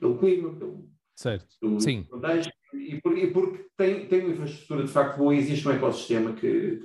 pelo 0.00 0.18
clima, 0.18 0.54
pelo, 0.56 0.90
certo. 1.14 1.54
pelo 1.60 1.80
Sim. 1.80 2.04
contexto, 2.04 2.52
e, 2.72 3.00
por, 3.00 3.16
e 3.16 3.30
porque 3.30 3.66
tem, 3.76 4.06
tem 4.06 4.20
uma 4.20 4.32
infraestrutura 4.32 4.84
de 4.84 4.90
facto 4.90 5.18
boa, 5.18 5.34
existe 5.34 5.66
um 5.66 5.72
ecossistema 5.72 6.32
que, 6.32 6.82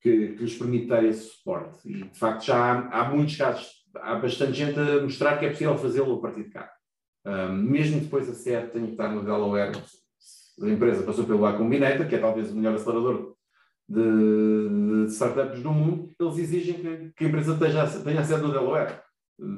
que, 0.00 0.28
que 0.34 0.42
lhes 0.42 0.56
permite 0.56 0.86
dar 0.86 1.04
esse 1.04 1.30
suporte. 1.30 1.88
E 1.88 2.04
de 2.04 2.18
facto 2.18 2.44
já 2.44 2.56
há, 2.56 3.00
há 3.00 3.10
muitos 3.10 3.36
casos, 3.36 3.81
há 3.96 4.14
bastante 4.16 4.52
gente 4.52 4.78
a 4.78 5.02
mostrar 5.02 5.38
que 5.38 5.46
é 5.46 5.50
possível 5.50 5.76
fazê-lo 5.76 6.14
a 6.14 6.20
partir 6.20 6.44
de 6.44 6.50
cá. 6.50 6.72
Um, 7.24 7.52
mesmo 7.52 8.00
depois 8.00 8.28
a 8.28 8.34
SER 8.34 8.70
tem 8.70 8.86
que 8.86 8.92
estar 8.92 9.08
no 9.08 9.24
Delaware, 9.24 9.72
a 10.60 10.68
empresa 10.68 11.04
passou 11.04 11.24
pelo 11.24 11.46
A 11.46 11.56
Combinator, 11.56 12.08
que 12.08 12.14
é 12.14 12.18
talvez 12.18 12.50
o 12.50 12.56
melhor 12.56 12.74
acelerador 12.74 13.34
de, 13.88 15.04
de 15.06 15.12
startups 15.12 15.62
do 15.62 15.72
mundo, 15.72 16.10
eles 16.18 16.38
exigem 16.38 16.74
que, 16.74 17.12
que 17.16 17.24
a 17.24 17.28
empresa 17.28 17.56
tenha, 17.58 17.86
tenha 17.86 18.24
sede 18.24 18.42
no 18.42 18.52
Delaware. 18.52 19.00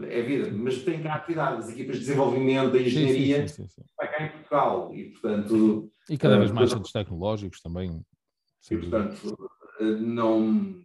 É 0.09 0.23
vida, 0.23 0.51
mas 0.51 0.83
tem 0.83 1.03
cá 1.03 1.15
atividade, 1.15 1.59
as 1.59 1.69
equipas 1.69 1.97
de 1.97 2.03
desenvolvimento, 2.03 2.73
da 2.73 2.81
engenharia, 2.81 3.47
sim, 3.47 3.65
sim, 3.65 3.69
sim, 3.69 3.83
vai 3.99 4.11
cá 4.11 4.25
em 4.25 4.31
Portugal 4.31 4.95
e, 4.95 5.11
portanto. 5.11 5.93
E 6.09 6.17
cada 6.17 6.39
vez 6.39 6.51
mais 6.53 6.71
centros 6.71 6.93
tecnológicos 6.93 7.61
também. 7.61 8.01
E, 8.71 8.77
portanto, 8.79 9.37
não. 10.01 10.83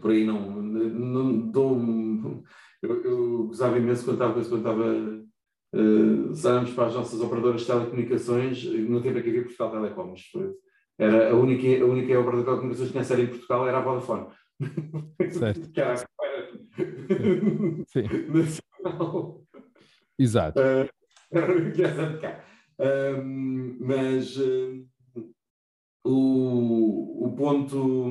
Por 0.00 0.10
aí 0.10 0.24
não. 0.24 0.62
não 0.62 1.50
dou, 1.50 1.78
eu, 2.82 3.04
eu 3.04 3.46
gozava 3.46 3.78
imenso 3.78 4.04
quando 4.04 4.14
estava, 4.14 4.32
quando 4.34 4.56
estava 4.56 5.24
uh, 5.74 6.74
para 6.74 6.86
as 6.86 6.94
nossas 6.94 7.20
operadoras 7.20 7.60
de 7.60 7.66
telecomunicações, 7.66 8.64
não 8.64 9.02
tem 9.02 9.12
para 9.12 9.22
que 9.22 9.30
ver 9.30 9.44
Portugal 9.44 9.70
Telecom, 9.70 10.14
era 10.98 11.32
a 11.32 11.34
única, 11.34 11.82
a 11.82 11.86
única 11.86 12.18
operadora 12.18 12.38
de 12.38 12.44
telecomunicações 12.44 12.88
que 12.88 12.92
tinha 12.92 13.04
série 13.04 13.22
em 13.22 13.28
Portugal 13.28 13.68
era 13.68 13.78
a 13.78 13.82
Vodafone. 13.82 14.26
Certo. 15.30 15.68
que 15.72 15.80
era 15.80 15.96
Sim. 17.86 18.04
nacional. 18.32 19.42
Exato. 20.18 20.60
Uh, 20.60 20.88
era 21.30 21.70
de 21.70 22.20
cá. 22.20 22.44
Uh, 22.78 23.22
mas 23.80 24.36
uh, 24.36 24.86
o, 26.04 27.26
o 27.26 27.34
ponto. 27.36 28.10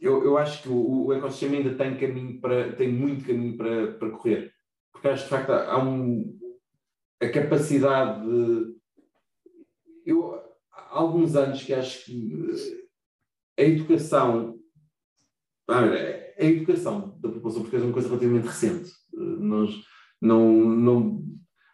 Eu, 0.00 0.24
eu 0.24 0.38
acho 0.38 0.62
que 0.62 0.68
o, 0.68 1.06
o 1.06 1.12
ecossistema 1.12 1.56
ainda 1.56 1.74
tem 1.74 1.96
caminho 1.96 2.40
para, 2.40 2.72
tem 2.72 2.90
muito 2.90 3.26
caminho 3.26 3.56
para, 3.56 3.92
para 3.92 4.10
correr 4.10 4.52
porque 5.00 5.08
acho 5.08 5.24
de 5.24 5.30
facto 5.30 5.50
há 5.50 5.82
um, 5.82 6.38
a 7.20 7.28
capacidade 7.28 8.26
de. 8.26 8.76
Eu, 10.04 10.34
há 10.72 10.98
alguns 10.98 11.34
anos 11.36 11.62
que 11.62 11.72
acho 11.72 12.04
que 12.04 12.88
a 13.58 13.62
educação. 13.62 14.58
A 15.68 16.44
educação 16.44 17.16
da 17.20 17.28
população 17.28 17.62
portuguesa 17.62 17.84
é 17.84 17.86
uma 17.86 17.92
coisa 17.92 18.08
relativamente 18.08 18.46
recente. 18.46 18.90
Nós 19.12 19.72
não, 20.20 20.50
não, 20.52 21.24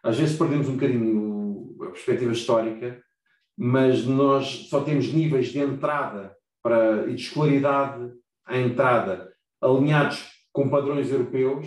às 0.03 0.19
vezes 0.19 0.37
perdemos 0.37 0.69
um 0.69 0.73
bocadinho 0.73 1.75
a 1.81 1.87
perspectiva 1.87 2.31
histórica, 2.31 3.01
mas 3.57 4.05
nós 4.05 4.67
só 4.69 4.83
temos 4.83 5.11
níveis 5.11 5.47
de 5.47 5.59
entrada 5.59 6.36
para, 6.67 7.09
e 7.09 7.15
de 7.15 7.21
escolaridade 7.21 8.11
à 8.45 8.57
entrada 8.57 9.33
alinhados 9.61 10.27
com 10.51 10.69
padrões 10.69 11.09
europeus 11.09 11.65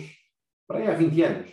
para 0.67 0.79
aí 0.79 0.87
há 0.87 0.93
20 0.93 1.21
anos. 1.23 1.51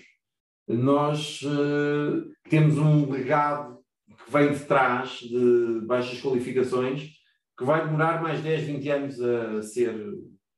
Nós 0.68 1.40
uh, 1.42 2.30
temos 2.50 2.76
um 2.76 3.10
legado 3.10 3.78
que 4.06 4.30
vem 4.30 4.52
de 4.52 4.60
trás 4.66 5.20
de 5.20 5.80
baixas 5.86 6.20
qualificações 6.20 7.10
que 7.56 7.64
vai 7.64 7.84
demorar 7.84 8.22
mais 8.22 8.42
10, 8.42 8.64
20 8.64 8.90
anos 8.90 9.20
a 9.20 9.62
ser. 9.62 9.94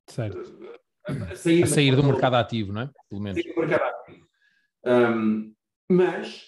Certo. 0.08 0.58
A, 1.06 1.12
a 1.12 1.36
sair, 1.36 1.62
a 1.62 1.66
sair 1.66 1.94
do 1.94 2.02
mercado 2.02 2.34
ativo, 2.34 2.72
não 2.72 2.82
é? 2.82 2.90
Pelo 3.08 3.22
menos. 3.22 3.40
Sair 3.40 3.54
do 3.54 3.60
mercado 3.60 3.82
ativo. 3.82 4.26
Um, 4.84 5.54
mas 5.88 6.44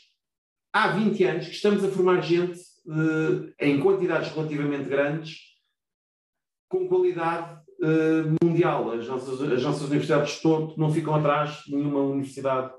há 0.72 0.88
20 0.88 1.24
anos 1.24 1.46
que 1.46 1.54
estamos 1.54 1.84
a 1.84 1.88
formar 1.88 2.20
gente 2.20 2.58
uh, 2.86 3.54
em 3.60 3.80
quantidades 3.80 4.32
relativamente 4.32 4.88
grandes, 4.88 5.51
com 6.72 6.88
qualidade 6.88 7.60
uh, 7.82 8.44
mundial. 8.44 8.92
As 8.92 9.06
nossas, 9.06 9.42
as 9.42 9.62
nossas 9.62 9.82
universidades 9.82 10.40
todo 10.40 10.74
não 10.78 10.90
ficam 10.90 11.14
atrás 11.14 11.62
de 11.66 11.76
nenhuma 11.76 12.00
universidade 12.00 12.72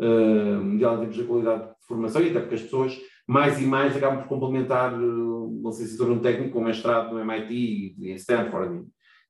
uh, 0.00 0.60
mundial 0.60 0.96
em 0.96 0.98
termos 0.98 1.16
de 1.16 1.22
qualidade 1.22 1.68
de 1.68 1.86
formação, 1.86 2.20
e 2.20 2.30
até 2.30 2.40
porque 2.40 2.56
as 2.56 2.62
pessoas 2.62 2.98
mais 3.28 3.62
e 3.62 3.64
mais 3.64 3.96
acabam 3.96 4.22
por 4.22 4.28
complementar 4.28 4.92
uh, 4.92 5.60
uma 5.60 5.70
licenciatura 5.70 6.16
no 6.16 6.20
técnico 6.20 6.50
com 6.50 6.64
mestrado 6.64 7.14
no 7.14 7.20
MIT 7.20 7.94
e 7.96 8.10
em 8.10 8.14
Stanford 8.16 8.84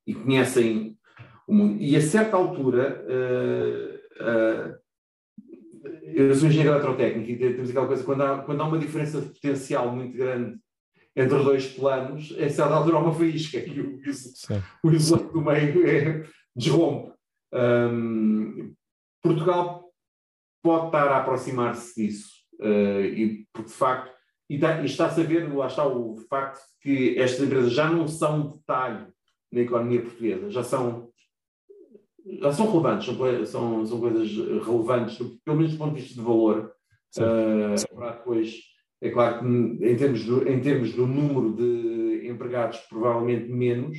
e, 0.06 0.12
e, 0.12 0.14
conhecem 0.14 0.96
o 1.46 1.52
mundo. 1.52 1.76
E 1.78 1.94
a 1.94 2.00
certa 2.00 2.36
altura, 2.36 3.04
eu 6.02 6.34
sou 6.34 6.48
engenheiro 6.48 6.74
eletrotécnico 6.74 7.30
e 7.30 7.36
temos 7.36 7.70
aquela 7.70 7.86
coisa, 7.86 8.04
quando 8.04 8.22
há, 8.22 8.38
quando 8.38 8.60
há 8.62 8.66
uma 8.66 8.78
diferença 8.78 9.20
de 9.20 9.28
potencial 9.28 9.94
muito 9.94 10.16
grande 10.16 10.58
entre 11.16 11.36
os 11.36 11.44
dois 11.44 11.66
planos, 11.74 12.32
a 12.38 12.48
certa 12.48 12.74
altura 12.74 12.96
há 12.96 13.00
uma 13.00 13.14
faísca 13.14 13.58
e 13.58 13.80
o, 13.80 14.00
o 14.84 14.90
isolante 14.92 15.32
do 15.32 15.40
meio 15.42 15.86
é, 15.86 16.24
desrompe. 16.54 17.12
Um, 17.52 18.74
Portugal 19.22 19.84
pode 20.62 20.86
estar 20.86 21.08
a 21.08 21.18
aproximar-se 21.18 21.94
disso, 21.94 22.30
uh, 22.60 23.00
e 23.00 23.46
porque 23.52 23.68
de 23.68 23.74
facto, 23.74 24.12
e, 24.48 24.54
está, 24.54 24.80
e 24.80 24.86
está-se 24.86 25.20
a 25.20 25.24
ver, 25.24 25.52
lá 25.52 25.66
está 25.66 25.86
o 25.86 26.16
facto 26.28 26.58
de 26.58 26.78
que 26.82 27.18
estas 27.18 27.46
empresas 27.46 27.72
já 27.72 27.90
não 27.90 28.06
são 28.06 28.56
detalhe 28.56 29.06
na 29.52 29.60
economia 29.60 30.02
portuguesa, 30.02 30.50
já 30.50 30.62
são 30.62 31.08
já 32.40 32.52
são 32.52 32.66
relevantes, 32.70 33.06
são, 33.06 33.46
são, 33.46 33.86
são 33.86 34.00
coisas 34.00 34.30
relevantes, 34.66 35.16
pelo 35.44 35.56
menos 35.56 35.72
do 35.72 35.78
ponto 35.78 35.94
de 35.94 36.00
vista 36.02 36.14
de 36.14 36.26
valor, 36.26 36.74
uh, 37.16 37.96
para 37.96 38.12
depois 38.12 38.60
é 39.00 39.10
claro 39.10 39.40
que 39.40 39.46
em 39.46 39.96
termos, 39.96 40.24
do, 40.24 40.48
em 40.48 40.60
termos 40.60 40.92
do 40.92 41.06
número 41.06 41.54
de 41.54 42.28
empregados, 42.28 42.78
provavelmente 42.88 43.48
menos, 43.48 43.98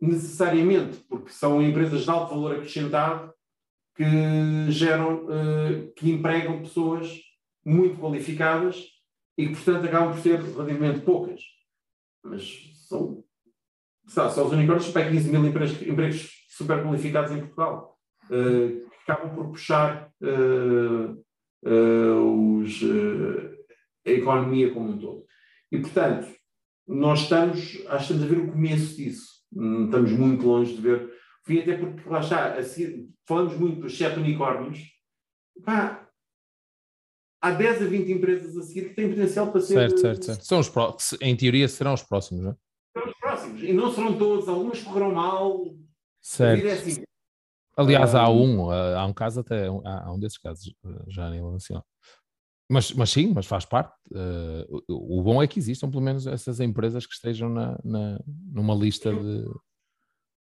necessariamente, 0.00 0.98
porque 1.08 1.30
são 1.30 1.62
empresas 1.62 2.02
de 2.04 2.10
alto 2.10 2.34
valor 2.34 2.56
acrescentado 2.56 3.32
que 3.94 4.70
geram, 4.70 5.24
uh, 5.24 5.92
que 5.94 6.10
empregam 6.10 6.60
pessoas 6.60 7.10
muito 7.64 7.98
qualificadas 7.98 8.84
e 9.38 9.48
que, 9.48 9.54
portanto, 9.54 9.86
acabam 9.86 10.12
por 10.12 10.20
ser 10.20 10.40
relativamente 10.40 11.00
poucas. 11.00 11.40
Mas 12.22 12.72
são 12.88 13.24
só, 14.06 14.30
só 14.30 14.46
os 14.46 14.52
unicórnios 14.52 14.90
para 14.90 15.10
15 15.10 15.30
mil 15.30 15.44
empregos, 15.44 15.82
empregos 15.82 16.46
super 16.48 16.82
qualificados 16.82 17.32
em 17.32 17.40
Portugal, 17.40 17.98
uh, 18.30 18.90
que 18.90 19.10
acabam 19.10 19.34
por 19.34 19.48
puxar 19.48 20.10
uh, 20.22 21.22
os, 22.62 22.82
a 24.06 24.10
economia 24.10 24.72
como 24.72 24.90
um 24.90 24.98
todo. 24.98 25.24
E, 25.70 25.78
portanto, 25.78 26.28
nós 26.86 27.20
estamos, 27.22 27.58
acho 27.58 28.06
que 28.06 28.12
estamos 28.12 28.22
a 28.22 28.26
ver 28.26 28.38
o 28.38 28.52
começo 28.52 28.96
disso. 28.96 29.26
Hum, 29.52 29.86
estamos 29.86 30.12
muito 30.12 30.46
longe 30.46 30.74
de 30.74 30.80
ver. 30.80 31.12
Fui 31.44 31.60
até 31.60 31.76
porque, 31.76 32.08
lá 32.08 32.20
está, 32.20 32.54
assim, 32.54 33.10
falamos 33.26 33.56
muito 33.56 33.80
dos 33.82 33.96
sete 33.96 34.18
unicórnios. 34.18 34.80
Pá, 35.64 36.08
há 37.40 37.50
10 37.50 37.82
a 37.82 37.86
20 37.86 38.12
empresas 38.12 38.56
a 38.56 38.62
seguir 38.62 38.88
que 38.88 38.94
têm 38.94 39.08
potencial 39.08 39.50
para 39.50 39.60
ser. 39.60 39.74
Certo, 39.74 40.00
certo, 40.00 40.24
certo. 40.24 40.44
São 40.44 40.58
os 40.60 40.68
pró 40.68 40.96
em 41.20 41.36
teoria 41.36 41.68
serão 41.68 41.94
os 41.94 42.02
próximos, 42.02 42.44
não 42.44 42.50
é? 42.50 42.56
Serão 42.92 43.08
os 43.08 43.18
próximos. 43.18 43.62
E 43.62 43.72
não 43.72 43.92
serão 43.92 44.18
todos, 44.18 44.48
algumas 44.48 44.82
correrão 44.82 45.12
mal. 45.12 45.64
Certo. 46.20 46.66
É 46.66 46.72
assim. 46.72 47.02
Aliás, 47.76 48.14
há 48.14 48.28
um, 48.30 48.70
há 48.70 49.04
um 49.04 49.12
caso 49.12 49.40
até, 49.40 49.66
há 49.66 50.10
um 50.10 50.18
desses 50.18 50.38
casos 50.38 50.74
já 51.08 51.26
a 51.26 51.30
nível 51.30 51.52
nacional. 51.52 51.84
Mas, 52.68 52.92
mas 52.92 53.10
sim, 53.10 53.32
mas 53.32 53.46
faz 53.46 53.64
parte. 53.64 53.94
Uh, 54.10 54.82
o, 54.88 55.22
bom 55.22 55.42
é 55.42 55.46
que 55.46 55.58
existam 55.58 55.88
pelo 55.88 56.02
menos 56.02 56.26
essas 56.26 56.58
empresas 56.58 57.06
que 57.06 57.14
estejam 57.14 57.48
na, 57.48 57.78
na, 57.84 58.20
numa 58.52 58.74
lista 58.74 59.12
de. 59.12 59.44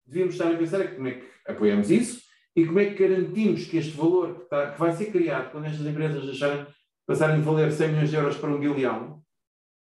Devíamos 0.06 0.34
estar 0.34 0.50
a 0.50 0.56
pensar 0.56 0.94
como 0.94 1.08
é 1.08 1.12
que 1.12 1.26
apoiamos 1.46 1.90
isso 1.90 2.22
e 2.56 2.64
como 2.66 2.78
é 2.78 2.86
que 2.86 3.06
garantimos 3.06 3.66
que 3.66 3.76
este 3.76 3.96
valor 3.96 4.36
que, 4.36 4.42
está, 4.44 4.72
que 4.72 4.78
vai 4.78 4.92
ser 4.92 5.10
criado 5.10 5.50
quando 5.50 5.66
estas 5.66 5.86
empresas 5.86 6.24
deixarem, 6.24 6.66
passarem 7.06 7.36
de 7.36 7.42
valer 7.42 7.72
100 7.72 7.88
milhões 7.88 8.10
de 8.10 8.16
euros 8.16 8.36
para 8.36 8.50
um 8.50 8.60
bilhão, 8.60 9.22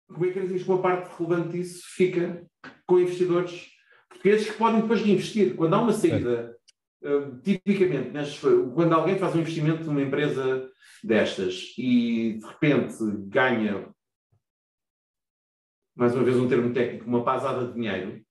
como 0.08 0.26
é 0.26 0.30
que 0.30 0.36
garantimos 0.36 0.64
que 0.64 0.70
uma 0.70 0.82
parte 0.82 1.18
relevante 1.18 1.58
disso 1.58 1.84
fica 1.96 2.46
com 2.86 3.00
investidores 3.00 3.68
portugueses 4.10 4.50
que 4.50 4.58
podem 4.58 4.82
depois 4.82 5.02
reinvestir? 5.02 5.56
Quando 5.56 5.74
há 5.74 5.82
uma 5.82 5.94
saída, 5.94 6.57
uh, 7.04 7.40
tipicamente, 7.42 8.10
nestes, 8.12 8.40
quando 8.74 8.94
alguém 8.94 9.18
faz 9.18 9.36
um 9.36 9.40
investimento 9.40 9.84
numa 9.84 10.02
empresa 10.02 10.70
destas 11.04 11.74
e 11.78 12.40
de 12.40 12.46
repente 12.46 12.96
ganha, 13.28 13.90
mais 15.96 16.14
uma 16.14 16.24
vez 16.24 16.38
um 16.38 16.48
termo 16.48 16.74
técnico, 16.74 17.08
uma 17.08 17.24
pasada 17.24 17.68
de 17.68 17.74
dinheiro, 17.74 18.22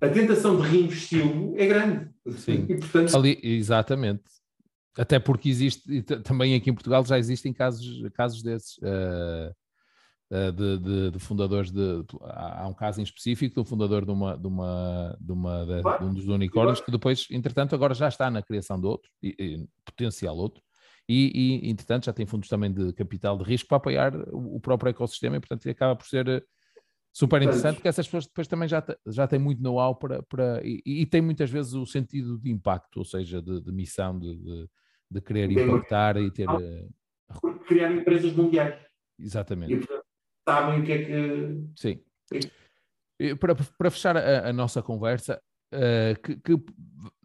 a 0.00 0.08
tentação 0.08 0.60
de 0.60 0.68
reinvesti-lo 0.68 1.54
é 1.56 1.66
grande. 1.66 2.10
Sim, 2.38 2.66
e, 2.68 2.76
portanto... 2.78 3.16
Ali, 3.16 3.38
exatamente. 3.42 4.24
Até 4.96 5.18
porque 5.18 5.48
existe, 5.48 6.02
também 6.24 6.54
aqui 6.54 6.70
em 6.70 6.74
Portugal 6.74 7.04
já 7.04 7.18
existem 7.18 7.52
casos, 7.52 8.02
casos 8.14 8.42
desses. 8.42 8.78
Uh, 8.78 9.54
de, 10.30 10.78
de, 10.78 11.10
de, 11.12 11.18
fundadores 11.18 11.70
de. 11.70 12.04
Há 12.22 12.66
um 12.66 12.74
caso 12.74 13.00
em 13.00 13.04
específico 13.04 13.60
um 13.60 13.64
fundador 13.64 14.04
de, 14.04 14.10
uma, 14.10 14.36
de, 14.36 14.46
uma, 14.46 15.16
de, 15.20 15.32
uma, 15.32 15.64
de, 15.64 16.04
um 16.04 16.12
dos 16.12 16.26
unicórnios 16.26 16.80
que 16.80 16.90
depois, 16.90 17.28
entretanto, 17.30 17.74
agora 17.74 17.94
já 17.94 18.08
está 18.08 18.28
na 18.30 18.42
criação 18.42 18.80
de 18.80 18.86
outro, 18.86 19.08
e, 19.22 19.36
e, 19.38 19.68
potencial 19.84 20.36
outro, 20.36 20.60
e, 21.08 21.62
e, 21.64 21.70
entretanto, 21.70 22.06
já 22.06 22.12
tem 22.12 22.26
fundos 22.26 22.48
também 22.48 22.72
de 22.72 22.92
capital 22.92 23.38
de 23.38 23.44
risco 23.44 23.68
para 23.68 23.76
apoiar 23.76 24.16
o, 24.32 24.56
o 24.56 24.60
próprio 24.60 24.90
ecossistema 24.90 25.36
e, 25.36 25.40
portanto, 25.40 25.68
acaba 25.70 25.94
por 25.94 26.06
ser 26.06 26.26
eh, 26.28 26.42
super 27.12 27.40
interessante, 27.40 27.76
porque 27.76 27.88
essas 27.88 28.06
pessoas 28.06 28.26
depois 28.26 28.48
também 28.48 28.68
já, 28.68 28.84
já 29.06 29.28
têm 29.28 29.38
muito 29.38 29.62
know-how 29.62 29.94
para, 29.94 30.24
para 30.24 30.60
e, 30.64 30.82
e 30.84 31.06
têm 31.06 31.22
muitas 31.22 31.48
vezes 31.48 31.72
o 31.74 31.86
sentido 31.86 32.36
de 32.40 32.50
impacto, 32.50 32.96
ou 32.96 33.04
seja, 33.04 33.40
de, 33.40 33.60
de 33.60 33.70
missão, 33.70 34.18
de, 34.18 34.68
de, 35.08 35.20
querer 35.20 35.52
impactar 35.52 36.16
e 36.16 36.28
ter. 36.32 36.48
Eh, 36.48 36.88
criar 37.68 37.92
empresas 37.92 38.32
mundiais. 38.32 38.74
Exatamente. 39.16 39.74
E, 39.74 40.05
sabem 40.48 40.80
o 40.80 40.84
que 40.84 40.92
é 40.92 41.04
que. 41.04 41.64
Sim. 41.76 42.00
Para, 43.40 43.54
para 43.54 43.90
fechar 43.90 44.16
a, 44.16 44.48
a 44.48 44.52
nossa 44.52 44.82
conversa, 44.82 45.40
uh, 45.72 46.20
que, 46.22 46.36
que 46.36 46.64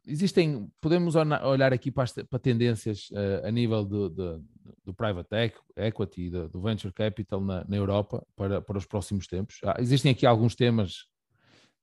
existem, 0.07 0.69
podemos 0.79 1.15
olhar 1.15 1.73
aqui 1.73 1.91
para, 1.91 2.03
as, 2.03 2.13
para 2.13 2.39
tendências 2.39 3.09
uh, 3.11 3.45
a 3.45 3.51
nível 3.51 3.85
do, 3.85 4.09
do, 4.09 4.45
do 4.85 4.93
private 4.93 5.53
equity, 5.75 6.29
do, 6.29 6.49
do 6.49 6.61
venture 6.61 6.93
capital 6.93 7.41
na, 7.41 7.65
na, 7.67 7.75
Europa 7.75 8.25
para, 8.35 8.61
para 8.61 8.77
os 8.77 8.85
próximos 8.85 9.27
tempos. 9.27 9.59
Ah, 9.63 9.75
existem 9.79 10.11
aqui 10.11 10.25
alguns 10.25 10.55
temas 10.55 11.05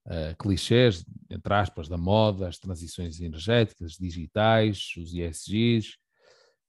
uh, 0.06 0.36
clichês, 0.38 1.04
entre 1.30 1.54
aspas, 1.54 1.88
da 1.88 1.96
moda, 1.96 2.48
as 2.48 2.58
transições 2.58 3.20
energéticas, 3.20 3.92
digitais, 3.92 4.94
os 4.96 5.12
ESGs. 5.12 5.96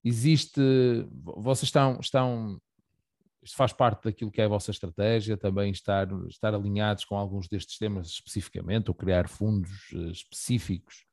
Existe, 0.03 0.61
vocês 1.23 1.63
estão, 1.63 1.99
estão 1.99 2.59
isto 3.41 3.55
faz 3.55 3.71
parte 3.71 4.03
daquilo 4.03 4.31
que 4.31 4.41
é 4.41 4.45
a 4.45 4.49
vossa 4.49 4.71
estratégia, 4.71 5.37
também 5.37 5.71
estar, 5.71 6.07
estar 6.27 6.53
alinhados 6.53 7.05
com 7.05 7.15
alguns 7.15 7.47
destes 7.47 7.77
temas 7.77 8.07
especificamente, 8.07 8.89
ou 8.89 8.95
criar 8.95 9.27
fundos 9.27 9.91
uh, 9.93 10.11
específicos 10.11 11.05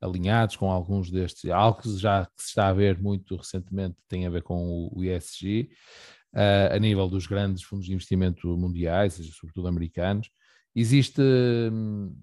alinhados 0.00 0.56
com 0.56 0.70
alguns 0.70 1.10
destes, 1.10 1.50
algo 1.50 1.82
que 1.82 1.96
já 1.96 2.24
que 2.26 2.42
se 2.42 2.48
está 2.48 2.68
a 2.68 2.72
ver 2.72 3.00
muito 3.00 3.34
recentemente 3.36 3.96
tem 4.06 4.26
a 4.26 4.30
ver 4.30 4.42
com 4.42 4.88
o, 4.92 5.02
ESG, 5.02 5.62
uh, 5.62 6.38
eh, 6.38 6.70
a 6.72 6.78
nível 6.78 7.08
dos 7.08 7.26
grandes 7.26 7.64
fundos 7.64 7.86
de 7.86 7.94
investimento 7.94 8.46
mundiais, 8.56 9.14
sobretudo 9.14 9.66
americanos. 9.66 10.30
Existe, 10.72 11.20
hum, 11.20 12.16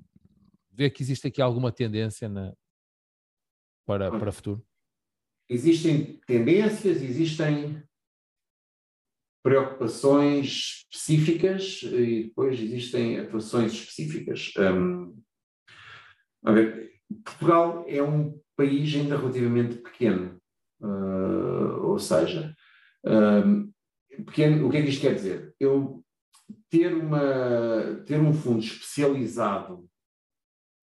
vê 0.71 0.89
que 0.89 1.03
existe 1.03 1.27
aqui 1.27 1.41
alguma 1.41 1.69
tendência 1.69 2.29
na, 2.29 2.53
para, 3.85 4.09
para 4.09 4.29
o 4.29 4.33
futuro? 4.33 4.65
Existem 5.49 6.19
tendências, 6.25 7.01
existem 7.01 7.83
preocupações 9.45 10.87
específicas 10.91 11.83
e 11.83 12.23
depois 12.23 12.59
existem 12.59 13.19
atuações 13.19 13.73
específicas. 13.73 14.51
Um, 14.57 15.21
ver, 16.51 16.93
Portugal 17.23 17.85
é 17.87 18.01
um 18.01 18.41
país 18.57 18.95
ainda 18.95 19.15
relativamente 19.15 19.75
pequeno, 19.75 20.41
uh, 20.81 21.79
ou 21.83 21.99
seja, 21.99 22.55
um, 23.05 23.71
pequeno, 24.25 24.65
o 24.65 24.71
que 24.71 24.77
é 24.77 24.81
que 24.81 24.89
isto 24.89 25.01
quer 25.01 25.13
dizer? 25.13 25.53
Eu 25.59 26.03
ter, 26.67 26.95
uma, 26.95 28.01
ter 28.07 28.19
um 28.19 28.33
fundo 28.33 28.63
especializado 28.63 29.87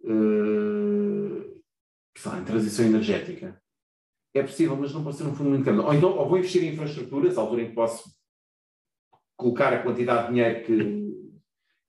uh, 0.05 1.63
em 2.39 2.45
transição 2.45 2.87
energética 2.87 3.61
é 4.33 4.43
possível, 4.45 4.77
mas 4.77 4.95
não 4.95 5.03
pode 5.03 5.17
ser 5.17 5.25
um 5.25 5.35
fundo 5.35 5.51
muito 5.51 5.65
grande. 5.65 5.81
Ou 5.81 5.93
então, 5.93 6.17
ou 6.17 6.29
vou 6.29 6.39
investir 6.39 6.63
em 6.63 6.73
infraestruturas, 6.73 7.37
à 7.37 7.41
altura 7.41 7.63
em 7.63 7.69
que 7.71 7.75
posso 7.75 8.22
colocar 9.37 9.73
a 9.73 9.83
quantidade 9.83 10.29
de 10.29 10.35
dinheiro 10.35 10.65
que, 10.65 11.31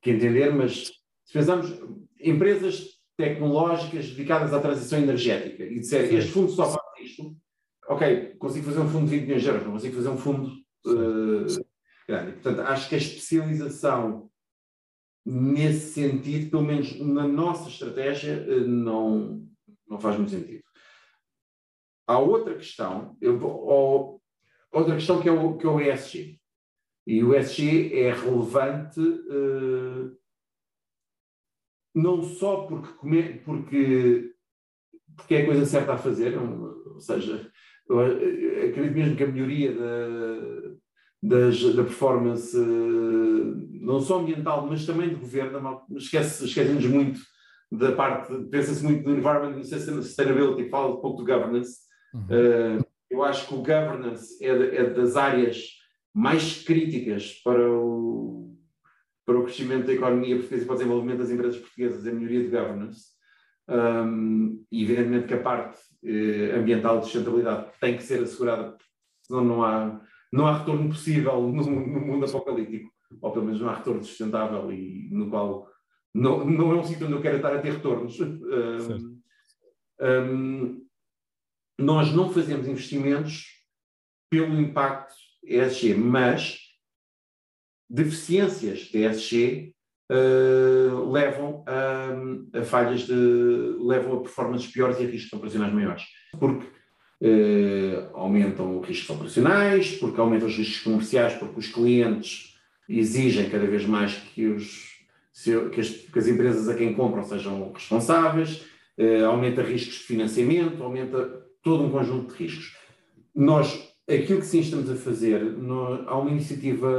que 0.02 0.12
entender, 0.12 0.52
mas 0.54 0.92
se 1.26 1.34
pensarmos 1.34 1.72
empresas 2.20 2.94
tecnológicas 3.18 4.10
dedicadas 4.10 4.54
à 4.54 4.60
transição 4.60 5.00
energética 5.00 5.64
e 5.64 5.80
disser 5.80 6.14
este 6.14 6.32
fundo 6.32 6.52
só 6.52 6.66
faz 6.66 6.84
isto, 7.02 7.36
ok, 7.88 8.36
consigo 8.40 8.66
fazer 8.66 8.80
um 8.80 8.90
fundo 8.90 9.06
de 9.06 9.18
20 9.18 9.22
milhões 9.24 9.42
de 9.42 9.48
euros, 9.48 9.64
não 9.66 9.74
consigo 9.74 9.96
fazer 9.96 10.10
um 10.10 10.18
fundo 10.18 10.48
uh, 10.86 11.66
grande. 12.08 12.34
Portanto, 12.34 12.62
acho 12.62 12.90
que 12.90 12.96
a 12.96 12.98
especialização 12.98 14.30
nesse 15.26 15.94
sentido, 15.94 16.52
pelo 16.52 16.64
menos 16.64 17.00
na 17.00 17.28
nossa 17.28 17.70
estratégia, 17.70 18.46
uh, 18.48 18.68
não, 18.68 19.48
não 19.88 20.00
faz 20.00 20.18
muito 20.18 20.32
sentido. 20.32 20.64
Há 22.08 22.20
outra 22.20 22.56
questão, 22.56 23.16
eu, 23.22 23.42
ou, 23.42 24.22
outra 24.72 24.96
questão 24.96 25.22
que 25.22 25.30
é 25.30 25.32
o, 25.32 25.58
que 25.58 25.66
é 25.66 25.70
o 25.70 25.80
ESG. 25.80 26.42
E 27.06 27.24
o 27.24 27.36
ESG 27.36 27.94
é 27.94 28.14
relevante 28.14 29.00
uh, 29.00 30.16
não 31.94 32.24
só 32.24 32.66
porque, 32.66 33.42
porque, 33.46 34.34
porque 35.16 35.36
é 35.36 35.42
a 35.42 35.46
coisa 35.46 35.66
certa 35.66 35.94
a 35.94 35.98
fazer, 35.98 36.38
ou 36.38 37.00
seja, 37.00 37.52
eu 37.88 38.00
acredito 38.00 38.96
mesmo 38.96 39.16
que 39.16 39.24
a 39.24 39.28
melhoria 39.28 39.74
da, 39.76 40.72
das, 41.22 41.62
da 41.76 41.84
performance, 41.84 42.58
não 42.58 44.00
só 44.00 44.20
ambiental, 44.20 44.66
mas 44.66 44.86
também 44.86 45.10
de 45.10 45.16
governo, 45.16 45.82
esquece, 45.96 46.46
esquecemos 46.46 46.86
muito 46.86 47.20
da 47.72 47.92
parte, 47.92 48.34
pensa-se 48.50 48.84
muito 48.84 49.04
do 49.04 49.16
environment 49.16 49.60
e 49.60 49.66
sustainability, 49.66 50.70
fala 50.70 51.02
pouco 51.02 51.24
do 51.24 51.26
governance. 51.26 51.80
Uhum. 52.14 52.80
Uh, 52.80 52.86
eu 53.10 53.24
acho 53.24 53.48
que 53.48 53.54
o 53.54 53.58
governance 53.58 54.44
é, 54.44 54.50
é 54.50 54.90
das 54.90 55.16
áreas 55.16 55.83
mais 56.14 56.64
críticas 56.64 57.42
para 57.44 57.70
o, 57.70 58.56
para 59.26 59.40
o 59.40 59.44
crescimento 59.44 59.88
da 59.88 59.94
economia 59.94 60.36
portuguesa 60.36 60.64
e 60.64 60.66
para 60.66 60.74
o 60.74 60.78
desenvolvimento 60.78 61.18
das 61.20 61.32
empresas 61.32 61.60
portuguesas, 61.60 62.06
a 62.06 62.12
melhoria 62.12 62.44
de 62.44 62.50
governance. 62.50 63.14
Um, 63.68 64.64
e 64.72 64.84
evidentemente 64.84 65.28
que 65.28 65.34
a 65.34 65.42
parte 65.42 65.80
eh, 66.04 66.54
ambiental 66.58 67.00
de 67.00 67.06
sustentabilidade 67.06 67.72
tem 67.80 67.96
que 67.96 68.04
ser 68.04 68.22
assegurada, 68.22 68.76
senão 69.22 69.44
não 69.46 69.64
há, 69.64 70.02
não 70.34 70.46
há 70.46 70.60
retorno 70.60 70.90
possível 70.90 71.42
no, 71.42 71.64
no 71.64 72.02
mundo 72.02 72.26
apocalíptico, 72.26 72.92
ou 73.22 73.32
pelo 73.32 73.46
menos 73.46 73.62
não 73.62 73.70
há 73.70 73.76
retorno 73.76 74.04
sustentável 74.04 74.70
e 74.70 75.08
no 75.12 75.30
qual 75.30 75.70
não, 76.14 76.46
não 76.46 76.72
é 76.74 76.76
um 76.76 76.84
sítio 76.84 77.08
onde 77.08 77.16
eu 77.16 77.22
quero 77.22 77.38
estar 77.38 77.56
a 77.56 77.62
ter 77.62 77.72
retornos. 77.72 78.20
Um, 78.20 79.22
um, 80.02 80.86
nós 81.80 82.14
não 82.14 82.30
fazemos 82.30 82.68
investimentos 82.68 83.46
pelo 84.30 84.60
impacto 84.60 85.16
ESG, 85.44 85.96
mas 85.96 86.60
deficiências 87.90 88.80
de 88.92 89.06
uh, 90.12 91.12
levam 91.12 91.64
a, 91.68 92.60
a, 92.60 92.64
falhas 92.64 93.02
de. 93.02 93.14
levam 93.80 94.18
a 94.18 94.22
performances 94.22 94.72
piores 94.72 95.00
e 95.00 95.04
a 95.04 95.08
riscos 95.08 95.34
operacionais 95.34 95.74
maiores. 95.74 96.04
Porque 96.40 96.66
uh, 97.22 98.10
aumentam 98.14 98.82
riscos 98.82 99.10
operacionais, 99.10 99.96
porque 99.98 100.20
aumentam 100.20 100.48
os 100.48 100.56
riscos 100.56 100.82
comerciais, 100.82 101.34
porque 101.36 101.60
os 101.60 101.68
clientes 101.68 102.56
exigem 102.88 103.50
cada 103.50 103.66
vez 103.66 103.86
mais 103.86 104.14
que, 104.16 104.48
os, 104.48 104.90
que, 105.72 105.80
as, 105.80 105.90
que 105.90 106.20
as 106.20 106.28
empresas 106.28 106.68
a 106.68 106.76
quem 106.76 106.94
compram 106.94 107.24
sejam 107.24 107.72
responsáveis, 107.72 108.66
uh, 108.98 109.26
aumenta 109.26 109.62
riscos 109.62 109.96
de 109.96 110.04
financiamento, 110.04 110.84
aumenta 110.84 111.44
todo 111.62 111.84
um 111.84 111.92
conjunto 111.92 112.34
de 112.34 112.44
riscos. 112.44 112.76
Nós, 113.34 113.93
aquilo 114.10 114.40
que 114.40 114.46
sim 114.46 114.60
estamos 114.60 114.90
a 114.90 114.96
fazer, 114.96 115.44
no, 115.44 116.08
há 116.08 116.18
uma 116.18 116.32
iniciativa 116.32 116.90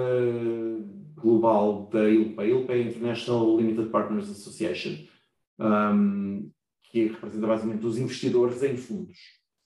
global 1.14 1.88
da 1.92 2.08
ILPA, 2.08 2.42
a 2.42 2.46
ILPA 2.46 2.72
é 2.74 2.82
International 2.82 3.56
Limited 3.56 3.88
Partners 3.88 4.30
Association, 4.30 4.96
um, 5.58 6.50
que 6.90 7.06
representa 7.06 7.46
basicamente 7.46 7.86
os 7.86 7.98
investidores 7.98 8.62
em 8.62 8.76
fundos. 8.76 9.18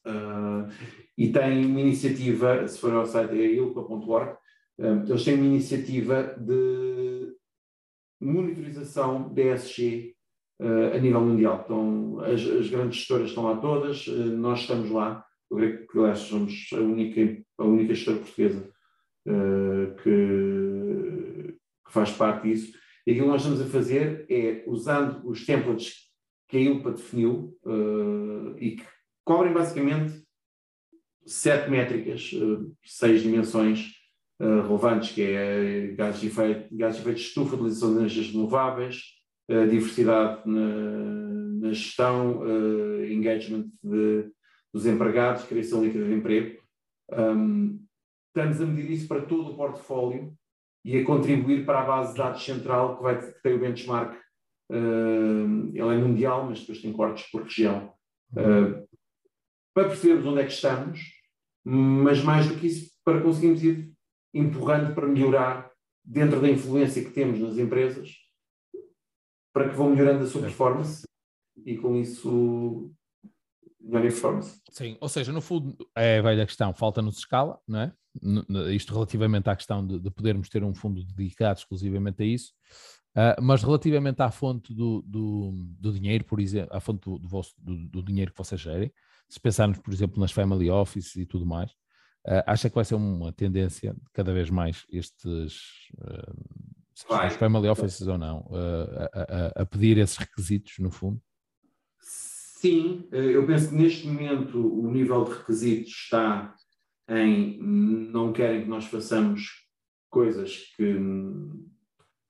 Uh, 0.06 0.70
e 1.16 1.30
tem 1.30 1.66
uma 1.66 1.80
iniciativa, 1.80 2.66
se 2.66 2.78
for 2.78 2.92
ao 2.94 3.04
site 3.04 3.32
é 3.32 3.52
ilpa.org, 3.54 4.36
um, 4.78 5.04
eles 5.04 5.24
têm 5.24 5.34
uma 5.34 5.46
iniciativa 5.46 6.34
de 6.38 7.34
monitorização 8.20 9.32
DSG 9.34 10.14
uh, 10.60 10.96
a 10.96 10.98
nível 10.98 11.20
mundial. 11.20 11.62
Então, 11.64 12.20
as, 12.20 12.40
as, 12.40 12.70
grandes 12.70 12.98
gestoras 12.98 13.28
estão 13.28 13.44
lá 13.44 13.56
todas, 13.56 14.06
uh, 14.06 14.12
nós 14.12 14.60
estamos 14.60 14.90
lá, 14.90 15.24
aliás 15.52 16.18
somos 16.20 16.68
a 16.72 16.80
única, 16.80 17.42
a 17.58 17.64
única 17.64 17.94
gestora 17.94 18.18
portuguesa 18.18 18.70
uh, 19.26 19.94
que, 20.02 21.58
que, 21.86 21.92
faz 21.92 22.10
parte 22.12 22.48
disso. 22.48 22.72
E 23.06 23.12
aquilo 23.12 23.26
que 23.26 23.32
nós 23.32 23.42
estamos 23.42 23.60
a 23.60 23.66
fazer 23.66 24.26
é, 24.28 24.64
usando 24.66 25.26
os 25.26 25.46
templates 25.46 26.08
que 26.48 26.56
a 26.56 26.60
ILPA 26.60 26.92
definiu 26.92 27.58
e 28.58 28.72
que 28.72 28.84
cobrem 29.24 29.52
basicamente 29.52 30.22
sete 31.26 31.70
métricas, 31.70 32.30
seis 32.84 33.22
dimensões 33.22 33.98
relevantes, 34.40 35.12
que 35.12 35.22
é 35.22 35.88
gases 35.96 36.20
de 36.20 36.28
efeito, 36.28 36.68
gases 36.74 36.96
de, 36.96 37.02
efeito 37.02 37.16
de 37.16 37.24
estufa, 37.24 37.54
utilização 37.54 37.90
de 37.90 37.98
energias 37.98 38.26
renováveis, 38.28 39.02
uh, 39.50 39.66
diversidade 39.68 40.48
na, 40.48 41.60
na 41.60 41.72
gestão, 41.72 42.40
uh, 42.40 43.04
engagement 43.04 43.66
de, 43.82 44.30
dos 44.72 44.86
empregados, 44.86 45.44
criação 45.44 45.82
líquida 45.82 46.04
de 46.04 46.14
emprego. 46.14 46.62
Um, 47.12 47.84
estamos 48.28 48.60
a 48.60 48.66
medir 48.66 48.90
isso 48.90 49.08
para 49.08 49.22
todo 49.22 49.52
o 49.52 49.56
portfólio 49.56 50.34
e 50.84 50.98
a 50.98 51.04
contribuir 51.04 51.64
para 51.64 51.80
a 51.80 51.86
base 51.86 52.12
de 52.12 52.18
dados 52.18 52.44
central 52.44 52.96
que, 52.96 53.02
vai, 53.02 53.20
que 53.20 53.42
tem 53.42 53.54
o 53.54 53.60
benchmark. 53.60 54.14
Uh, 54.70 55.70
ele 55.72 55.80
é 55.80 55.98
mundial, 55.98 56.46
mas 56.46 56.60
depois 56.60 56.80
tem 56.80 56.92
cortes 56.92 57.30
por 57.30 57.42
região. 57.42 57.92
Uh, 58.32 58.86
para 59.74 59.88
percebermos 59.88 60.26
onde 60.26 60.40
é 60.40 60.44
que 60.44 60.52
estamos, 60.52 61.00
mas 61.64 62.22
mais 62.22 62.46
do 62.48 62.56
que 62.56 62.66
isso, 62.66 62.90
para 63.04 63.20
conseguirmos 63.20 63.62
ir 63.62 63.92
empurrando 64.34 64.94
para 64.94 65.06
melhorar 65.06 65.70
dentro 66.04 66.40
da 66.40 66.50
influência 66.50 67.02
que 67.02 67.10
temos 67.10 67.38
nas 67.40 67.58
empresas 67.58 68.28
para 69.52 69.68
que 69.68 69.76
vão 69.76 69.90
melhorando 69.90 70.24
a 70.24 70.26
sua 70.26 70.42
performance 70.42 71.02
e 71.66 71.76
com 71.76 71.96
isso 71.96 72.92
performance. 73.90 74.60
Sim, 74.70 74.96
ou 75.00 75.08
seja, 75.08 75.32
no 75.32 75.40
fundo 75.40 75.76
é 75.96 76.18
a 76.18 76.22
velha 76.22 76.46
questão, 76.46 76.72
falta-nos 76.74 77.18
escala, 77.18 77.58
não 77.66 77.80
é? 77.80 77.92
Isto 78.72 78.92
relativamente 78.94 79.48
à 79.48 79.56
questão 79.56 79.86
de, 79.86 79.98
de, 79.98 80.10
podermos 80.10 80.48
ter 80.48 80.64
um 80.64 80.74
fundo 80.74 81.04
dedicado 81.04 81.58
exclusivamente 81.58 82.22
a 82.22 82.26
isso, 82.26 82.52
uh, 83.16 83.40
mas 83.40 83.62
relativamente 83.62 84.20
à 84.20 84.30
fonte 84.30 84.74
do, 84.74 85.02
do, 85.02 85.52
do, 85.78 85.92
dinheiro, 85.92 86.24
por 86.24 86.40
exemplo, 86.40 86.76
à 86.76 86.80
fonte 86.80 87.04
do, 87.04 87.28
vosso, 87.28 87.54
do, 87.58 88.02
dinheiro 88.02 88.32
que 88.32 88.38
vocês 88.38 88.60
gerem, 88.60 88.92
se 89.28 89.38
pensarmos, 89.38 89.78
por 89.78 89.92
exemplo, 89.92 90.20
nas 90.20 90.32
family 90.32 90.70
offices 90.70 91.16
e 91.16 91.26
tudo 91.26 91.46
mais, 91.46 91.70
uh, 92.26 92.42
acha 92.46 92.68
que 92.68 92.74
vai 92.74 92.84
ser 92.84 92.96
uma 92.96 93.32
tendência 93.32 93.94
cada 94.12 94.32
vez 94.32 94.50
mais 94.50 94.84
estes 94.90 95.88
uh, 95.98 96.78
os 97.28 97.36
family 97.36 97.68
offices 97.68 98.08
ou 98.08 98.18
não, 98.18 98.48
a, 98.52 99.60
a, 99.60 99.62
a, 99.62 99.66
pedir 99.66 99.98
esses 99.98 100.16
requisitos, 100.18 100.74
no 100.80 100.90
fundo? 100.90 101.20
Sim, 102.60 103.06
eh, 103.12 103.36
eu 103.36 103.46
penso 103.46 103.68
que 103.68 103.76
neste 103.76 104.04
momento 104.08 104.58
o 104.58 104.90
nível 104.90 105.22
de 105.24 105.30
requisitos 105.30 105.92
está 105.92 106.52
em 107.08 107.56
não 107.62 108.32
querem 108.32 108.62
que 108.62 108.68
nós 108.68 108.84
façamos 108.86 109.64
coisas 110.10 110.64
que 110.76 110.92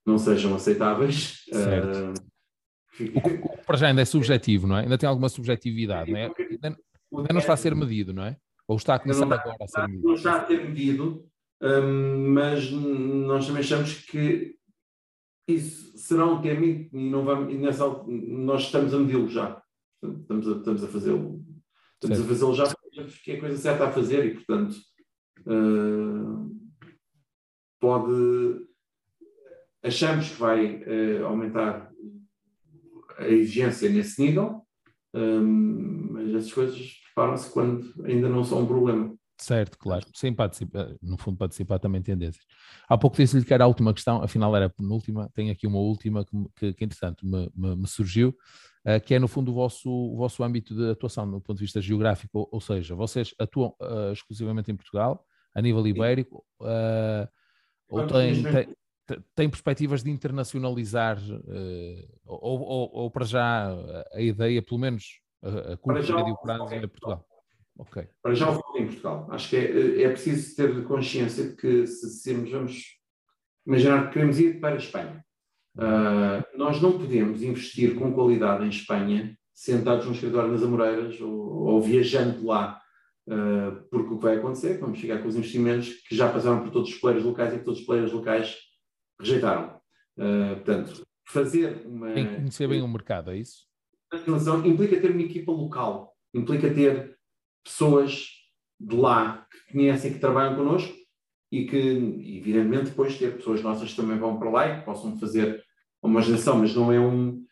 não 0.04 0.18
sejam 0.18 0.54
aceitáveis. 0.54 1.44
Certo. 1.50 2.20
Uh, 3.00 3.18
o 3.18 3.22
que 3.22 3.38
para 3.64 3.78
já 3.78 3.88
ainda 3.88 4.02
é 4.02 4.04
subjetivo, 4.04 4.66
não 4.66 4.76
é? 4.76 4.82
Ainda 4.82 4.98
tem 4.98 5.08
alguma 5.08 5.30
subjetividade, 5.30 6.12
não 6.12 6.18
é? 6.18 6.24
Ainda, 6.24 6.76
ainda 7.10 7.32
não 7.32 7.40
está 7.40 7.54
a 7.54 7.56
ser 7.56 7.74
medido, 7.74 8.12
não 8.12 8.24
é? 8.24 8.36
Ou 8.66 8.76
está 8.76 8.96
a 8.96 8.98
começar 8.98 9.24
agora 9.24 9.56
a 9.62 9.66
ser 9.66 9.88
medido? 9.88 10.08
Não 10.08 10.14
está 10.14 10.42
a 10.42 10.46
ser 10.46 10.62
medido, 10.62 11.26
um, 11.62 12.28
mas 12.34 12.70
nós 12.70 13.46
também 13.46 13.62
achamos 13.62 13.94
que 13.94 14.54
isso 15.48 15.96
será 15.96 16.26
um 16.26 16.42
tema 16.42 16.66
e, 16.66 16.90
não 16.92 17.24
vamos, 17.24 17.50
e 17.50 17.56
nessa, 17.56 17.88
nós 18.06 18.64
estamos 18.64 18.92
a 18.92 18.98
medi-lo 18.98 19.26
já. 19.26 19.62
Estamos 20.02 20.48
a, 20.48 20.52
estamos 20.52 20.84
a 20.84 20.88
fazê-lo. 20.88 21.44
Estamos 21.94 22.18
certo. 22.18 22.22
a 22.22 22.28
fazê-lo 22.28 22.54
já 22.54 22.78
que 23.22 23.32
é 23.32 23.36
a 23.36 23.40
coisa 23.40 23.56
certa 23.56 23.86
a 23.86 23.92
fazer 23.92 24.26
e, 24.26 24.34
portanto, 24.34 24.76
uh, 25.46 26.56
pode. 27.80 28.66
Achamos 29.82 30.30
que 30.30 30.34
vai 30.34 30.82
uh, 30.82 31.26
aumentar 31.26 31.90
a 33.16 33.28
exigência 33.28 33.88
nesse 33.88 34.20
nível, 34.20 34.62
um, 35.14 36.12
mas 36.12 36.34
essas 36.34 36.52
coisas 36.52 36.92
preparam-se 37.04 37.50
quando 37.50 38.04
ainda 38.04 38.28
não 38.28 38.44
são 38.44 38.62
um 38.62 38.66
problema. 38.66 39.16
Certo, 39.40 39.78
claro. 39.78 40.04
Sim, 40.14 40.34
participa, 40.34 40.96
no 41.00 41.16
fundo, 41.16 41.38
participar 41.38 41.78
também 41.78 42.02
tendências. 42.02 42.44
Há 42.88 42.98
pouco 42.98 43.16
disse-lhe 43.16 43.44
que 43.44 43.54
era 43.54 43.64
a 43.64 43.68
última 43.68 43.94
questão, 43.94 44.20
afinal 44.20 44.54
era 44.56 44.66
a 44.66 44.70
penúltima. 44.70 45.30
Tenho 45.32 45.52
aqui 45.52 45.64
uma 45.64 45.78
última 45.78 46.24
que, 46.24 46.36
que, 46.56 46.74
que 46.74 46.84
entretanto, 46.84 47.24
me, 47.24 47.48
me, 47.54 47.76
me 47.76 47.86
surgiu, 47.86 48.34
uh, 48.88 49.00
que 49.04 49.14
é, 49.14 49.18
no 49.18 49.28
fundo, 49.28 49.50
o 49.50 49.54
vosso, 49.54 49.90
o 49.90 50.16
vosso 50.16 50.42
âmbito 50.42 50.74
de 50.74 50.90
atuação 50.90 51.30
do 51.30 51.40
ponto 51.40 51.58
de 51.58 51.64
vista 51.64 51.80
geográfico, 51.80 52.38
ou, 52.38 52.48
ou 52.52 52.60
seja, 52.60 52.94
vocês 52.94 53.34
atuam 53.38 53.74
uh, 53.80 54.12
exclusivamente 54.12 54.70
em 54.70 54.76
Portugal, 54.76 55.24
a 55.54 55.60
nível 55.60 55.86
ibérico, 55.86 56.44
uh, 56.60 57.28
ou 57.90 58.06
têm, 58.06 58.42
têm, 58.42 58.76
têm, 59.34 59.50
perspectivas 59.50 60.02
de 60.02 60.10
internacionalizar, 60.10 61.18
ou, 62.26 62.60
ou, 62.60 62.90
ou, 62.92 63.10
para 63.10 63.24
já 63.24 63.74
a 64.12 64.20
ideia, 64.20 64.62
pelo 64.62 64.78
menos 64.78 65.20
a, 65.42 65.72
a 65.72 65.76
curto 65.76 66.04
e 66.04 66.14
médio 66.14 66.36
prazo, 66.36 66.74
é 66.74 66.86
Portugal? 66.86 67.24
Ok. 67.78 68.08
Para 68.20 68.34
já 68.34 68.50
o 68.50 68.54
foco 68.54 68.76
em 68.76 68.86
Portugal. 68.86 69.28
Acho 69.30 69.50
que 69.50 69.56
é, 69.56 70.02
é 70.02 70.08
preciso 70.10 70.56
ter 70.56 70.84
consciência 70.84 71.48
de 71.48 71.56
que 71.56 71.86
se, 71.86 72.10
se 72.10 72.34
vamos 72.34 72.98
imaginar 73.64 74.08
que 74.08 74.14
queremos 74.14 74.38
ir 74.40 74.60
para 74.60 74.74
a 74.74 74.78
Espanha. 74.78 75.24
Uh, 75.78 76.58
nós 76.58 76.82
não 76.82 76.98
podemos 76.98 77.40
investir 77.40 77.94
com 77.94 78.12
qualidade 78.12 78.64
em 78.64 78.68
Espanha 78.68 79.38
sentados 79.54 80.06
num 80.06 80.12
escritório 80.12 80.50
nas 80.50 80.62
Amoreiras 80.62 81.20
ou, 81.20 81.30
ou 81.30 81.80
viajando 81.80 82.44
lá, 82.44 82.80
uh, 83.28 83.88
porque 83.88 84.14
o 84.14 84.18
que 84.18 84.24
vai 84.24 84.36
acontecer 84.36 84.70
é 84.70 84.74
que 84.74 84.80
vamos 84.80 84.98
chegar 84.98 85.22
com 85.22 85.28
os 85.28 85.36
investimentos 85.36 85.92
que 86.08 86.16
já 86.16 86.32
passaram 86.32 86.62
por 86.62 86.70
todos 86.70 86.90
os 86.90 86.96
players 86.96 87.24
locais 87.24 87.54
e 87.54 87.58
que 87.58 87.64
todos 87.64 87.80
os 87.80 87.86
players 87.86 88.12
locais 88.12 88.56
rejeitaram. 89.20 89.80
Uh, 90.18 90.56
portanto, 90.56 91.06
fazer 91.28 91.86
uma. 91.86 92.12
Tem 92.12 92.26
que 92.26 92.34
conhecer 92.36 92.68
bem 92.68 92.82
o 92.82 92.88
mercado, 92.88 93.30
é 93.30 93.38
isso? 93.38 93.68
Implica 94.64 95.00
ter 95.00 95.12
uma 95.12 95.22
equipa 95.22 95.52
local, 95.52 96.12
implica 96.34 96.74
ter 96.74 97.16
pessoas 97.64 98.30
de 98.80 98.96
lá 98.96 99.46
que 99.50 99.72
conhecem, 99.72 100.12
que 100.12 100.18
trabalham 100.18 100.56
connosco 100.56 100.92
e 101.52 101.66
que, 101.66 101.76
evidentemente, 101.78 102.86
depois 102.86 103.18
ter 103.18 103.36
pessoas 103.36 103.62
nossas 103.62 103.90
que 103.90 103.96
também 103.96 104.18
vão 104.18 104.38
para 104.38 104.50
lá 104.50 104.68
e 104.68 104.78
que 104.78 104.84
possam 104.84 105.18
fazer 105.18 105.64
uma 106.02 106.22
geração, 106.22 106.58
mas 106.58 106.74
não 106.74 106.92
é 106.92 107.00
um, 107.00 107.44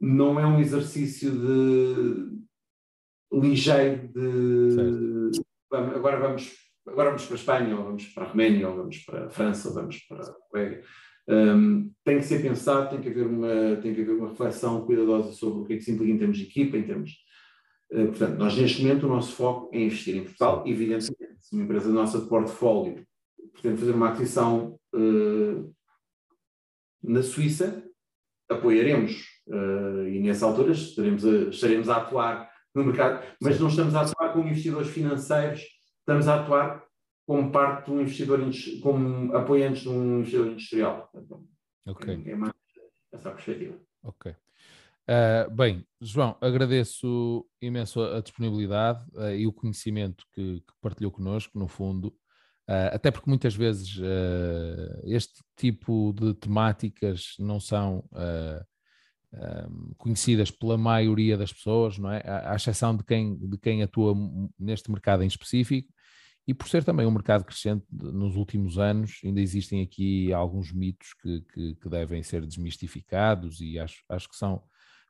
não 0.00 0.38
é 0.38 0.46
um 0.46 0.60
exercício 0.60 1.30
de 1.30 2.38
ligeiro 3.32 4.08
de 4.08 5.30
agora 5.70 6.18
vamos 6.18 6.56
agora 6.86 7.10
vamos 7.10 7.26
para 7.26 7.34
a 7.34 7.38
Espanha 7.38 7.76
ou 7.76 7.84
vamos 7.84 8.06
para 8.06 8.24
a 8.24 8.28
Roménia 8.28 8.68
ou 8.68 8.76
vamos 8.76 8.98
para 8.98 9.26
a 9.26 9.28
França 9.28 9.68
ou 9.68 9.74
vamos 9.74 9.98
para 10.08 10.22
a 10.22 10.32
Coreia 10.48 10.82
um, 11.28 11.92
tem 12.02 12.16
que 12.16 12.24
ser 12.24 12.40
pensado 12.40 12.88
tem 12.88 13.02
que 13.02 13.08
haver 13.10 13.26
uma 13.26 13.76
tem 13.82 13.94
que 13.94 14.00
haver 14.00 14.14
uma 14.14 14.30
reflexão 14.30 14.86
cuidadosa 14.86 15.32
sobre 15.32 15.60
o 15.60 15.64
que 15.66 15.74
é 15.74 15.76
que 15.76 15.82
se 15.82 15.92
implica 15.92 16.10
em 16.10 16.18
termos 16.18 16.38
de 16.38 16.44
equipa 16.44 16.78
em 16.78 16.84
termos 16.84 17.18
eh, 17.90 18.06
portanto, 18.06 18.36
nós 18.36 18.56
neste 18.56 18.82
momento 18.82 19.06
o 19.06 19.08
nosso 19.08 19.32
foco 19.32 19.70
é 19.72 19.80
investir 19.80 20.16
em 20.16 20.24
Portugal. 20.24 20.62
Evidentemente, 20.66 21.36
se 21.40 21.54
uma 21.54 21.64
empresa 21.64 21.88
nossa 21.90 22.20
de 22.20 22.28
portfólio 22.28 23.06
pretende 23.52 23.80
fazer 23.80 23.92
uma 23.92 24.10
aquisição 24.10 24.78
uh, 24.94 25.74
na 27.02 27.22
Suíça, 27.22 27.87
apoiaremos. 28.48 29.26
Uh, 29.46 30.06
e 30.08 30.20
nessa 30.20 30.46
altura 30.46 30.72
estaremos 30.72 31.24
a, 31.24 31.30
estaremos 31.48 31.88
a 31.88 31.96
atuar 31.96 32.50
no 32.74 32.84
mercado, 32.84 33.24
mas 33.40 33.58
não 33.58 33.68
estamos 33.68 33.94
a 33.94 34.02
atuar 34.02 34.32
como 34.32 34.46
investidores 34.46 34.88
financeiros, 34.88 35.62
estamos 36.00 36.28
a 36.28 36.40
atuar 36.40 36.84
como 37.26 37.50
parte 37.50 37.86
de 37.86 37.90
um 37.92 38.00
investidor, 38.00 38.40
como 38.82 39.34
apoiantes 39.36 39.82
de 39.82 39.88
um 39.88 40.18
investidor 40.18 40.48
industrial. 40.48 41.10
ok. 41.86 42.22
É 42.26 42.34
mais 42.34 42.54
essa 43.12 43.30
perspectiva. 43.30 43.78
Ok. 44.02 44.32
Uh, 44.32 45.50
bem, 45.50 45.86
João, 46.00 46.36
agradeço 46.38 47.46
imenso 47.62 48.00
a, 48.02 48.18
a 48.18 48.20
disponibilidade 48.20 49.02
uh, 49.14 49.30
e 49.30 49.46
o 49.46 49.52
conhecimento 49.52 50.24
que, 50.34 50.60
que, 50.60 50.72
partilhou 50.82 51.10
connosco, 51.10 51.58
no 51.58 51.66
fundo, 51.66 52.14
uh, 52.68 52.94
até 52.94 53.10
porque 53.10 53.28
muitas 53.28 53.54
vezes 53.54 53.98
este 55.04 55.42
tipo 55.56 56.12
de 56.12 56.34
temáticas 56.34 57.34
não 57.38 57.58
são 57.58 58.04
conhecidas 59.96 60.50
pela 60.50 60.78
maioria 60.78 61.36
das 61.36 61.52
pessoas, 61.52 61.98
não 61.98 62.10
é? 62.10 62.22
À, 62.24 62.52
à 62.52 62.56
exceção 62.56 62.96
de 62.96 63.04
quem, 63.04 63.36
de 63.36 63.58
quem 63.58 63.82
atua 63.82 64.14
neste 64.58 64.90
mercado 64.90 65.22
em 65.22 65.26
específico, 65.26 65.92
e 66.48 66.54
por 66.54 66.66
ser 66.66 66.82
também 66.82 67.06
um 67.06 67.10
mercado 67.10 67.44
crescente 67.44 67.84
nos 67.90 68.34
últimos 68.34 68.78
anos, 68.78 69.20
ainda 69.22 69.38
existem 69.38 69.82
aqui 69.82 70.32
alguns 70.32 70.72
mitos 70.72 71.12
que, 71.20 71.42
que, 71.52 71.74
que 71.74 71.88
devem 71.90 72.22
ser 72.22 72.46
desmistificados 72.46 73.60
e 73.60 73.78
acho, 73.78 74.02
acho 74.08 74.26
que 74.26 74.34
são 74.34 74.62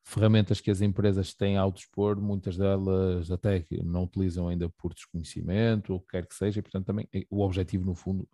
ferramentas 0.08 0.58
que 0.58 0.70
as 0.70 0.80
empresas 0.80 1.34
têm 1.34 1.58
ao 1.58 1.70
dispor, 1.70 2.18
muitas 2.18 2.56
delas 2.56 3.30
até 3.30 3.62
não 3.84 4.04
utilizam 4.04 4.48
ainda 4.48 4.66
por 4.70 4.94
desconhecimento, 4.94 5.92
ou 5.92 5.98
o 5.98 6.00
que 6.00 6.08
quer 6.08 6.26
que 6.26 6.34
seja, 6.34 6.60
e 6.60 6.62
portanto 6.62 6.86
também 6.86 7.06
eh, 7.12 7.26
o 7.28 7.42
objetivo 7.42 7.84
no 7.84 7.94
fundo 7.94 8.26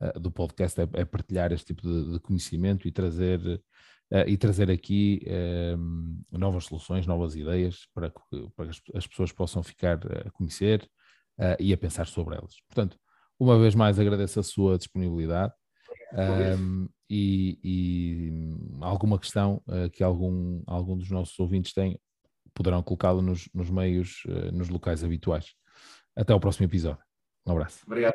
uh, 0.00 0.18
do 0.18 0.32
podcast 0.32 0.80
é, 0.80 0.88
é, 0.94 1.04
partilhar 1.04 1.52
este 1.52 1.66
tipo 1.66 1.82
de, 1.82 2.18
conhecimento 2.18 2.88
e 2.88 2.92
trazer, 2.92 3.38
uh, 3.40 4.26
e 4.26 4.36
trazer 4.36 4.68
aqui 4.68 5.24
uh, 5.28 6.36
novas 6.36 6.64
soluções, 6.64 7.06
novas 7.06 7.36
ideias 7.36 7.86
para 7.94 8.10
que, 8.10 8.48
as, 8.58 8.80
as 8.92 9.06
pessoas 9.06 9.30
possam 9.30 9.62
ficar 9.62 10.00
a 10.26 10.30
conhecer 10.32 10.88
e 11.58 11.72
a 11.72 11.78
pensar 11.78 12.06
sobre 12.06 12.36
elas. 12.36 12.54
Portanto, 12.68 12.96
uma 13.38 13.58
vez 13.58 13.74
mais 13.74 13.98
agradeço 13.98 14.38
a 14.38 14.42
sua 14.42 14.76
disponibilidade 14.76 15.52
um, 16.12 16.88
e, 17.08 17.58
e, 17.62 18.32
alguma 18.80 19.18
questão 19.18 19.62
uh, 19.66 19.90
que 19.90 20.02
algum, 20.02 20.62
algum 20.66 20.96
dos 20.96 21.10
nossos 21.10 21.38
ouvintes 21.38 21.72
tem, 21.72 21.98
poderão 22.54 22.82
colocá-la 22.82 23.22
nos, 23.22 23.48
nos 23.52 23.70
meios, 23.70 24.22
uh, 24.26 24.52
nos 24.52 24.68
locais 24.68 25.02
habituais. 25.02 25.54
Até 26.16 26.32
ao 26.32 26.40
próximo 26.40 26.66
episódio. 26.66 27.02
Um 27.46 27.52
abraço. 27.52 27.80
Obrigado. 27.86 28.14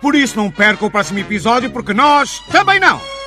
Por 0.00 0.14
isso 0.14 0.36
não 0.36 0.50
perca 0.50 0.84
o 0.84 0.90
próximo 0.90 1.18
episódio, 1.18 1.70
porque 1.70 1.94
nós 1.94 2.38
também 2.52 2.78
não! 2.78 3.23